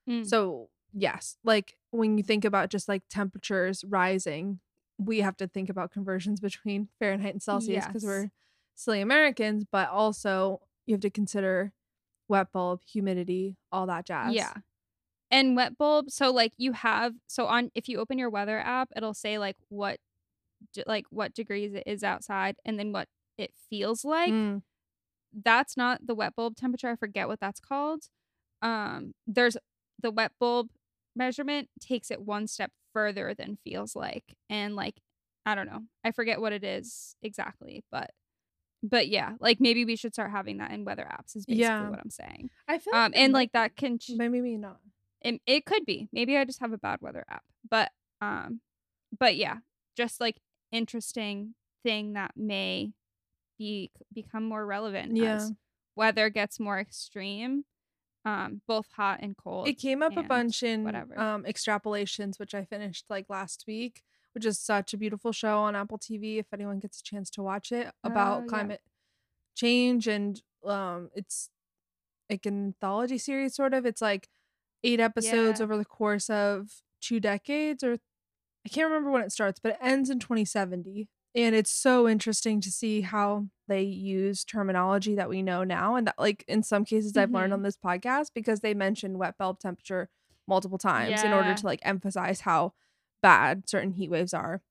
Mm. 0.08 0.26
So, 0.26 0.68
yes, 0.92 1.36
like 1.44 1.76
when 1.90 2.16
you 2.18 2.24
think 2.24 2.44
about 2.44 2.70
just 2.70 2.88
like 2.88 3.02
temperatures 3.08 3.84
rising, 3.84 4.60
we 4.98 5.20
have 5.20 5.36
to 5.38 5.46
think 5.46 5.68
about 5.68 5.92
conversions 5.92 6.40
between 6.40 6.88
Fahrenheit 6.98 7.32
and 7.34 7.42
Celsius 7.42 7.86
because 7.86 8.02
Yes. 8.02 8.08
we're 8.08 8.30
silly 8.74 9.00
Americans, 9.00 9.64
but 9.70 9.88
also 9.90 10.60
you 10.86 10.94
have 10.94 11.00
to 11.02 11.10
consider 11.10 11.72
wet 12.28 12.52
bulb, 12.52 12.80
humidity, 12.86 13.56
all 13.72 13.86
that 13.86 14.06
jazz. 14.06 14.34
Yeah. 14.34 14.52
And 15.30 15.56
wet 15.56 15.76
bulb, 15.76 16.10
so 16.10 16.30
like 16.32 16.52
you 16.56 16.72
have 16.72 17.14
so 17.26 17.46
on 17.46 17.70
if 17.74 17.88
you 17.88 17.98
open 17.98 18.18
your 18.18 18.30
weather 18.30 18.58
app, 18.58 18.90
it'll 18.96 19.14
say 19.14 19.38
like 19.38 19.56
what 19.68 19.98
like 20.86 21.06
what 21.10 21.34
degrees 21.34 21.74
it 21.74 21.84
is 21.86 22.02
outside 22.02 22.56
and 22.64 22.78
then 22.78 22.92
what 22.92 23.08
it 23.38 23.52
feels 23.70 24.04
like. 24.04 24.30
Mm, 24.30 24.62
That's 25.44 25.76
not 25.76 26.06
the 26.06 26.14
wet 26.14 26.34
bulb 26.36 26.56
temperature. 26.56 26.88
I 26.90 26.96
forget 26.96 27.28
what 27.28 27.40
that's 27.40 27.60
called. 27.60 28.04
Um 28.62 29.14
there's 29.26 29.56
the 30.02 30.10
wet 30.10 30.32
bulb 30.40 30.68
measurement 31.16 31.68
takes 31.80 32.10
it 32.10 32.22
one 32.22 32.46
step 32.46 32.72
further 32.92 33.34
than 33.34 33.58
feels 33.64 33.94
like 33.96 34.36
and 34.50 34.76
like 34.76 34.96
I 35.46 35.54
don't 35.54 35.66
know. 35.66 35.82
I 36.04 36.12
forget 36.12 36.40
what 36.40 36.52
it 36.52 36.64
is 36.64 37.16
exactly, 37.22 37.84
but 37.90 38.10
but 38.82 39.08
yeah, 39.08 39.34
like 39.40 39.60
maybe 39.60 39.84
we 39.84 39.96
should 39.96 40.14
start 40.14 40.30
having 40.30 40.58
that 40.58 40.70
in 40.72 40.84
weather 40.84 41.06
apps 41.10 41.36
is 41.36 41.46
basically 41.46 41.60
Yeah. 41.60 41.90
what 41.90 42.00
I'm 42.00 42.10
saying. 42.10 42.50
I 42.68 42.78
feel 42.78 42.94
Um 42.94 43.12
it 43.12 43.18
and 43.18 43.32
like 43.32 43.52
that 43.52 43.76
can 43.76 43.98
ch- 43.98 44.10
maybe 44.16 44.56
not. 44.56 44.80
It, 45.22 45.40
it 45.46 45.64
could 45.66 45.84
be 45.84 46.08
maybe 46.12 46.36
i 46.36 46.44
just 46.44 46.60
have 46.60 46.72
a 46.72 46.78
bad 46.78 46.98
weather 47.00 47.24
app 47.28 47.44
but 47.68 47.90
um 48.20 48.60
but 49.18 49.36
yeah 49.36 49.56
just 49.96 50.20
like 50.20 50.36
interesting 50.72 51.54
thing 51.84 52.12
that 52.14 52.32
may 52.36 52.92
be 53.58 53.90
become 54.12 54.44
more 54.44 54.64
relevant 54.66 55.16
Yeah. 55.16 55.34
as 55.36 55.52
weather 55.96 56.30
gets 56.30 56.60
more 56.60 56.78
extreme 56.78 57.64
um 58.24 58.60
both 58.68 58.86
hot 58.96 59.20
and 59.22 59.36
cold 59.36 59.68
It 59.68 59.78
came 59.78 60.02
up 60.02 60.16
a 60.16 60.22
bunch 60.22 60.62
in 60.62 60.84
whatever. 60.84 61.18
um 61.18 61.44
extrapolations, 61.44 62.38
which 62.38 62.54
I 62.54 62.64
finished 62.64 63.06
like 63.08 63.26
last 63.28 63.64
week, 63.66 64.02
which 64.34 64.44
is 64.44 64.58
such 64.60 64.92
a 64.94 64.96
beautiful 64.98 65.32
show 65.32 65.58
on 65.58 65.74
Apple 65.76 65.98
TV. 65.98 66.38
If 66.38 66.46
anyone 66.52 66.78
gets 66.80 67.00
a 67.00 67.02
chance 67.02 67.30
to 67.30 67.42
watch 67.42 67.72
it, 67.72 67.86
Oh, 68.04 68.08
about 68.08 68.42
yeah. 68.42 68.48
climate 68.48 68.80
change 69.56 70.06
and 70.08 70.42
um, 70.64 71.10
it's 71.14 71.50
like 72.30 72.46
an 72.46 72.66
anthology 72.66 73.18
series, 73.18 73.54
sort 73.54 73.74
of. 73.74 73.86
It's 73.86 74.02
like 74.02 74.28
eight 74.84 75.00
episodes 75.00 75.60
Yeah. 75.60 75.64
over 75.64 75.76
the 75.76 75.84
course 75.84 76.28
of 76.30 76.82
two 77.00 77.20
decades, 77.20 77.82
or 77.82 77.94
I 78.66 78.68
can't 78.68 78.88
remember 78.88 79.10
when 79.10 79.22
it 79.22 79.32
starts, 79.32 79.60
but 79.60 79.72
it 79.72 79.78
ends 79.80 80.10
in 80.10 80.18
2070. 80.18 81.08
And 81.34 81.54
it's 81.54 81.70
so 81.70 82.08
interesting 82.08 82.60
to 82.62 82.70
see 82.70 83.02
how 83.02 83.46
they 83.68 83.82
use 83.82 84.44
terminology 84.44 85.14
that 85.14 85.28
we 85.28 85.42
know 85.42 85.62
now. 85.62 85.94
And 85.94 86.06
that, 86.06 86.18
like, 86.18 86.44
in 86.48 86.62
some 86.62 86.84
cases, 86.84 87.16
I've 87.16 87.30
learned 87.30 87.52
on 87.52 87.62
this 87.62 87.76
podcast 87.76 88.28
because 88.34 88.60
they 88.60 88.74
mentioned 88.74 89.18
wet 89.18 89.36
bulb 89.38 89.60
temperature 89.60 90.08
multiple 90.46 90.78
times 90.78 91.22
in 91.22 91.32
order 91.32 91.54
to 91.54 91.66
like 91.66 91.80
emphasize 91.82 92.40
how 92.40 92.72
bad 93.22 93.68
certain 93.68 93.92
heat 93.92 94.10
waves 94.10 94.32
are. 94.32 94.62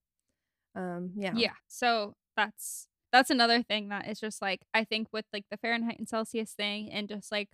Um, 0.75 1.11
yeah. 1.15 1.33
yeah 1.35 1.53
so 1.67 2.15
that's 2.35 2.87
that's 3.11 3.31
another 3.31 3.63
thing 3.63 3.89
that 3.89 4.07
is 4.07 4.19
just 4.19 4.43
like 4.43 4.61
i 4.75 4.83
think 4.83 5.07
with 5.11 5.25
like 5.33 5.45
the 5.49 5.57
fahrenheit 5.57 5.97
and 5.97 6.07
celsius 6.07 6.51
thing 6.51 6.91
and 6.91 7.09
just 7.09 7.31
like 7.31 7.49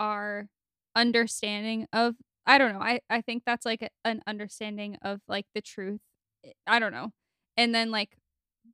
our 0.00 0.48
understanding 0.96 1.86
of 1.92 2.14
i 2.46 2.58
don't 2.58 2.72
know 2.72 2.80
i 2.80 3.00
i 3.10 3.20
think 3.20 3.42
that's 3.46 3.64
like 3.66 3.82
a- 3.82 3.90
an 4.04 4.20
understanding 4.26 4.96
of 5.02 5.20
like 5.28 5.46
the 5.54 5.60
truth 5.60 6.00
I- 6.44 6.52
i 6.66 6.78
don't 6.78 6.92
know 6.92 7.12
and 7.56 7.74
then 7.74 7.90
like 7.90 8.16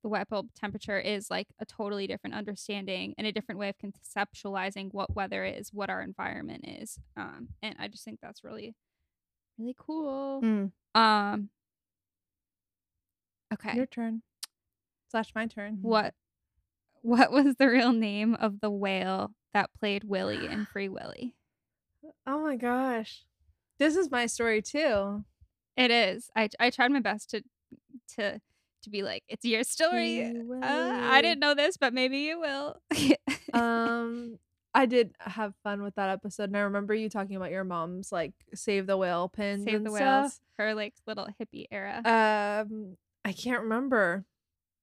the 0.02 0.08
wet 0.08 0.28
bulb 0.28 0.48
temperature 0.54 0.98
is 0.98 1.30
like 1.30 1.46
a 1.60 1.64
totally 1.64 2.06
different 2.06 2.34
understanding 2.34 3.14
and 3.16 3.26
a 3.26 3.32
different 3.32 3.58
way 3.58 3.68
of 3.70 3.76
conceptualizing 3.78 4.92
what 4.92 5.14
weather 5.14 5.44
is 5.44 5.70
what 5.72 5.90
our 5.90 6.02
environment 6.02 6.64
is 6.66 6.98
um 7.16 7.48
and 7.62 7.74
i 7.78 7.88
just 7.88 8.04
think 8.04 8.18
that's 8.22 8.44
really 8.44 8.74
really 9.58 9.74
cool 9.78 10.40
Mm, 10.42 10.72
um 10.94 11.48
okay 13.52 13.74
Your 13.76 13.86
turn. 13.86 14.22
Slash 15.10 15.32
my 15.34 15.46
turn. 15.46 15.78
what 15.82 16.14
what 17.02 17.30
was 17.30 17.56
the 17.56 17.68
real 17.68 17.92
name 17.92 18.34
of 18.34 18.60
the 18.60 18.70
whale 18.70 19.32
that 19.52 19.70
played 19.78 20.04
Willie 20.04 20.46
in 20.48 20.64
Free 20.66 20.88
Willy? 20.88 21.34
Oh 22.26 22.42
my 22.42 22.56
gosh. 22.56 23.22
This 23.78 23.96
is 23.96 24.10
my 24.10 24.26
story 24.26 24.62
too. 24.62 25.24
It 25.76 25.90
is. 25.90 26.30
I 26.36 26.48
I 26.60 26.70
tried 26.70 26.90
my 26.92 27.00
best 27.00 27.30
to 27.30 27.42
to 28.16 28.40
to 28.82 28.90
be 28.90 29.02
like 29.02 29.24
it's 29.28 29.44
your 29.44 29.64
story. 29.64 30.24
Uh, 30.24 30.62
I 30.62 31.20
didn't 31.22 31.40
know 31.40 31.54
this, 31.54 31.76
but 31.76 31.92
maybe 31.92 32.18
you 32.18 32.40
will. 32.40 32.80
Um 33.52 34.38
I 34.76 34.86
did 34.86 35.14
have 35.20 35.54
fun 35.62 35.82
with 35.82 35.94
that 35.94 36.08
episode, 36.10 36.44
and 36.50 36.56
I 36.56 36.60
remember 36.60 36.94
you 36.94 37.08
talking 37.08 37.36
about 37.36 37.52
your 37.52 37.62
mom's 37.62 38.10
like 38.10 38.32
save 38.54 38.88
the 38.88 38.96
whale 38.96 39.28
pins 39.28 39.64
Save 39.64 39.74
and 39.74 39.86
the 39.86 39.90
stuff. 39.90 40.22
whales. 40.22 40.40
Her 40.58 40.74
like 40.74 40.94
little 41.06 41.28
hippie 41.40 41.66
era. 41.70 41.98
Um, 42.04 42.96
I 43.24 43.32
can't 43.32 43.62
remember. 43.62 44.24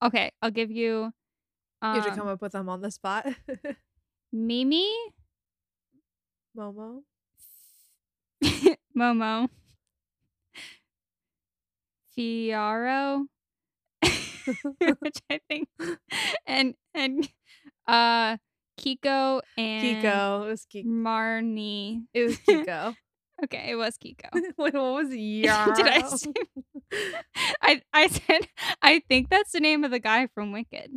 okay, 0.02 0.32
I'll 0.42 0.52
give 0.52 0.72
you. 0.72 1.12
Um, 1.82 1.96
you 1.96 2.02
have 2.02 2.10
to 2.12 2.18
come 2.18 2.28
up 2.28 2.42
with 2.42 2.54
them 2.54 2.70
on 2.70 2.80
the 2.82 2.92
spot. 2.92 3.28
Mimi, 4.32 4.90
Momo. 6.58 7.02
Momo, 9.02 9.50
Fiyero, 12.16 13.26
which 15.00 15.18
I 15.28 15.40
think, 15.50 15.70
and 16.46 16.76
and 16.94 17.28
uh, 17.88 18.38
Kiko 18.80 19.42
and 19.58 20.04
Kiko. 20.04 20.44
It 20.46 20.50
was 20.50 20.68
Kiko. 20.72 20.86
Marnie. 20.86 22.04
It 22.14 22.24
was 22.26 22.38
Kiko. 22.48 22.96
Okay, 23.44 23.72
it 23.72 23.76
was 23.76 23.98
Kiko. 23.98 24.30
Wait, 24.34 24.56
what 24.58 24.74
was 24.74 25.16
Yarrow? 25.16 25.74
Did 25.74 25.88
I 25.88 26.02
say? 26.04 26.32
I 27.64 27.82
I 27.92 28.08
said 28.08 28.48
I 28.84 29.02
think 29.10 29.30
that's 29.30 29.52
the 29.52 29.60
name 29.60 29.84
of 29.84 29.90
the 29.90 30.00
guy 30.00 30.28
from 30.28 30.52
Wicked. 30.52 30.92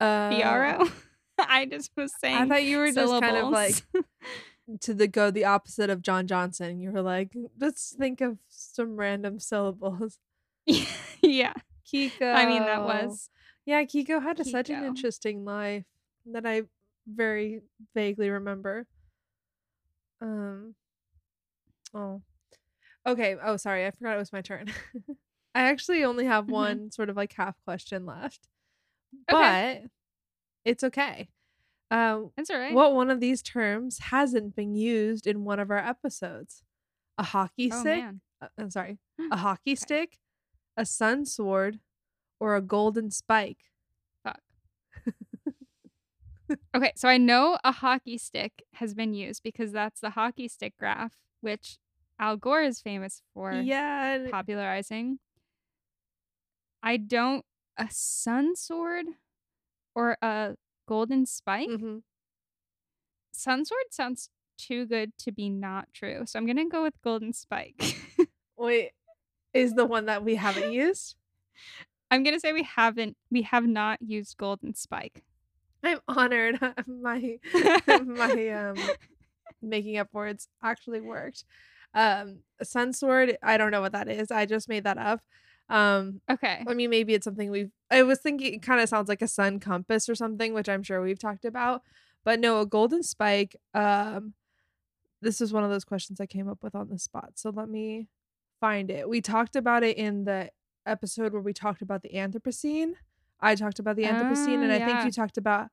Uh, 0.00 0.30
Fiyero. 0.30 0.90
I 1.38 1.66
just 1.66 1.90
was 1.94 2.12
saying. 2.20 2.36
I 2.36 2.48
thought 2.48 2.64
you 2.64 2.78
were 2.78 2.90
just 2.90 3.20
kind 3.20 3.36
of 3.36 3.50
like 3.50 3.74
syllables. 3.74 4.08
To 4.80 4.94
the 4.94 5.08
go 5.08 5.30
the 5.30 5.44
opposite 5.44 5.90
of 5.90 6.02
John 6.02 6.26
Johnson. 6.26 6.80
You 6.80 6.92
were 6.92 7.02
like, 7.02 7.34
let's 7.58 7.94
think 7.98 8.20
of 8.20 8.38
some 8.48 8.96
random 8.96 9.38
syllables. 9.38 10.18
yeah. 11.22 11.54
Kiko. 11.92 12.34
I 12.34 12.46
mean, 12.46 12.62
that 12.64 12.82
was 12.82 13.30
Yeah, 13.66 13.82
Kiko 13.84 14.22
had 14.22 14.38
a, 14.40 14.44
such 14.44 14.70
an 14.70 14.84
interesting 14.84 15.44
life 15.44 15.84
that 16.26 16.46
I 16.46 16.62
very 17.06 17.62
vaguely 17.94 18.30
remember. 18.30 18.86
Um. 20.20 20.74
Oh. 21.94 22.22
Okay. 23.06 23.36
Oh, 23.42 23.56
sorry. 23.56 23.86
I 23.86 23.90
forgot 23.90 24.14
it 24.14 24.18
was 24.18 24.32
my 24.32 24.42
turn. 24.42 24.66
I 25.54 25.62
actually 25.62 26.04
only 26.04 26.26
have 26.26 26.44
Mhm. 26.46 26.50
one 26.50 26.90
sort 26.92 27.08
of 27.10 27.16
like 27.16 27.32
half 27.32 27.56
question 27.64 28.06
left, 28.06 28.46
Okay. 29.32 29.80
but 29.82 29.90
it's 30.64 30.84
okay. 30.84 31.28
Um, 31.90 32.30
that's 32.36 32.50
all 32.50 32.58
right. 32.58 32.72
what 32.72 32.94
one 32.94 33.10
of 33.10 33.18
these 33.20 33.42
terms 33.42 33.98
hasn't 33.98 34.54
been 34.54 34.74
used 34.76 35.26
in 35.26 35.44
one 35.44 35.58
of 35.58 35.70
our 35.70 35.78
episodes? 35.78 36.62
A 37.18 37.22
hockey 37.24 37.70
oh 37.72 37.80
stick? 37.80 38.04
uh, 38.40 38.46
I'm 38.56 38.70
sorry, 38.70 38.98
a 39.32 39.36
hockey 39.36 39.72
Okay. 39.72 39.74
stick, 39.76 40.18
a 40.76 40.86
sun 40.86 41.26
sword, 41.26 41.80
or 42.38 42.54
a 42.56 42.62
golden 42.62 43.10
spike? 43.10 43.58
Fuck. 44.24 44.40
Okay, 46.74 46.92
so 46.96 47.08
I 47.08 47.16
know 47.16 47.58
a 47.62 47.70
hockey 47.70 48.18
stick 48.18 48.64
has 48.74 48.92
been 48.92 49.14
used 49.14 49.40
because 49.44 49.70
that's 49.70 50.00
the 50.00 50.10
hockey 50.10 50.48
stick 50.48 50.74
graph, 50.76 51.12
which 51.40 51.78
Al 52.18 52.36
Gore 52.36 52.62
is 52.62 52.80
famous 52.80 53.22
for 53.32 53.52
Yeah, 53.52 54.14
and- 54.14 54.30
popularizing. 54.32 55.20
I 56.82 56.96
don't 56.96 57.44
a 57.76 57.86
sun 57.90 58.56
sword 58.56 59.06
or 59.94 60.16
a 60.22 60.56
golden 60.90 61.24
spike. 61.24 61.68
mhm. 61.68 62.02
Sun 63.30 63.64
sword 63.64 63.84
sounds 63.92 64.28
too 64.58 64.86
good 64.86 65.16
to 65.18 65.30
be 65.30 65.48
not 65.48 65.88
true, 65.94 66.24
so 66.26 66.36
I'm 66.36 66.46
gonna 66.46 66.68
go 66.68 66.82
with 66.82 67.00
golden 67.02 67.32
spike. 67.32 67.80
wait, 68.58 68.90
is 69.54 69.74
the 69.74 69.86
one 69.86 70.06
that 70.06 70.24
we 70.24 70.34
haven't 70.34 70.72
used? 70.72 71.14
I'm 72.10 72.24
gonna 72.24 72.40
say 72.40 72.52
we 72.52 72.64
haven't, 72.64 73.16
we 73.30 73.42
have 73.42 73.66
not 73.66 74.02
used 74.02 74.36
golden 74.36 74.74
spike. 74.74 75.22
I'm 75.84 76.00
honored. 76.08 76.58
my 76.88 77.38
my 78.04 78.48
um 78.48 78.76
making 79.62 79.96
up 79.96 80.08
words 80.12 80.48
actually 80.62 81.00
worked. 81.00 81.44
Um, 81.94 82.40
a 82.58 82.64
sun 82.64 82.92
sword. 82.92 83.38
I 83.42 83.56
don't 83.56 83.70
know 83.70 83.80
what 83.80 83.92
that 83.92 84.08
is. 84.08 84.32
I 84.32 84.44
just 84.44 84.68
made 84.68 84.84
that 84.84 84.98
up. 84.98 85.20
Um, 85.70 86.20
okay, 86.30 86.64
I 86.66 86.74
mean, 86.74 86.90
maybe 86.90 87.14
it's 87.14 87.24
something 87.24 87.50
we've. 87.50 87.70
I 87.90 88.02
was 88.02 88.18
thinking 88.18 88.54
it 88.54 88.62
kind 88.62 88.80
of 88.80 88.88
sounds 88.88 89.08
like 89.08 89.22
a 89.22 89.28
sun 89.28 89.60
compass 89.60 90.08
or 90.08 90.14
something, 90.14 90.52
which 90.52 90.68
I'm 90.68 90.82
sure 90.82 91.00
we've 91.00 91.18
talked 91.18 91.44
about. 91.44 91.82
But 92.24 92.40
no, 92.40 92.60
a 92.60 92.66
golden 92.66 93.02
spike. 93.02 93.56
Um, 93.72 94.34
this 95.22 95.40
is 95.40 95.52
one 95.52 95.64
of 95.64 95.70
those 95.70 95.84
questions 95.84 96.20
I 96.20 96.26
came 96.26 96.48
up 96.48 96.62
with 96.62 96.74
on 96.74 96.88
the 96.88 96.98
spot. 96.98 97.32
So 97.36 97.50
let 97.50 97.68
me 97.68 98.08
find 98.60 98.90
it. 98.90 99.08
We 99.08 99.20
talked 99.20 99.56
about 99.56 99.82
it 99.82 99.96
in 99.96 100.24
the 100.24 100.50
episode 100.86 101.32
where 101.32 101.42
we 101.42 101.52
talked 101.52 101.82
about 101.82 102.02
the 102.02 102.10
Anthropocene. 102.10 102.92
I 103.40 103.54
talked 103.54 103.78
about 103.78 103.96
the 103.96 104.04
Anthropocene, 104.04 104.58
Ah, 104.58 104.62
and 104.62 104.72
I 104.72 104.84
think 104.84 105.04
you 105.04 105.10
talked 105.10 105.38
about 105.38 105.68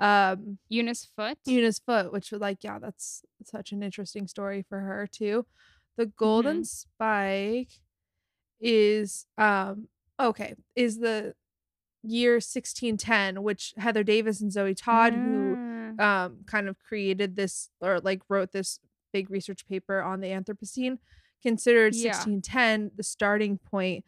um 0.00 0.58
Eunice 0.68 1.08
Foote. 1.16 1.38
Eunice 1.46 1.80
Foote, 1.80 2.12
which 2.12 2.30
was 2.30 2.40
like, 2.40 2.62
yeah, 2.62 2.78
that's 2.78 3.22
such 3.44 3.72
an 3.72 3.82
interesting 3.82 4.28
story 4.28 4.64
for 4.68 4.80
her 4.80 5.08
too. 5.10 5.46
The 5.96 6.06
golden 6.06 6.64
spike 6.64 7.70
is 8.60 9.26
um 9.38 9.88
okay, 10.20 10.54
is 10.76 10.98
the 10.98 11.34
year 12.02 12.40
1610, 12.40 13.42
which 13.42 13.74
Heather 13.76 14.04
Davis 14.04 14.40
and 14.40 14.52
Zoe 14.52 14.74
Todd, 14.74 15.14
who 15.14 15.58
Ah, 15.98 15.98
um 15.98 16.44
kind 16.46 16.68
of 16.68 16.78
created 16.78 17.36
this 17.36 17.70
or 17.80 18.00
like 18.00 18.22
wrote 18.28 18.52
this 18.52 18.80
big 19.12 19.30
research 19.30 19.66
paper 19.66 20.00
on 20.02 20.20
the 20.20 20.28
Anthropocene, 20.28 20.98
considered 21.42 21.94
Yeah. 21.94 22.12
1610 22.14 22.90
the 22.96 23.02
starting 23.02 23.58
point 23.58 24.04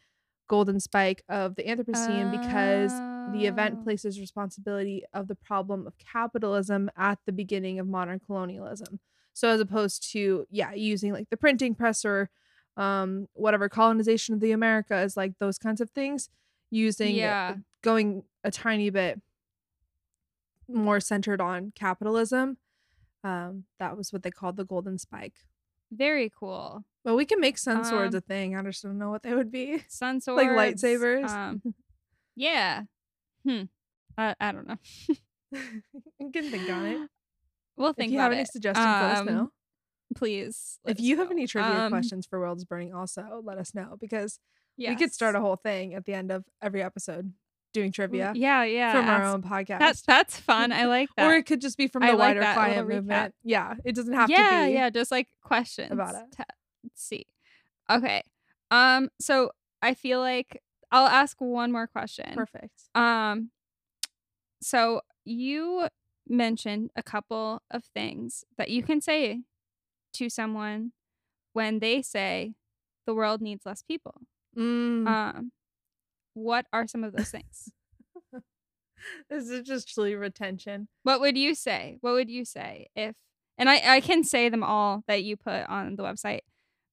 golden 0.49 0.81
spike 0.81 1.23
of 1.29 1.55
the 1.57 1.65
Anthropocene 1.65 2.31
because 2.31 3.03
the 3.27 3.47
event 3.47 3.81
Oh. 3.81 3.85
places 3.85 4.19
responsibility 4.19 5.05
of 5.13 5.29
the 5.29 5.35
problem 5.37 5.87
of 5.87 5.97
capitalism 5.99 6.91
at 6.97 7.19
the 7.27 7.33
beginning 7.33 7.79
of 7.79 7.87
modern 7.87 8.19
colonialism. 8.21 8.99
So 9.33 9.49
as 9.51 9.61
opposed 9.61 10.11
to 10.13 10.47
yeah, 10.51 10.73
using 10.73 11.13
like 11.13 11.31
the 11.31 11.37
printing 11.37 11.75
press 11.75 12.05
or 12.05 12.31
um 12.81 13.29
whatever 13.35 13.69
colonization 13.69 14.35
of 14.35 14.41
the 14.41 14.53
Americas, 14.53 15.17
like 15.17 15.33
those 15.39 15.59
kinds 15.59 15.81
of 15.81 15.91
things, 15.91 16.29
using 16.71 17.15
Yeah. 17.15 17.57
going 17.83 18.25
a 18.43 18.51
tiny 18.51 18.89
bit 18.91 19.21
more 20.69 20.99
centered 21.01 21.41
on 21.41 21.73
capitalism. 21.75 22.57
Um, 23.23 23.65
that 23.79 23.97
was 23.97 24.13
what 24.13 24.23
they 24.23 24.31
called 24.31 24.57
the 24.57 24.65
golden 24.65 24.97
spike. 24.99 25.35
Very 25.93 26.31
cool. 26.31 26.85
Well, 27.05 27.17
we 27.17 27.25
can 27.27 27.41
make 27.41 27.59
sun 27.59 27.85
swords 27.85 28.15
Um, 28.15 28.19
a 28.19 28.21
thing. 28.23 28.57
I 28.57 28.63
just 28.63 28.83
don't 28.83 28.99
know 28.99 29.11
what 29.11 29.23
they 29.23 29.35
would 29.35 29.51
be. 29.51 29.85
Sun 29.89 30.21
swords. 30.21 30.43
Like 30.47 30.75
lightsabers? 30.77 31.29
Um, 31.29 31.75
yeah. 32.37 32.85
Hmm. 33.47 33.65
I, 34.17 34.35
I 34.41 34.53
don't 34.53 34.67
know. 34.69 34.79
you 35.53 36.31
can 36.33 36.51
think 36.51 36.69
on 36.71 36.87
it. 36.87 37.11
We'll 37.77 37.95
If 37.97 38.11
you 38.11 38.19
have 38.19 38.33
any 38.33 38.43
it. 38.43 38.53
suggestions, 38.53 38.85
let 38.87 39.03
us 39.13 39.21
Um, 39.21 39.27
know. 39.27 39.53
Please. 40.17 40.79
If 40.87 40.99
you 41.01 41.17
have 41.19 41.31
any 41.31 41.47
trivia 41.47 41.71
Um, 41.85 41.91
questions 41.93 42.27
for 42.27 42.41
Worlds 42.41 42.65
Burning, 42.65 42.93
also 42.95 43.41
let 43.45 43.59
us 43.59 43.75
know 43.75 43.97
because 44.01 44.39
we 44.79 44.95
could 44.97 45.13
start 45.13 45.37
a 45.37 45.41
whole 45.41 45.57
thing 45.57 45.95
at 45.95 46.05
the 46.07 46.15
end 46.15 46.31
of 46.33 46.45
every 46.63 46.83
episode 46.83 47.33
doing 47.73 47.93
trivia 47.93 48.33
Yeah, 48.35 48.65
yeah. 48.65 48.93
from 48.93 49.09
our 49.09 49.25
own 49.25 49.43
podcast. 49.43 49.79
That's 49.79 50.03
that's 50.03 50.37
fun. 50.39 50.73
I 50.73 50.87
like 50.87 51.09
that. 51.17 51.27
or 51.31 51.35
it 51.37 51.45
could 51.47 51.61
just 51.61 51.77
be 51.79 51.87
from 51.87 52.01
the 52.03 52.09
like 52.09 52.19
wider 52.19 52.41
little 52.41 52.55
client 52.55 52.89
movement. 52.89 53.35
Yeah, 53.45 53.75
it 53.85 53.95
doesn't 53.95 54.15
have 54.15 54.29
yeah, 54.31 54.61
to 54.63 54.67
be. 54.67 54.73
yeah, 54.73 54.91
just 54.91 55.11
like 55.13 55.29
questions 55.43 55.93
about 55.93 56.15
it. 56.17 56.33
to- 56.39 56.45
let's 56.83 57.03
see. 57.05 57.27
Okay. 57.89 58.23
Um. 58.71 59.11
So 59.21 59.51
I 59.83 59.95
feel 59.95 60.19
like 60.21 60.63
I'll 60.91 61.07
ask 61.07 61.37
one 61.41 61.71
more 61.71 61.87
question. 61.87 62.35
Perfect. 62.35 62.81
Um. 62.97 63.51
So 64.63 65.03
you 65.25 65.89
mentioned 66.27 66.91
a 66.97 67.03
couple 67.03 67.63
of 67.71 67.85
things 67.85 68.45
that 68.59 68.71
you 68.71 68.83
can 68.83 69.01
say 69.01 69.43
to 70.15 70.29
someone 70.31 70.93
when 71.53 71.79
they 71.81 72.03
say 72.03 72.55
the 73.07 73.15
world 73.15 73.41
needs 73.41 73.67
less 73.67 73.83
people. 73.83 74.15
Mm, 74.57 75.07
Um. 75.07 75.53
What 76.35 76.67
are 76.73 76.87
some 76.87 77.05
of 77.05 77.13
those 77.13 77.31
things? 77.31 77.71
this 79.31 79.49
is 79.49 79.63
just 79.67 79.93
truly 79.93 80.15
retention. 80.15 80.89
What 81.03 81.21
would 81.21 81.37
you 81.37 81.55
say? 81.55 81.99
What 82.01 82.13
would 82.13 82.31
you 82.31 82.45
say 82.45 82.89
if 82.95 83.17
and 83.59 83.69
I 83.69 83.97
I 83.97 84.01
can 84.01 84.25
say 84.25 84.49
them 84.49 84.63
all 84.63 85.03
that 85.09 85.23
you 85.25 85.37
put 85.37 85.69
on 85.69 85.97
the 85.97 86.03
website 86.03 86.41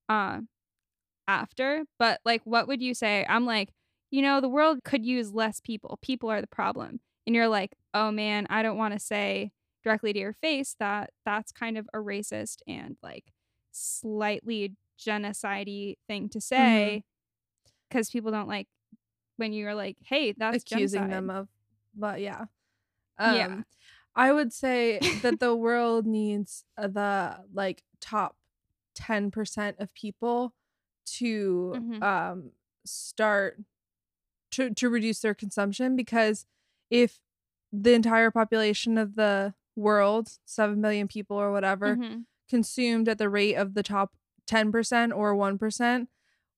um 0.10 0.48
after, 1.28 1.84
but 2.00 2.20
like 2.26 2.42
what 2.46 2.68
would 2.68 2.82
you 2.82 2.94
say? 2.94 3.26
I'm 3.30 3.46
like, 3.46 3.70
you 4.12 4.22
know, 4.22 4.42
the 4.42 4.50
world 4.50 4.84
could 4.84 5.06
use 5.06 5.34
less 5.34 5.60
people. 5.60 6.00
People 6.02 6.30
are 6.32 6.42
the 6.42 6.48
problem. 6.48 7.00
And 7.26 7.36
you're 7.36 7.50
like, 7.50 7.72
"Oh 7.94 8.12
man, 8.12 8.48
I 8.50 8.64
don't 8.64 8.78
want 8.78 8.94
to 8.94 9.00
say 9.00 9.52
directly 9.88 10.14
to 10.14 10.20
your 10.20 10.34
face 10.34 10.76
that 10.80 11.12
that's 11.26 11.52
kind 11.52 11.78
of 11.78 11.88
a 11.94 11.98
racist 11.98 12.58
and 12.68 12.98
like 13.02 13.32
slightly 13.72 14.76
genocide 14.98 15.70
thing 16.08 16.28
to 16.30 16.42
say 16.42 17.04
because 17.90 18.10
people 18.10 18.32
don't 18.32 18.48
like 18.50 18.68
when 19.38 19.54
you're 19.54 19.76
like, 19.76 19.98
"Hey, 20.04 20.34
that's 20.34 20.58
accusing 20.64 21.04
genocide. 21.04 21.12
them 21.12 21.30
of 21.30 21.48
but 21.96 22.20
yeah 22.22 22.46
um 23.20 23.36
Yeah. 23.36 23.62
i 24.16 24.32
would 24.32 24.52
say 24.54 25.00
that 25.22 25.40
the 25.40 25.56
world 25.56 26.06
needs 26.06 26.66
uh, 26.78 26.88
the 26.88 27.38
like 27.54 27.84
top 28.00 28.36
10% 28.96 29.80
of 29.80 29.94
people 29.94 30.54
to 31.06 31.78
Mhm. 31.80 32.04
um 32.04 32.52
start 32.86 33.60
to 34.52 34.74
to 34.74 34.90
reduce 34.90 35.20
their 35.22 35.34
consumption 35.36 35.96
because 35.96 36.46
if 36.90 37.20
the 37.72 37.94
entire 37.94 38.32
population 38.32 38.98
of 38.98 39.16
the 39.16 39.54
world, 39.78 40.30
7 40.46 40.82
billion 40.82 41.08
people 41.08 41.38
or 41.38 41.52
whatever, 41.52 41.96
Mhm. 41.96 42.26
consumed 42.50 43.08
at 43.10 43.18
the 43.20 43.30
rate 43.30 43.56
of 43.56 43.74
the 43.76 43.84
top 43.84 44.18
10% 44.48 45.14
or 45.14 45.36
1%, 45.36 46.10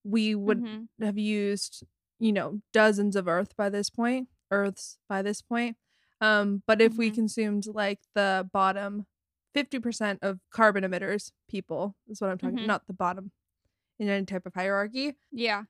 we 0.04 0.36
would 0.36 0.60
Mhm. 0.60 0.88
have 1.02 1.18
used, 1.18 1.84
you 2.20 2.32
know, 2.34 2.62
dozens 2.74 3.16
of 3.16 3.28
Earth 3.28 3.56
by 3.58 3.70
this 3.70 3.90
point, 3.90 4.30
Earths 4.52 5.00
by 5.10 5.22
this 5.22 5.42
point. 5.42 5.78
Um, 6.22 6.64
but 6.68 6.82
if 6.82 6.98
we 6.98 7.10
Mhm. 7.10 7.16
consumed 7.16 7.68
like 7.68 8.02
the 8.16 8.50
bottom 8.54 9.08
50% 9.54 10.20
of 10.22 10.40
carbon 10.52 10.84
emitters, 10.84 11.32
people 11.48 11.96
is 12.08 12.22
what 12.22 12.30
I'm 12.32 12.38
talking, 12.38 12.60
Mhm. 12.60 12.68
not 12.68 12.88
the 12.88 12.94
bottom 12.94 13.32
in 14.00 14.10
any 14.10 14.26
type 14.26 14.46
of 14.46 14.54
hierarchy, 14.54 15.18
Yeah. 15.32 15.66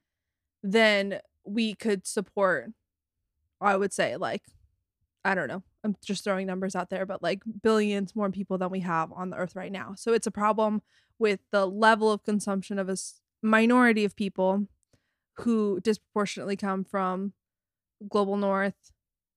then 0.64 1.22
we 1.46 1.74
could 1.76 2.06
support, 2.06 2.72
I 3.62 3.76
would 3.78 3.94
say, 3.94 4.18
like, 4.18 4.44
I 5.30 5.36
don't 5.36 5.48
know, 5.48 5.63
I'm 5.84 5.96
just 6.04 6.24
throwing 6.24 6.48
numbers 6.48 6.76
out 6.76 6.89
there, 6.89 7.06
but 7.06 7.22
like 7.24 7.44
billions 7.63 8.15
more 8.15 8.32
people 8.32 8.58
than 8.58 8.72
we 8.72 8.80
have 8.82 9.12
on 9.13 9.30
the 9.30 9.38
earth 9.38 9.56
right 9.56 9.72
now. 9.72 9.94
So 9.96 10.13
it's 10.13 10.28
a 10.28 10.32
problem 10.32 10.82
with 11.20 11.42
the 11.52 11.68
level 11.68 12.12
of 12.12 12.24
consumption 12.24 12.80
of 12.80 12.89
a 12.89 12.98
minority 13.44 14.06
of 14.06 14.15
people 14.15 14.68
who 15.38 15.80
disproportionately 15.82 16.58
come 16.58 16.84
from 16.84 17.34
global 18.08 18.38
north, 18.38 18.92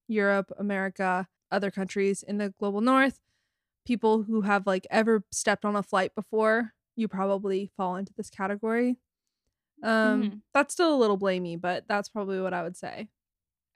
Europe, 0.09 0.53
America, 0.59 1.29
other 1.51 1.71
countries 1.71 2.23
in 2.23 2.39
the 2.39 2.55
global 2.59 2.81
north. 2.81 3.21
People 3.87 4.25
who 4.25 4.43
have 4.43 4.67
like 4.67 4.87
ever 4.91 5.25
stepped 5.33 5.65
on 5.65 5.77
a 5.77 5.83
flight 5.83 6.15
before, 6.15 6.75
you 6.97 7.09
probably 7.09 7.71
fall 7.77 7.97
into 7.97 8.15
this 8.17 8.31
category. 8.31 8.99
Um 9.83 10.29
Mhm. 10.29 10.43
that's 10.55 10.75
still 10.75 10.95
a 10.95 10.99
little 10.99 11.19
blamey, 11.19 11.61
but 11.61 11.89
that's 11.89 12.09
probably 12.11 12.41
what 12.41 12.55
I 12.55 12.63
would 12.63 12.77
say. 12.77 13.09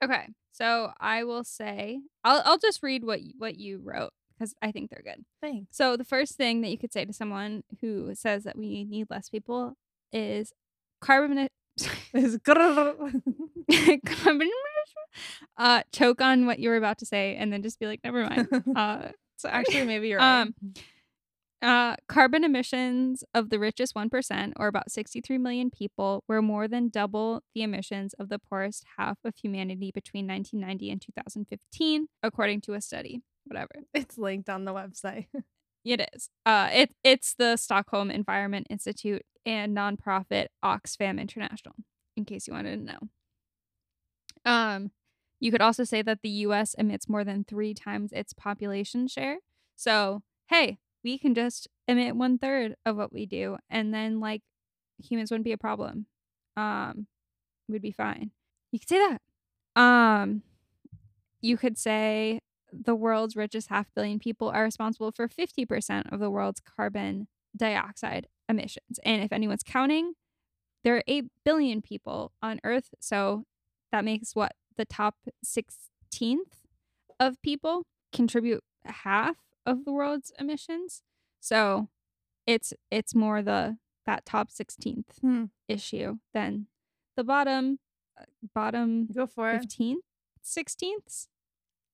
Okay. 0.03 0.27
So 0.57 0.91
I 0.99 1.23
will 1.23 1.43
say 1.43 2.01
I'll 2.23 2.41
I'll 2.43 2.57
just 2.57 2.81
read 2.81 3.03
what 3.03 3.19
what 3.37 3.57
you 3.57 3.79
wrote 3.83 4.09
because 4.33 4.55
I 4.61 4.71
think 4.71 4.89
they're 4.89 5.03
good. 5.03 5.23
Thanks. 5.39 5.77
So 5.77 5.95
the 5.97 6.03
first 6.03 6.35
thing 6.35 6.61
that 6.61 6.69
you 6.69 6.79
could 6.79 6.91
say 6.91 7.05
to 7.05 7.13
someone 7.13 7.63
who 7.81 8.15
says 8.15 8.43
that 8.43 8.57
we 8.57 8.83
need 8.83 9.07
less 9.11 9.29
people 9.29 9.75
is 10.11 10.53
carbon 12.45 13.13
Is 13.69 13.99
carbon 14.05 14.49
uh 15.57 15.83
choke 15.91 16.21
on 16.21 16.47
what 16.47 16.57
you 16.57 16.69
were 16.69 16.77
about 16.77 16.97
to 16.99 17.05
say 17.05 17.35
and 17.35 17.53
then 17.53 17.61
just 17.61 17.79
be 17.79 17.85
like 17.85 18.03
never 18.03 18.23
mind. 18.23 18.47
Uh 18.75 19.09
sorry. 19.37 19.53
Actually, 19.53 19.85
maybe 19.85 20.07
you're 20.07 20.17
right. 20.17 20.41
Um, 20.41 20.55
Uh, 21.59 21.95
carbon 22.07 22.43
emissions 22.43 23.23
of 23.33 23.49
the 23.49 23.57
richest 23.57 23.95
1%, 23.95 24.53
or 24.57 24.67
about 24.67 24.91
63 24.91 25.37
million 25.39 25.71
people, 25.71 26.23
were 26.27 26.41
more 26.41 26.67
than 26.67 26.89
double 26.89 27.41
the 27.55 27.63
emissions 27.63 28.13
of 28.19 28.29
the 28.29 28.37
poorest 28.37 28.85
half 28.97 29.17
of 29.25 29.35
humanity 29.35 29.91
between 29.91 30.27
1990 30.27 30.91
and 30.91 31.01
2015, 31.01 32.07
according 32.21 32.61
to 32.61 32.73
a 32.73 32.81
study. 32.81 33.21
Whatever. 33.45 33.83
it's 33.93 34.17
linked 34.17 34.49
on 34.49 34.65
the 34.65 34.73
website. 34.73 35.27
It 35.85 36.05
is. 36.13 36.29
Uh, 36.45 36.69
it, 36.73 36.93
it's 37.01 37.33
the 37.33 37.55
Stockholm 37.55 38.11
Environment 38.11 38.67
Institute 38.69 39.23
and 39.45 39.75
nonprofit 39.75 40.47
Oxfam 40.63 41.17
International, 41.17 41.75
in 42.17 42.25
case 42.25 42.45
you 42.45 42.53
wanted 42.53 42.85
to 42.85 42.93
know. 42.93 44.51
Um, 44.51 44.91
you 45.39 45.51
could 45.51 45.61
also 45.61 45.85
say 45.85 46.01
that 46.01 46.23
the 46.23 46.29
US 46.29 46.73
emits 46.73 47.07
more 47.07 47.23
than 47.23 47.45
three 47.45 47.73
times 47.73 48.11
its 48.11 48.33
population 48.33 49.07
share. 49.07 49.37
So, 49.77 50.23
hey, 50.47 50.79
we 51.07 51.17
can 51.17 51.33
just 51.33 51.69
emit 51.87 52.17
one 52.17 52.37
third 52.37 52.75
of 52.85 52.97
what 52.97 53.13
we 53.13 53.25
do, 53.25 53.55
and 53.69 53.93
then 53.93 54.19
like 54.19 54.41
humans 55.01 55.31
wouldn't 55.31 55.45
be 55.45 55.53
a 55.53 55.57
problem. 55.57 56.05
Um, 56.57 57.07
we'd 57.69 57.81
be 57.81 57.93
fine. 57.93 58.31
You 58.73 58.79
could 58.79 58.89
say 58.89 58.97
that. 58.97 59.81
Um, 59.81 60.41
you 61.39 61.55
could 61.55 61.77
say 61.77 62.41
the 62.73 62.93
world's 62.93 63.37
richest 63.37 63.69
half 63.69 63.87
billion 63.95 64.19
people 64.19 64.49
are 64.49 64.63
responsible 64.63 65.13
for 65.13 65.29
50% 65.29 66.11
of 66.11 66.19
the 66.19 66.29
world's 66.29 66.59
carbon 66.59 67.29
dioxide 67.55 68.27
emissions. 68.49 68.99
And 69.05 69.23
if 69.23 69.31
anyone's 69.31 69.63
counting, 69.63 70.15
there 70.83 70.97
are 70.97 71.03
8 71.07 71.25
billion 71.45 71.81
people 71.81 72.33
on 72.41 72.59
Earth. 72.65 72.89
So 72.99 73.45
that 73.93 74.03
makes 74.03 74.35
what? 74.35 74.51
The 74.75 74.83
top 74.83 75.15
16th 75.45 76.65
of 77.17 77.41
people 77.41 77.83
contribute 78.11 78.63
half 78.83 79.37
of 79.67 79.85
the 79.85 79.91
world's 79.91 80.31
emissions. 80.39 81.03
So 81.39 81.89
it's 82.47 82.73
it's 82.89 83.13
more 83.13 83.41
the 83.43 83.77
that 84.07 84.25
top 84.25 84.49
16th 84.49 85.19
Hmm. 85.21 85.45
issue 85.67 86.17
than 86.33 86.67
the 87.15 87.23
bottom 87.23 87.77
uh, 88.19 88.23
bottom 88.55 89.07
Go 89.13 89.27
for 89.27 89.51
it. 89.51 89.61
15th 89.63 89.97
16ths 90.43 91.27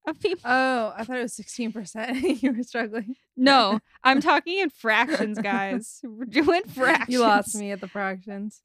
of 0.07 0.19
people. 0.19 0.41
Oh, 0.45 0.93
I 0.95 1.03
thought 1.05 1.17
it 1.17 1.21
was 1.23 1.33
16%. 1.37 2.41
you 2.43 2.51
were 2.53 2.63
struggling. 2.63 3.15
No, 3.37 3.79
I'm 4.03 4.21
talking 4.21 4.59
in 4.59 4.69
fractions, 4.69 5.39
guys. 5.39 6.01
We're 6.03 6.25
doing 6.25 6.63
fractions. 6.65 7.09
You 7.09 7.21
lost 7.21 7.55
me 7.55 7.71
at 7.71 7.81
the 7.81 7.87
fractions. 7.87 8.61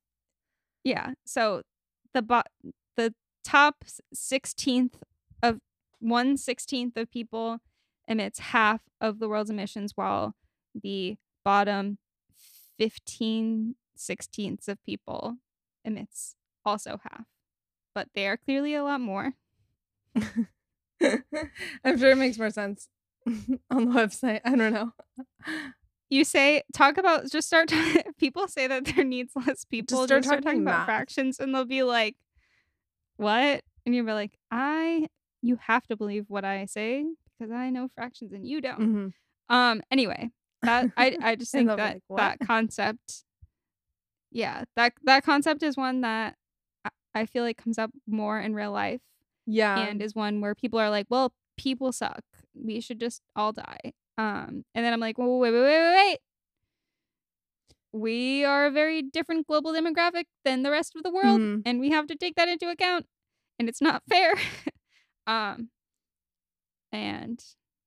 Yeah. 0.85 1.12
So 1.25 1.62
the 2.12 2.23
bo- 2.23 2.42
the 2.97 3.14
top 3.44 3.85
sixteenth 4.12 4.97
of 5.42 5.61
one 6.01 6.37
sixteenth 6.37 6.97
of 6.97 7.11
people 7.11 7.61
emits 8.09 8.38
half 8.38 8.81
of 9.01 9.21
the 9.21 9.29
world's 9.29 9.51
emissions, 9.51 9.92
while 9.94 10.35
the 10.75 11.16
bottom 11.44 11.99
15 12.79 13.77
sixteenths 13.97 14.68
of 14.68 14.83
people 14.85 15.37
emits 15.85 16.37
also 16.64 17.01
half. 17.03 17.27
But 17.94 18.09
they 18.14 18.27
are 18.29 18.37
clearly 18.37 18.75
a 18.75 18.85
lot 18.85 19.01
more. 19.01 19.35
I'm 21.03 21.99
sure 21.99 22.11
it 22.11 22.18
makes 22.18 22.38
more 22.38 22.51
sense 22.51 22.88
on 23.71 23.87
the 23.87 23.92
website. 23.92 24.40
I 24.44 24.57
don't 24.57 24.73
know. 24.73 24.92
You 26.11 26.25
say 26.25 26.62
talk 26.73 26.97
about 26.97 27.31
just 27.31 27.47
start 27.47 27.73
people 28.18 28.49
say 28.49 28.66
that 28.66 28.85
there 28.85 29.05
needs 29.05 29.33
less 29.35 29.64
people. 29.64 30.07
start 30.07 30.23
Just 30.23 30.29
start 30.29 30.42
talking 30.42 30.61
talking 30.61 30.62
about 30.62 30.87
fractions 30.87 31.38
and 31.38 31.55
they'll 31.55 31.64
be 31.64 31.83
like, 31.83 32.16
What? 33.16 33.62
And 33.85 33.94
you'll 33.94 34.07
be 34.07 34.12
like, 34.12 34.33
I 34.51 35.09
you 35.42 35.59
have 35.66 35.87
to 35.88 35.97
believe 35.97 36.25
what 36.29 36.44
I 36.44 36.66
say 36.66 37.05
because 37.38 37.53
I 37.53 37.70
know 37.70 37.88
fractions 37.94 38.33
and 38.33 38.46
you 38.46 38.61
don't. 38.61 38.81
Mhm. 38.81 39.12
Um 39.48 39.83
anyway, 39.90 40.31
that 40.62 40.90
I 40.96 41.16
I 41.22 41.37
just 41.37 41.53
think 41.53 41.68
that 41.68 41.79
like, 41.79 42.03
that 42.16 42.40
concept 42.40 43.24
yeah, 44.31 44.64
that 44.77 44.92
that 45.05 45.24
concept 45.24 45.62
is 45.62 45.77
one 45.77 46.03
that 46.03 46.37
I- 46.85 46.90
I 47.14 47.27
feel 47.27 47.42
like 47.44 47.57
comes 47.57 47.79
up 47.79 47.90
more 48.07 48.38
in 48.40 48.55
real 48.55 48.72
life 48.72 49.01
Yeah. 49.46 49.79
and 49.79 50.03
is 50.03 50.14
one 50.14 50.40
where 50.40 50.55
people 50.55 50.79
are 50.79 50.90
like, 50.90 51.07
"Well, 51.09 51.33
people 51.57 51.92
suck. 51.92 52.22
We 52.55 52.81
should 52.81 53.01
just 53.01 53.22
all 53.35 53.53
die." 53.53 53.94
Um, 54.18 54.64
and 54.74 54.85
then 54.85 54.92
I'm 54.92 55.01
like, 55.01 55.16
"Whoa, 55.18 55.38
wait, 55.38 55.51
wait, 55.53 55.62
wait, 55.62 55.81
wait, 55.81 55.94
wait. 55.94 56.18
We 57.92 58.44
are 58.44 58.66
a 58.66 58.70
very 58.70 59.01
different 59.03 59.46
global 59.46 59.72
demographic 59.72 60.24
than 60.44 60.62
the 60.62 60.70
rest 60.70 60.94
of 60.94 61.03
the 61.03 61.11
world, 61.11 61.40
Mhm. 61.40 61.62
and 61.64 61.81
we 61.81 61.90
have 61.90 62.07
to 62.09 62.16
take 62.16 62.35
that 62.37 62.48
into 62.48 62.68
account, 62.68 63.07
and 63.59 63.68
it's 63.68 63.81
not 63.81 64.03
fair." 64.09 64.35
um, 65.27 65.70
and 66.92 67.42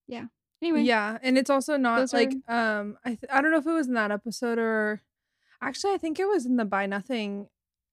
yeah. 0.08 0.26
Anyway, 0.62 0.82
Yeah, 0.84 1.18
and 1.24 1.38
it's 1.38 1.50
also 1.50 1.76
not 1.78 2.14
like 2.14 2.34
um 2.48 2.98
I 3.04 3.10
th- 3.16 3.32
I 3.32 3.42
don't 3.42 3.52
know 3.52 3.58
if 3.58 3.66
it 3.66 3.72
was 3.72 3.88
in 3.88 3.96
that 3.96 4.12
episode 4.12 4.60
or 4.60 5.02
actually 5.62 5.94
I 5.94 5.98
think 5.98 6.20
it 6.20 6.28
was 6.28 6.46
in 6.46 6.58
the 6.58 6.66
Buy 6.66 6.86
Nothing 6.86 7.48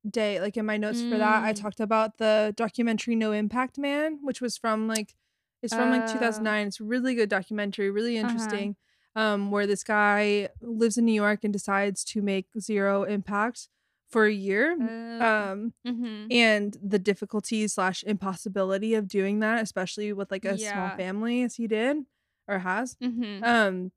day 0.09 0.41
like 0.41 0.57
in 0.57 0.67
my 0.67 0.77
notes 0.77 1.01
for 1.03 1.17
that 1.19 1.43
I 1.45 1.53
Mm. 1.53 1.61
talked 1.61 1.81
about 1.81 2.19
the 2.19 2.53
documentary 2.57 3.17
No 3.17 3.33
Impact 3.33 3.79
Man 3.79 4.19
which 4.23 4.41
was 4.41 4.57
from 4.59 4.87
like 4.87 5.15
it's 5.63 5.75
from 5.75 5.91
like 5.91 6.03
Oh. 6.09 6.13
2009 6.13 6.67
it's 6.69 6.81
a 6.81 6.85
really 6.85 7.15
good 7.15 7.29
documentary 7.29 7.91
really 7.91 8.19
Uh-huh. 8.19 8.29
interesting 8.29 8.77
um 9.17 9.51
where 9.51 9.67
this 9.67 9.83
guy 9.83 10.49
lives 10.61 10.99
in 10.99 11.05
New 11.07 11.13
York 11.15 11.41
and 11.43 11.53
decides 11.53 12.05
to 12.05 12.23
make 12.23 12.47
zero 12.61 13.03
impact 13.05 13.69
for 14.11 14.25
a 14.27 14.33
year 14.33 14.73
Uh, 15.21 15.25
um 15.25 15.73
mhm. 15.87 16.27
and 16.31 16.77
the 16.83 16.99
difficulty 16.99 17.67
slash 17.69 18.03
impossibility 18.05 18.95
of 18.95 19.07
doing 19.09 19.41
that 19.41 19.63
especially 19.63 20.13
with 20.13 20.31
like 20.31 20.45
a 20.45 20.57
small 20.59 20.89
family 20.97 21.43
as 21.43 21.57
he 21.57 21.67
did 21.67 21.99
or 22.47 22.59
has 22.61 22.97
Mhm. 23.03 23.43
um 23.45 23.93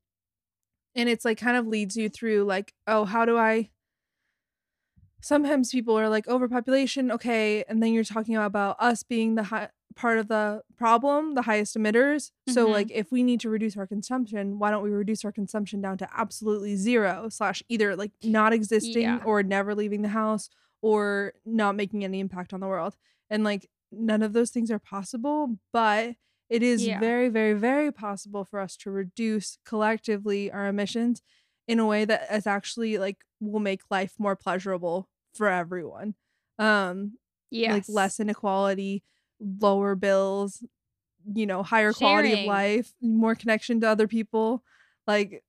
and 0.94 1.08
it's 1.08 1.24
like 1.24 1.38
kind 1.38 1.56
of 1.56 1.66
leads 1.66 1.96
you 1.96 2.08
through 2.08 2.44
like 2.44 2.74
oh 2.86 3.04
how 3.04 3.24
do 3.24 3.38
i 3.38 3.70
sometimes 5.20 5.70
people 5.70 5.96
are 5.98 6.08
like 6.08 6.26
overpopulation 6.28 7.10
okay 7.12 7.64
and 7.68 7.82
then 7.82 7.92
you're 7.92 8.04
talking 8.04 8.36
about 8.36 8.76
us 8.80 9.02
being 9.02 9.34
the 9.36 9.44
high 9.44 9.68
part 9.94 10.18
of 10.18 10.28
the 10.28 10.62
problem 10.76 11.34
the 11.34 11.42
highest 11.42 11.76
emitters 11.76 12.30
so 12.48 12.66
Mhm. 12.66 12.72
like 12.72 12.90
if 12.90 13.10
we 13.12 13.22
need 13.22 13.40
to 13.40 13.48
reduce 13.50 13.76
our 13.76 13.86
consumption 13.86 14.58
why 14.58 14.70
don't 14.70 14.82
we 14.82 14.90
reduce 14.90 15.24
our 15.24 15.32
consumption 15.32 15.80
down 15.80 15.98
to 15.98 16.08
absolutely 16.16 16.76
zero 16.76 17.28
slash 17.28 17.62
either 17.68 17.94
like 17.96 18.12
not 18.22 18.52
existing 18.52 19.02
Yeah. 19.02 19.20
or 19.24 19.42
never 19.42 19.74
leaving 19.74 20.02
the 20.02 20.08
house 20.08 20.48
or 20.80 21.32
not 21.44 21.76
making 21.76 22.04
any 22.04 22.18
impact 22.20 22.52
on 22.52 22.60
the 22.60 22.66
world 22.66 22.96
and 23.30 23.44
like 23.44 23.68
none 23.92 24.22
of 24.22 24.32
those 24.32 24.50
things 24.50 24.70
are 24.70 24.78
possible 24.78 25.58
but 25.72 26.16
it 26.48 26.62
is 26.62 26.84
Yeah. 26.86 26.98
very 27.00 27.28
very 27.28 27.52
very 27.54 27.92
possible 27.92 28.44
for 28.44 28.58
us 28.60 28.76
to 28.78 28.90
reduce 28.90 29.58
collectively 29.64 30.50
our 30.50 30.66
emissions 30.66 31.22
in 31.68 31.78
a 31.78 31.86
way 31.86 32.04
that 32.04 32.26
is 32.32 32.46
actually 32.46 32.98
like 32.98 33.18
will 33.40 33.60
make 33.60 33.82
life 33.90 34.14
more 34.18 34.36
pleasurable 34.36 35.08
for 35.34 35.48
everyone 35.48 36.14
um 36.58 37.18
Yes. 37.50 37.70
like 37.72 37.84
less 37.94 38.18
inequality 38.18 39.02
lower 39.60 39.94
bills 39.94 40.64
you 41.34 41.46
know, 41.46 41.62
higher 41.62 41.92
quality 41.92 42.32
of 42.32 42.40
life, 42.48 42.92
more 43.00 43.36
connection 43.36 43.80
to 43.80 43.88
other 43.88 44.08
people, 44.08 44.60
like 45.06 45.44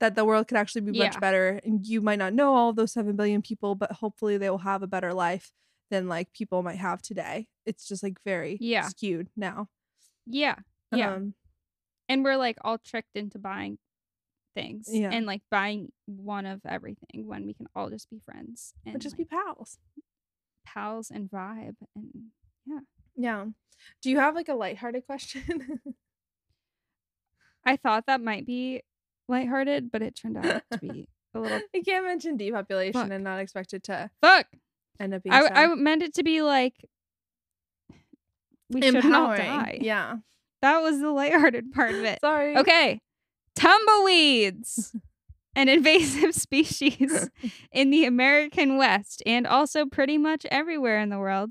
that 0.00 0.14
the 0.14 0.24
world 0.24 0.48
could 0.48 0.56
actually 0.56 0.80
be 0.80 0.98
much 0.98 1.12
Yeah. 1.16 1.18
better. 1.20 1.60
And 1.64 1.86
you 1.86 2.00
might 2.00 2.18
not 2.18 2.32
know 2.32 2.54
all 2.54 2.72
those 2.72 2.92
7 2.94 3.14
billion 3.14 3.42
people, 3.42 3.74
but 3.74 3.92
hopefully 3.92 4.38
they 4.38 4.48
will 4.48 4.56
have 4.64 4.82
a 4.82 4.86
better 4.86 5.12
life 5.12 5.52
than 5.90 6.08
like 6.08 6.32
people 6.32 6.62
might 6.62 6.78
have 6.78 7.02
today. 7.02 7.46
It's 7.66 7.86
just 7.86 8.02
like 8.02 8.16
very 8.24 8.56
Yeah. 8.58 8.88
skewed 8.88 9.28
now. 9.36 9.68
Yeah. 10.24 10.56
Yeah. 10.92 11.12
Um, 11.16 11.34
and 12.08 12.24
we're 12.24 12.38
like 12.38 12.56
all 12.62 12.78
tricked 12.78 13.14
into 13.14 13.38
buying 13.38 13.76
things 14.54 14.88
Yeah. 14.90 15.10
and 15.12 15.26
like 15.26 15.42
buying 15.50 15.92
one 16.06 16.46
of 16.46 16.62
everything 16.64 17.26
when 17.26 17.44
we 17.44 17.52
can 17.52 17.66
all 17.76 17.90
just 17.90 18.08
be 18.08 18.18
friends 18.18 18.72
and 18.86 18.98
just 19.02 19.18
like, 19.18 19.28
be 19.28 19.36
pals. 19.36 19.78
pals 20.64 21.10
and 21.10 21.30
vibe 21.30 21.76
and 21.94 22.30
Yeah. 22.64 22.80
Do 23.20 24.10
you 24.10 24.18
have 24.18 24.34
like 24.34 24.48
a 24.48 24.54
lighthearted 24.54 25.06
question? 25.06 25.80
I 27.64 27.76
thought 27.76 28.06
that 28.06 28.20
might 28.20 28.46
be 28.46 28.82
lighthearted, 29.28 29.90
but 29.90 30.02
it 30.02 30.14
turned 30.16 30.38
out 30.38 30.62
to 30.72 30.78
be 30.78 31.08
a 31.34 31.40
little 31.40 31.60
I 31.74 31.82
can't 31.82 32.06
mention 32.06 32.36
depopulation 32.36 33.00
Fuck. 33.00 33.10
and 33.10 33.24
not 33.24 33.38
expect 33.40 33.74
it 33.74 33.82
to 33.84 34.10
fuck. 34.22 34.46
end 34.98 35.14
up 35.14 35.22
being 35.22 35.34
I, 35.34 35.42
sad. 35.42 35.52
I 35.56 35.74
meant 35.74 36.02
it 36.02 36.14
to 36.14 36.22
be 36.22 36.40
like 36.42 36.74
we 38.70 38.82
should 38.82 38.94
not 38.94 39.04
Empowering. 39.04 39.42
die. 39.46 39.78
Yeah. 39.80 40.16
That 40.62 40.80
was 40.80 41.00
the 41.00 41.10
lighthearted 41.10 41.72
part 41.72 41.94
of 41.94 42.04
it. 42.04 42.18
Sorry. 42.20 42.56
Okay. 42.56 43.00
Tumbleweeds, 43.54 44.94
an 45.56 45.68
invasive 45.68 46.34
species 46.34 47.30
in 47.72 47.90
the 47.90 48.04
American 48.04 48.76
West 48.76 49.22
and 49.26 49.46
also 49.46 49.86
pretty 49.86 50.18
much 50.18 50.46
everywhere 50.50 51.00
in 51.00 51.08
the 51.08 51.18
world, 51.18 51.50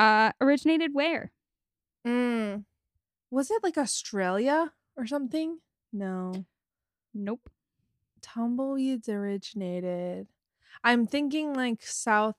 uh, 0.00 0.32
originated 0.40 0.90
where? 0.94 1.30
Mm. 2.06 2.64
Was 3.30 3.50
it 3.50 3.62
like 3.62 3.78
Australia 3.78 4.72
or 4.96 5.06
something? 5.06 5.58
No. 5.92 6.46
Nope. 7.14 7.50
Tumbleweeds 8.22 9.08
originated. 9.08 10.26
I'm 10.82 11.06
thinking 11.06 11.54
like 11.54 11.82
South 11.82 12.36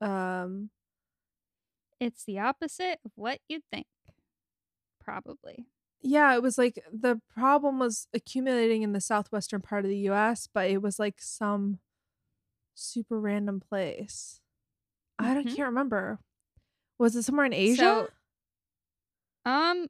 um 0.00 0.70
It's 1.98 2.24
the 2.24 2.38
opposite 2.38 2.98
of 3.04 3.12
what 3.14 3.40
you'd 3.48 3.64
think. 3.72 3.86
Probably. 5.00 5.66
yeah, 6.02 6.34
it 6.34 6.42
was 6.42 6.58
like 6.58 6.78
the 6.92 7.20
problem 7.34 7.78
was 7.78 8.06
accumulating 8.14 8.82
in 8.82 8.92
the 8.92 9.00
southwestern 9.00 9.60
part 9.60 9.84
of 9.84 9.90
the 9.90 10.08
US, 10.10 10.48
but 10.52 10.70
it 10.70 10.82
was 10.82 10.98
like 10.98 11.16
some 11.20 11.78
super 12.74 13.20
random 13.20 13.60
place. 13.60 14.40
I 15.24 15.34
don't 15.34 15.46
Mhm. 15.46 15.56
can't 15.56 15.68
remember. 15.68 16.18
Was 16.98 17.16
it 17.16 17.22
somewhere 17.22 17.46
in 17.46 17.52
Asia? 17.52 17.76
So, 17.76 19.50
um, 19.50 19.88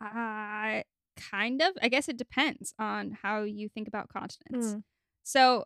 I 0.00 0.84
kind 1.16 1.62
of. 1.62 1.72
I 1.82 1.88
guess 1.88 2.08
it 2.08 2.16
depends 2.16 2.74
on 2.78 3.18
how 3.22 3.42
you 3.42 3.68
think 3.68 3.88
about 3.88 4.08
continents. 4.08 4.68
Mm. 4.74 4.84
So, 5.22 5.64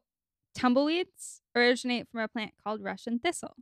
tumbleweeds 0.55 1.43
originate 1.55 2.09
from 2.09 2.21
a 2.21 2.29
plant 2.29 2.53
called 2.63 2.83
Russian 2.83 3.19
thistle. 3.19 3.57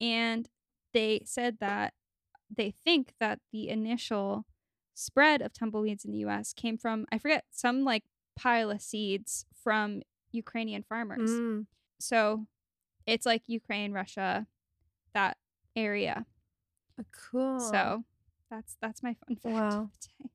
And 0.00 0.48
they 0.92 1.22
said 1.24 1.58
that 1.60 1.94
they 2.54 2.70
think 2.70 3.14
that 3.20 3.40
the 3.50 3.68
initial 3.68 4.46
spread 4.94 5.40
of 5.40 5.52
tumbleweeds 5.54 6.04
in 6.04 6.10
the 6.12 6.18
US 6.18 6.52
came 6.52 6.76
from, 6.76 7.06
I 7.10 7.18
forget, 7.18 7.44
some 7.50 7.82
like 7.84 8.04
pile 8.36 8.70
of 8.70 8.82
seeds 8.82 9.46
from 9.54 10.02
Ukrainian 10.32 10.82
farmers. 10.82 11.30
Mm. 11.30 11.66
So, 12.00 12.46
it's 13.06 13.26
like 13.26 13.42
Ukraine, 13.48 13.92
Russia, 13.92 14.46
that 15.14 15.36
area. 15.76 16.26
Uh, 16.98 17.02
Cool. 17.30 17.58
So, 17.60 18.04
that's 18.50 18.76
that's 18.80 19.02
my 19.02 19.14
fun 19.14 19.36
fact. 19.42 19.54
Wow. 19.54 19.68
of 19.68 19.90
the 20.00 20.24
day. 20.24 20.30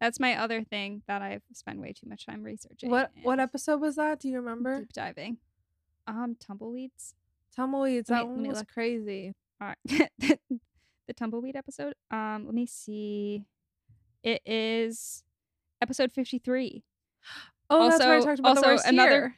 That's 0.00 0.18
my 0.20 0.36
other 0.36 0.62
thing 0.64 1.02
that 1.06 1.22
I've 1.22 1.42
spent 1.52 1.80
way 1.80 1.92
too 1.92 2.08
much 2.08 2.26
time 2.26 2.42
researching. 2.42 2.90
what 2.90 3.10
what 3.22 3.38
episode 3.40 3.80
was 3.80 3.96
that? 3.96 4.20
Do 4.20 4.28
you 4.28 4.36
remember? 4.36 4.80
Deep 4.80 4.92
diving. 4.92 5.38
Um, 6.06 6.36
tumbleweeds. 6.38 7.14
Tumbleweeds. 7.56 8.08
That 8.08 8.24
me- 8.26 8.32
one 8.32 8.46
was 8.48 8.58
look. 8.58 8.68
crazy. 8.68 9.32
All 9.60 9.68
right. 9.68 10.10
the 11.06 11.14
tumbleweed 11.14 11.54
episode. 11.56 11.94
Um, 12.10 12.42
let 12.46 12.54
me 12.54 12.66
see. 12.66 13.44
It 14.24 14.42
is 14.44 15.22
episode 15.80 16.12
fifty-three. 16.12 16.82
Oh, 17.70 17.88
that's 17.88 18.04
where 18.04 18.18
I 18.18 18.20
talked 18.20 18.38
about 18.40 18.54
the 18.56 18.60
also 18.60 18.70
worst 18.72 18.86
another- 18.86 19.10
year. 19.10 19.36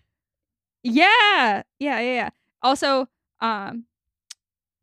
Yeah, 0.83 1.63
yeah, 1.79 2.01
yeah, 2.01 2.15
yeah. 2.15 2.31
Also, 2.63 3.09
um, 3.41 3.85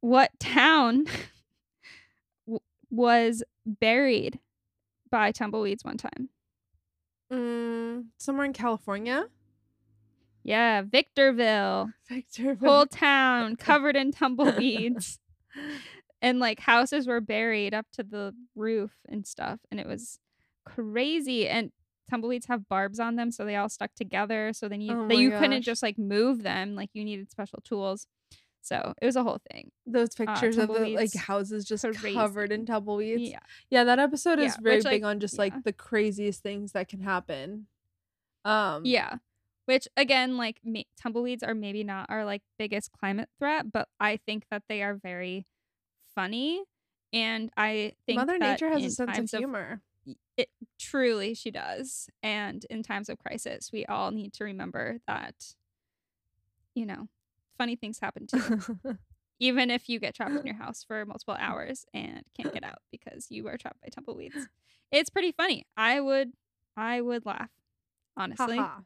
what 0.01 0.31
town 0.39 1.05
w- 2.45 2.59
was 2.89 3.43
buried 3.65 4.39
by 5.09 5.31
tumbleweeds 5.31 5.83
one 5.83 5.97
time? 5.97 6.29
Mm, 7.31 8.05
somewhere 8.17 8.45
in 8.45 8.53
California. 8.53 9.25
Yeah, 10.43 10.81
Victorville. 10.81 11.91
Victorville. 12.09 12.69
Whole 12.69 12.85
town 12.87 13.55
covered 13.55 13.95
in 13.95 14.11
tumbleweeds. 14.11 15.19
and 16.21 16.39
like 16.39 16.59
houses 16.59 17.07
were 17.07 17.21
buried 17.21 17.73
up 17.73 17.85
to 17.93 18.03
the 18.03 18.33
roof 18.55 18.91
and 19.07 19.25
stuff 19.27 19.59
and 19.69 19.79
it 19.79 19.87
was 19.87 20.19
crazy 20.65 21.47
and 21.47 21.71
tumbleweeds 22.09 22.45
have 22.45 22.69
barbs 22.69 22.99
on 23.01 23.15
them 23.17 23.31
so 23.31 23.43
they 23.43 23.55
all 23.57 23.67
stuck 23.67 23.93
together 23.95 24.53
so 24.53 24.69
then 24.69 24.79
you 24.79 24.93
Oh 24.93 25.07
that 25.07 25.17
you 25.17 25.31
couldn't 25.31 25.61
just 25.63 25.83
like 25.83 25.97
move 25.97 26.43
them 26.43 26.73
like 26.75 26.89
you 26.93 27.03
needed 27.03 27.29
special 27.29 27.59
tools 27.65 28.07
so 28.61 28.93
it 29.01 29.05
was 29.05 29.15
a 29.15 29.23
whole 29.23 29.39
thing 29.51 29.71
Those 29.85 30.13
pictures 30.15 30.57
of 30.57 30.67
the 30.69 30.95
like 30.95 31.13
houses 31.15 31.65
just 31.65 31.83
Crazy. 31.83 32.13
covered 32.13 32.51
in 32.51 32.65
tumbleweeds. 32.65 33.21
yeah 33.31 33.39
Yeah, 33.69 33.83
that 33.85 33.99
episode 33.99 34.39
is 34.39 34.53
Yeah, 34.55 34.61
very 34.61 34.75
which, 34.77 34.83
big 34.85 35.01
like, 35.03 35.09
on 35.09 35.19
just 35.19 35.33
yeah. 35.35 35.41
like 35.41 35.63
the 35.63 35.73
craziest 35.73 36.41
things 36.43 36.71
that 36.73 36.87
can 36.87 37.01
happen. 37.01 37.67
Um 38.45 38.85
yeah 38.85 39.15
which 39.65 39.87
again 39.95 40.37
like 40.37 40.57
ma- 40.63 40.81
tumbleweeds 41.01 41.43
are 41.43 41.53
maybe 41.53 41.83
not 41.83 42.07
our 42.09 42.25
like 42.25 42.41
biggest 42.57 42.91
climate 42.91 43.29
threat 43.39 43.71
but 43.71 43.87
i 43.99 44.17
think 44.25 44.43
that 44.49 44.63
they 44.67 44.81
are 44.81 44.95
very 44.95 45.45
funny 46.15 46.63
and 47.13 47.51
i 47.55 47.93
think 48.05 48.17
Mother 48.17 48.37
Nature 48.39 48.69
has 48.69 48.83
a 48.83 48.89
sense 48.89 49.33
of 49.33 49.37
humor. 49.39 49.81
it 50.35 50.49
truly 50.79 51.33
she 51.35 51.51
does 51.51 52.09
and 52.23 52.65
in 52.71 52.81
times 52.83 53.07
of 53.07 53.19
crisis 53.19 53.69
we 53.71 53.85
all 53.85 54.09
need 54.11 54.33
to 54.33 54.43
remember 54.43 54.97
that 55.07 55.35
you 56.73 56.85
know 56.85 57.07
funny 57.61 57.75
things 57.75 57.99
happen 57.99 58.25
too 58.25 58.97
even 59.39 59.69
if 59.69 59.87
you 59.87 59.99
get 59.99 60.15
trapped 60.15 60.33
in 60.35 60.45
your 60.47 60.55
house 60.55 60.83
for 60.83 61.05
multiple 61.05 61.35
hours 61.37 61.85
and 61.93 62.23
can't 62.35 62.51
get 62.53 62.63
out 62.63 62.79
because 62.91 63.27
you 63.29 63.47
are 63.47 63.57
trapped 63.57 63.79
by 63.81 63.89
tumbleweeds. 63.89 64.47
It's 64.91 65.09
pretty 65.09 65.31
funny. 65.31 65.65
I 65.77 65.99
would 65.99 66.31
i 66.75 67.01
would 67.01 67.25
laugh 67.25 67.49
honestly. 68.17 68.57
Haha. 68.57 68.81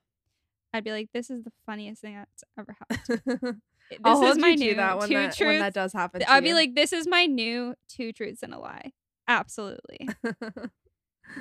i'd 0.73 0.83
be 0.83 0.91
like 0.91 1.09
this 1.13 1.29
is 1.29 1.43
the 1.43 1.51
funniest 1.65 2.01
thing 2.01 2.15
that's 2.15 2.43
ever 2.59 2.75
happened 2.79 3.21
this 3.89 3.99
I'll 4.03 4.23
is 4.25 4.37
my 4.37 4.55
new 4.55 4.75
that 4.75 5.01
two 5.07 5.13
that, 5.13 5.35
truths 5.35 5.59
that 5.59 5.73
does 5.73 5.93
happen. 5.93 6.21
to 6.21 6.31
i'd 6.31 6.43
be 6.43 6.49
you. 6.49 6.55
like 6.55 6.75
this 6.75 6.91
is 6.91 7.07
my 7.07 7.27
new 7.27 7.75
two 7.87 8.11
truths 8.11 8.43
and 8.43 8.53
a 8.53 8.59
lie. 8.59 8.91
Absolutely. 9.27 10.09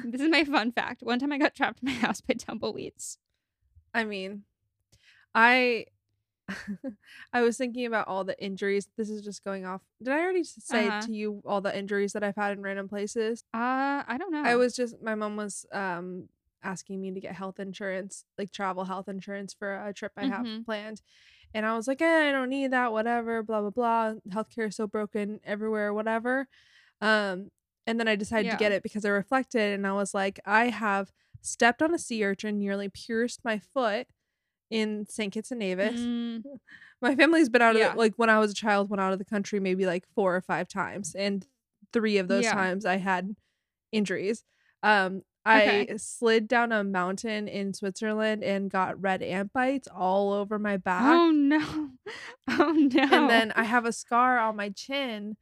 This 0.03 0.23
is 0.23 0.31
my 0.31 0.45
fun 0.45 0.73
fact. 0.73 1.03
One 1.03 1.19
time 1.19 1.31
i 1.31 1.37
got 1.39 1.55
trapped 1.55 1.81
in 1.83 1.87
my 1.87 1.95
house 1.95 2.23
by 2.23 2.35
tumbleweeds. 2.35 3.19
I 3.93 4.05
mean, 4.05 4.45
I 5.35 5.85
I 7.33 7.43
was 7.43 7.57
thinking 7.57 7.87
about 7.87 8.09
all 8.09 8.25
the 8.25 8.41
injuries. 8.43 8.89
This 8.97 9.11
is 9.11 9.23
just 9.23 9.45
going 9.45 9.65
off. 9.65 9.83
Did 10.03 10.13
I 10.13 10.21
already 10.21 10.45
say 10.45 10.89
Uh-huh. 10.89 11.01
to 11.07 11.13
you 11.13 11.43
all 11.47 11.61
the 11.61 11.77
injuries 11.77 12.13
that 12.13 12.23
I've 12.23 12.37
had 12.37 12.53
in 12.53 12.63
random 12.63 12.89
places? 12.89 13.45
Uh, 13.55 14.03
I 14.07 14.17
don't 14.19 14.33
know. 14.33 14.43
I 14.45 14.57
was 14.57 14.75
just 14.77 15.01
my 15.03 15.15
mom 15.15 15.37
was 15.37 15.65
um 15.73 16.29
asking 16.63 17.01
me 17.01 17.13
to 17.13 17.21
get 17.21 17.35
health 17.35 17.61
insurance, 17.61 18.25
like 18.39 18.51
travel 18.51 18.85
health 18.85 19.09
insurance 19.09 19.53
for 19.55 19.75
a 19.87 19.93
trip 19.93 20.13
I 20.17 20.25
have 20.27 20.47
Mhm. 20.47 20.65
planned. 20.65 21.03
And 21.55 21.65
I 21.67 21.77
was 21.77 21.87
like, 21.87 22.03
eh, 22.03 22.29
I 22.29 22.33
don't 22.33 22.51
need 22.51 22.73
that, 22.73 22.93
whatever, 22.93 23.43
blah 23.43 23.61
blah 23.61 23.71
blah. 23.71 24.15
Healthcare 24.31 24.69
is 24.69 24.77
so 24.77 24.87
broken 24.87 25.41
everywhere, 25.45 25.95
whatever. 25.95 26.49
Um, 27.01 27.51
and 27.87 28.01
then 28.01 28.09
I 28.09 28.17
decided 28.17 28.45
Yeah. 28.47 28.53
to 28.53 28.57
get 28.59 28.73
it 28.73 28.83
because 28.83 29.05
I 29.05 29.11
reflected 29.11 29.75
and 29.75 29.87
I 29.87 29.93
was 29.93 30.15
like, 30.15 30.41
I 30.47 30.71
have 30.71 31.13
stepped 31.43 31.83
on 31.83 31.95
a 31.95 31.99
sea 31.99 32.25
urchin, 32.25 32.59
nearly 32.59 32.89
pierced 32.89 33.45
my 33.45 33.59
foot 33.59 34.09
in 34.71 35.07
St. 35.09 35.33
Kitts 35.33 35.51
and 35.51 35.61
Nevis. 35.61 36.09
Mm, 36.09 36.43
My 37.03 37.15
family's 37.17 37.49
been 37.49 37.63
out 37.63 37.77
of 37.77 37.81
Yeah. 37.81 37.93
the, 37.93 37.99
like 37.99 38.15
when 38.17 38.31
I 38.31 38.39
was 38.39 38.51
a 38.53 38.55
child, 38.55 38.91
went 38.91 39.01
out 39.01 39.13
of 39.13 39.19
the 39.19 39.25
country 39.25 39.61
maybe 39.61 39.87
like 39.87 40.07
four 40.15 40.35
or 40.37 40.41
five 40.41 40.69
times, 40.69 41.15
and 41.15 41.47
three 41.93 42.19
of 42.19 42.29
those 42.29 42.45
Yeah. 42.45 42.53
times 42.53 42.85
I 42.87 42.97
had 42.97 43.37
injuries. 43.93 44.45
Um, 44.83 45.23
I 45.47 45.61
Okay. 45.61 45.95
slid 45.99 46.49
down 46.49 46.73
a 46.73 46.85
mountain 46.85 47.49
in 47.49 47.75
Switzerland 47.75 48.45
and 48.45 48.71
got 48.71 49.01
red 49.01 49.23
ant 49.23 49.53
bites 49.53 49.89
all 49.89 50.33
over 50.33 50.59
my 50.59 50.77
back, 50.79 51.05
oh 51.09 51.31
no! 51.31 51.91
Oh 52.49 52.73
no! 52.73 53.05
and 53.11 53.29
then 53.29 53.53
I 53.57 53.65
have 53.65 53.85
a 53.85 53.93
scar 53.93 54.39
on 54.39 54.57
my 54.57 54.71
chin 54.71 55.37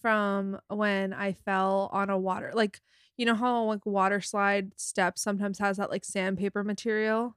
from 0.00 0.60
when 0.68 1.12
I 1.12 1.32
fell 1.32 1.88
on 1.92 2.10
a 2.10 2.18
water 2.18 2.52
like 2.54 2.80
you 3.16 3.24
know 3.26 3.34
how 3.34 3.64
like 3.64 3.86
water 3.86 4.20
slide 4.20 4.78
steps 4.78 5.22
sometimes 5.22 5.58
has 5.58 5.78
that 5.78 5.90
like 5.90 6.04
sandpaper 6.04 6.62
material, 6.62 7.36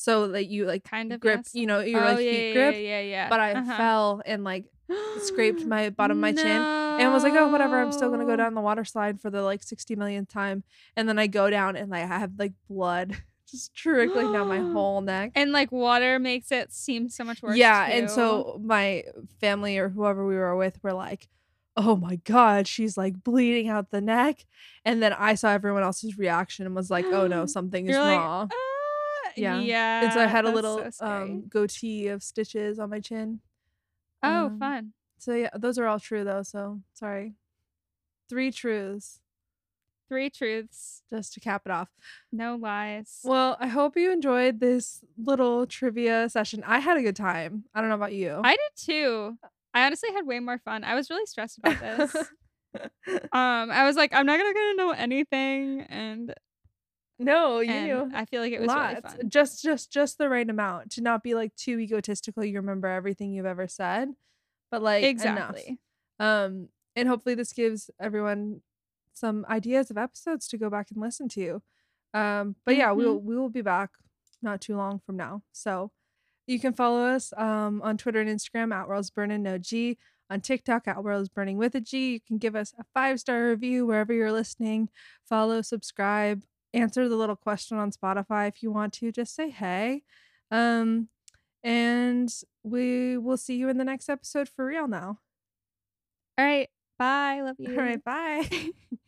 so 0.00 0.28
that 0.28 0.46
you 0.46 0.64
like 0.64 0.84
kind 0.84 1.12
of 1.12 1.18
grip 1.18 1.40
yes. 1.40 1.54
you 1.56 1.66
know 1.66 1.80
your 1.80 2.00
oh, 2.00 2.12
like 2.14 2.24
yeah, 2.24 2.30
feet 2.30 2.46
yeah, 2.48 2.52
grip 2.54 2.74
Yeah, 2.76 2.80
yeah, 2.80 3.00
yeah. 3.00 3.28
but 3.28 3.40
I 3.40 3.52
Uh-huh. 3.54 3.76
fell 3.76 4.22
and 4.24 4.44
like 4.44 4.66
scraped 5.22 5.64
my 5.66 5.90
bottom 5.90 6.18
of 6.18 6.20
my 6.20 6.32
chin. 6.32 6.46
and 6.46 7.12
was 7.12 7.24
like, 7.24 7.32
oh, 7.34 7.48
whatever, 7.48 7.76
I'm 7.80 7.90
still 7.90 8.08
gonna 8.08 8.24
go 8.24 8.36
down 8.36 8.54
the 8.54 8.60
water 8.60 8.84
slide 8.84 9.20
for 9.20 9.28
the 9.28 9.42
like 9.42 9.62
60 9.64 9.96
millionth 9.96 10.28
time. 10.28 10.62
And 10.96 11.08
then 11.08 11.18
I 11.18 11.26
go 11.26 11.50
down 11.50 11.74
and 11.74 11.90
like 11.90 12.04
I 12.04 12.06
have 12.06 12.32
like 12.38 12.52
blood 12.70 13.16
just 13.50 13.74
trickling 13.74 14.32
down 14.32 14.46
my 14.46 14.58
whole 14.72 15.00
neck. 15.00 15.32
And 15.34 15.50
like 15.50 15.72
water 15.72 16.18
makes 16.20 16.52
it 16.52 16.72
seem 16.72 17.08
so 17.08 17.24
much 17.24 17.42
worse. 17.42 17.56
yeah, 17.56 17.86
and 17.86 18.08
so 18.08 18.60
my 18.62 19.02
family 19.40 19.78
or 19.78 19.88
whoever 19.88 20.24
we 20.24 20.36
were 20.36 20.54
with 20.56 20.78
were 20.82 20.92
like, 20.92 21.26
oh 21.76 21.96
my 21.96 22.16
god, 22.24 22.66
she's 22.68 22.96
like 22.96 23.24
bleeding 23.24 23.68
out 23.68 23.90
the 23.90 24.00
neck. 24.00 24.44
And 24.84 25.02
then 25.02 25.12
I 25.12 25.34
saw 25.34 25.50
everyone 25.50 25.82
else's 25.82 26.16
reaction 26.18 26.66
and 26.66 26.74
was 26.76 26.88
like, 26.90 27.04
oh 27.06 27.26
no, 27.26 27.46
something 27.58 27.84
is 27.86 27.90
You're 27.94 28.04
like, 28.04 28.18
wrong. 28.18 28.48
"Ah," 28.52 28.67
Yeah. 29.40 29.60
Yeah. 29.60 30.04
and 30.04 30.12
so 30.12 30.20
I 30.20 30.26
had 30.26 30.44
a 30.44 30.48
that's 30.48 30.54
little 30.54 30.78
so 30.78 30.90
scary. 30.90 31.22
um 31.22 31.42
goatee 31.48 32.08
of 32.08 32.22
stitches 32.22 32.78
on 32.78 32.90
my 32.90 33.00
chin. 33.00 33.40
oh, 34.22 34.46
um, 34.46 34.58
fun. 34.58 34.92
So 35.18 35.34
yeah, 35.34 35.50
those 35.54 35.78
are 35.78 35.86
all 35.86 36.00
true 36.00 36.24
though. 36.24 36.42
So 36.42 36.80
sorry. 36.94 37.34
Three 38.28 38.50
truths 38.50 39.20
Three 40.08 40.30
truths, 40.30 41.02
just 41.10 41.34
to 41.34 41.40
cap 41.40 41.62
it 41.66 41.70
off. 41.70 41.90
no 42.32 42.56
lies. 42.56 43.20
Well, 43.24 43.58
I 43.60 43.66
hope 43.66 43.94
you 43.94 44.10
enjoyed 44.10 44.58
this 44.58 45.04
little 45.22 45.66
trivia 45.66 46.30
session. 46.30 46.64
I 46.66 46.78
had 46.78 46.96
a 46.96 47.02
good 47.02 47.16
time. 47.16 47.64
I 47.74 47.80
don't 47.82 47.90
know 47.90 47.94
about 47.96 48.14
you. 48.14 48.40
I 48.42 48.52
did 48.52 48.70
too. 48.74 49.36
I 49.74 49.84
honestly 49.84 50.10
had 50.14 50.26
way 50.26 50.40
more 50.40 50.56
fun. 50.58 50.82
I 50.82 50.94
was 50.94 51.10
really 51.10 51.26
stressed 51.26 51.58
about 51.58 51.78
this. 51.80 52.14
um, 53.32 53.70
I 53.70 53.84
was 53.84 53.96
like, 53.96 54.14
I'm 54.14 54.24
not 54.24 54.38
gonna 54.38 54.54
gonna 54.54 54.74
know 54.76 54.90
anything, 54.92 55.82
and, 55.82 56.34
no, 57.18 57.60
you 57.60 57.70
and. 57.72 58.16
I 58.16 58.24
feel 58.24 58.40
like 58.40 58.52
it 58.52 58.60
was 58.60 58.68
really 58.68 58.94
Lots. 58.94 59.14
fun. 59.14 59.28
Just 59.28 59.62
just 59.62 59.92
just 59.92 60.18
the 60.18 60.28
right 60.28 60.48
amount 60.48 60.92
to 60.92 61.00
not 61.00 61.22
be 61.22 61.34
like 61.34 61.54
too 61.56 61.78
egotistical 61.78 62.44
you 62.44 62.56
remember 62.58 62.88
everything 62.88 63.32
you've 63.32 63.46
ever 63.46 63.66
said. 63.68 64.10
But 64.70 64.82
like 64.82 65.02
enough. 65.02 65.10
Exactly. 65.10 65.78
Um 66.20 66.68
and 66.96 67.08
hopefully 67.08 67.34
this 67.34 67.52
gives 67.52 67.90
everyone 68.00 68.60
some 69.14 69.44
ideas 69.48 69.90
of 69.90 69.98
episodes 69.98 70.46
to 70.48 70.58
go 70.58 70.70
back 70.70 70.90
and 70.90 71.00
listen 71.00 71.28
to. 71.30 71.62
Um 72.14 72.56
but 72.64 72.76
yeah, 72.76 72.88
Mm-hmm. 72.88 72.98
we'll 72.98 73.18
we 73.18 73.36
will 73.36 73.50
be 73.50 73.62
back 73.62 73.90
not 74.42 74.60
too 74.60 74.76
long 74.76 75.00
from 75.04 75.16
now. 75.16 75.42
So 75.52 75.90
you 76.46 76.58
can 76.60 76.72
follow 76.72 77.04
us 77.06 77.32
um 77.36 77.82
on 77.82 77.96
Twitter 77.98 78.20
and 78.20 78.30
Instagram 78.30 78.72
at 78.74 78.88
World's 78.88 79.10
Burning 79.10 79.42
No 79.42 79.58
G. 79.58 79.98
On 80.30 80.42
TikTok 80.42 80.86
at 80.86 81.02
World's 81.02 81.30
Burning 81.30 81.56
with 81.56 81.74
a 81.74 81.80
G. 81.80 82.12
You 82.12 82.20
can 82.20 82.36
give 82.36 82.54
us 82.54 82.74
a 82.78 82.84
five 82.92 83.18
star 83.18 83.48
review 83.48 83.86
wherever 83.86 84.12
you're 84.12 84.30
listening. 84.30 84.90
Follow, 85.26 85.62
subscribe, 85.62 86.42
answer 86.74 87.08
the 87.08 87.16
little 87.16 87.36
question 87.36 87.78
on 87.78 87.90
Spotify 87.90 88.48
if 88.48 88.62
you 88.62 88.70
want 88.70 88.92
to. 88.94 89.12
Just 89.12 89.34
say 89.34 89.50
hey. 89.50 90.02
Um 90.50 91.08
and 91.64 92.32
we 92.62 93.18
will 93.18 93.36
see 93.36 93.56
you 93.56 93.68
in 93.68 93.78
the 93.78 93.84
next 93.84 94.08
episode 94.08 94.48
for 94.48 94.64
real 94.66 94.86
now. 94.86 95.18
All 96.38 96.44
right. 96.44 96.68
Bye. 96.98 97.40
Love 97.42 97.56
you. 97.58 97.76
All 97.76 97.84
right, 97.84 98.02
bye. 98.02 98.48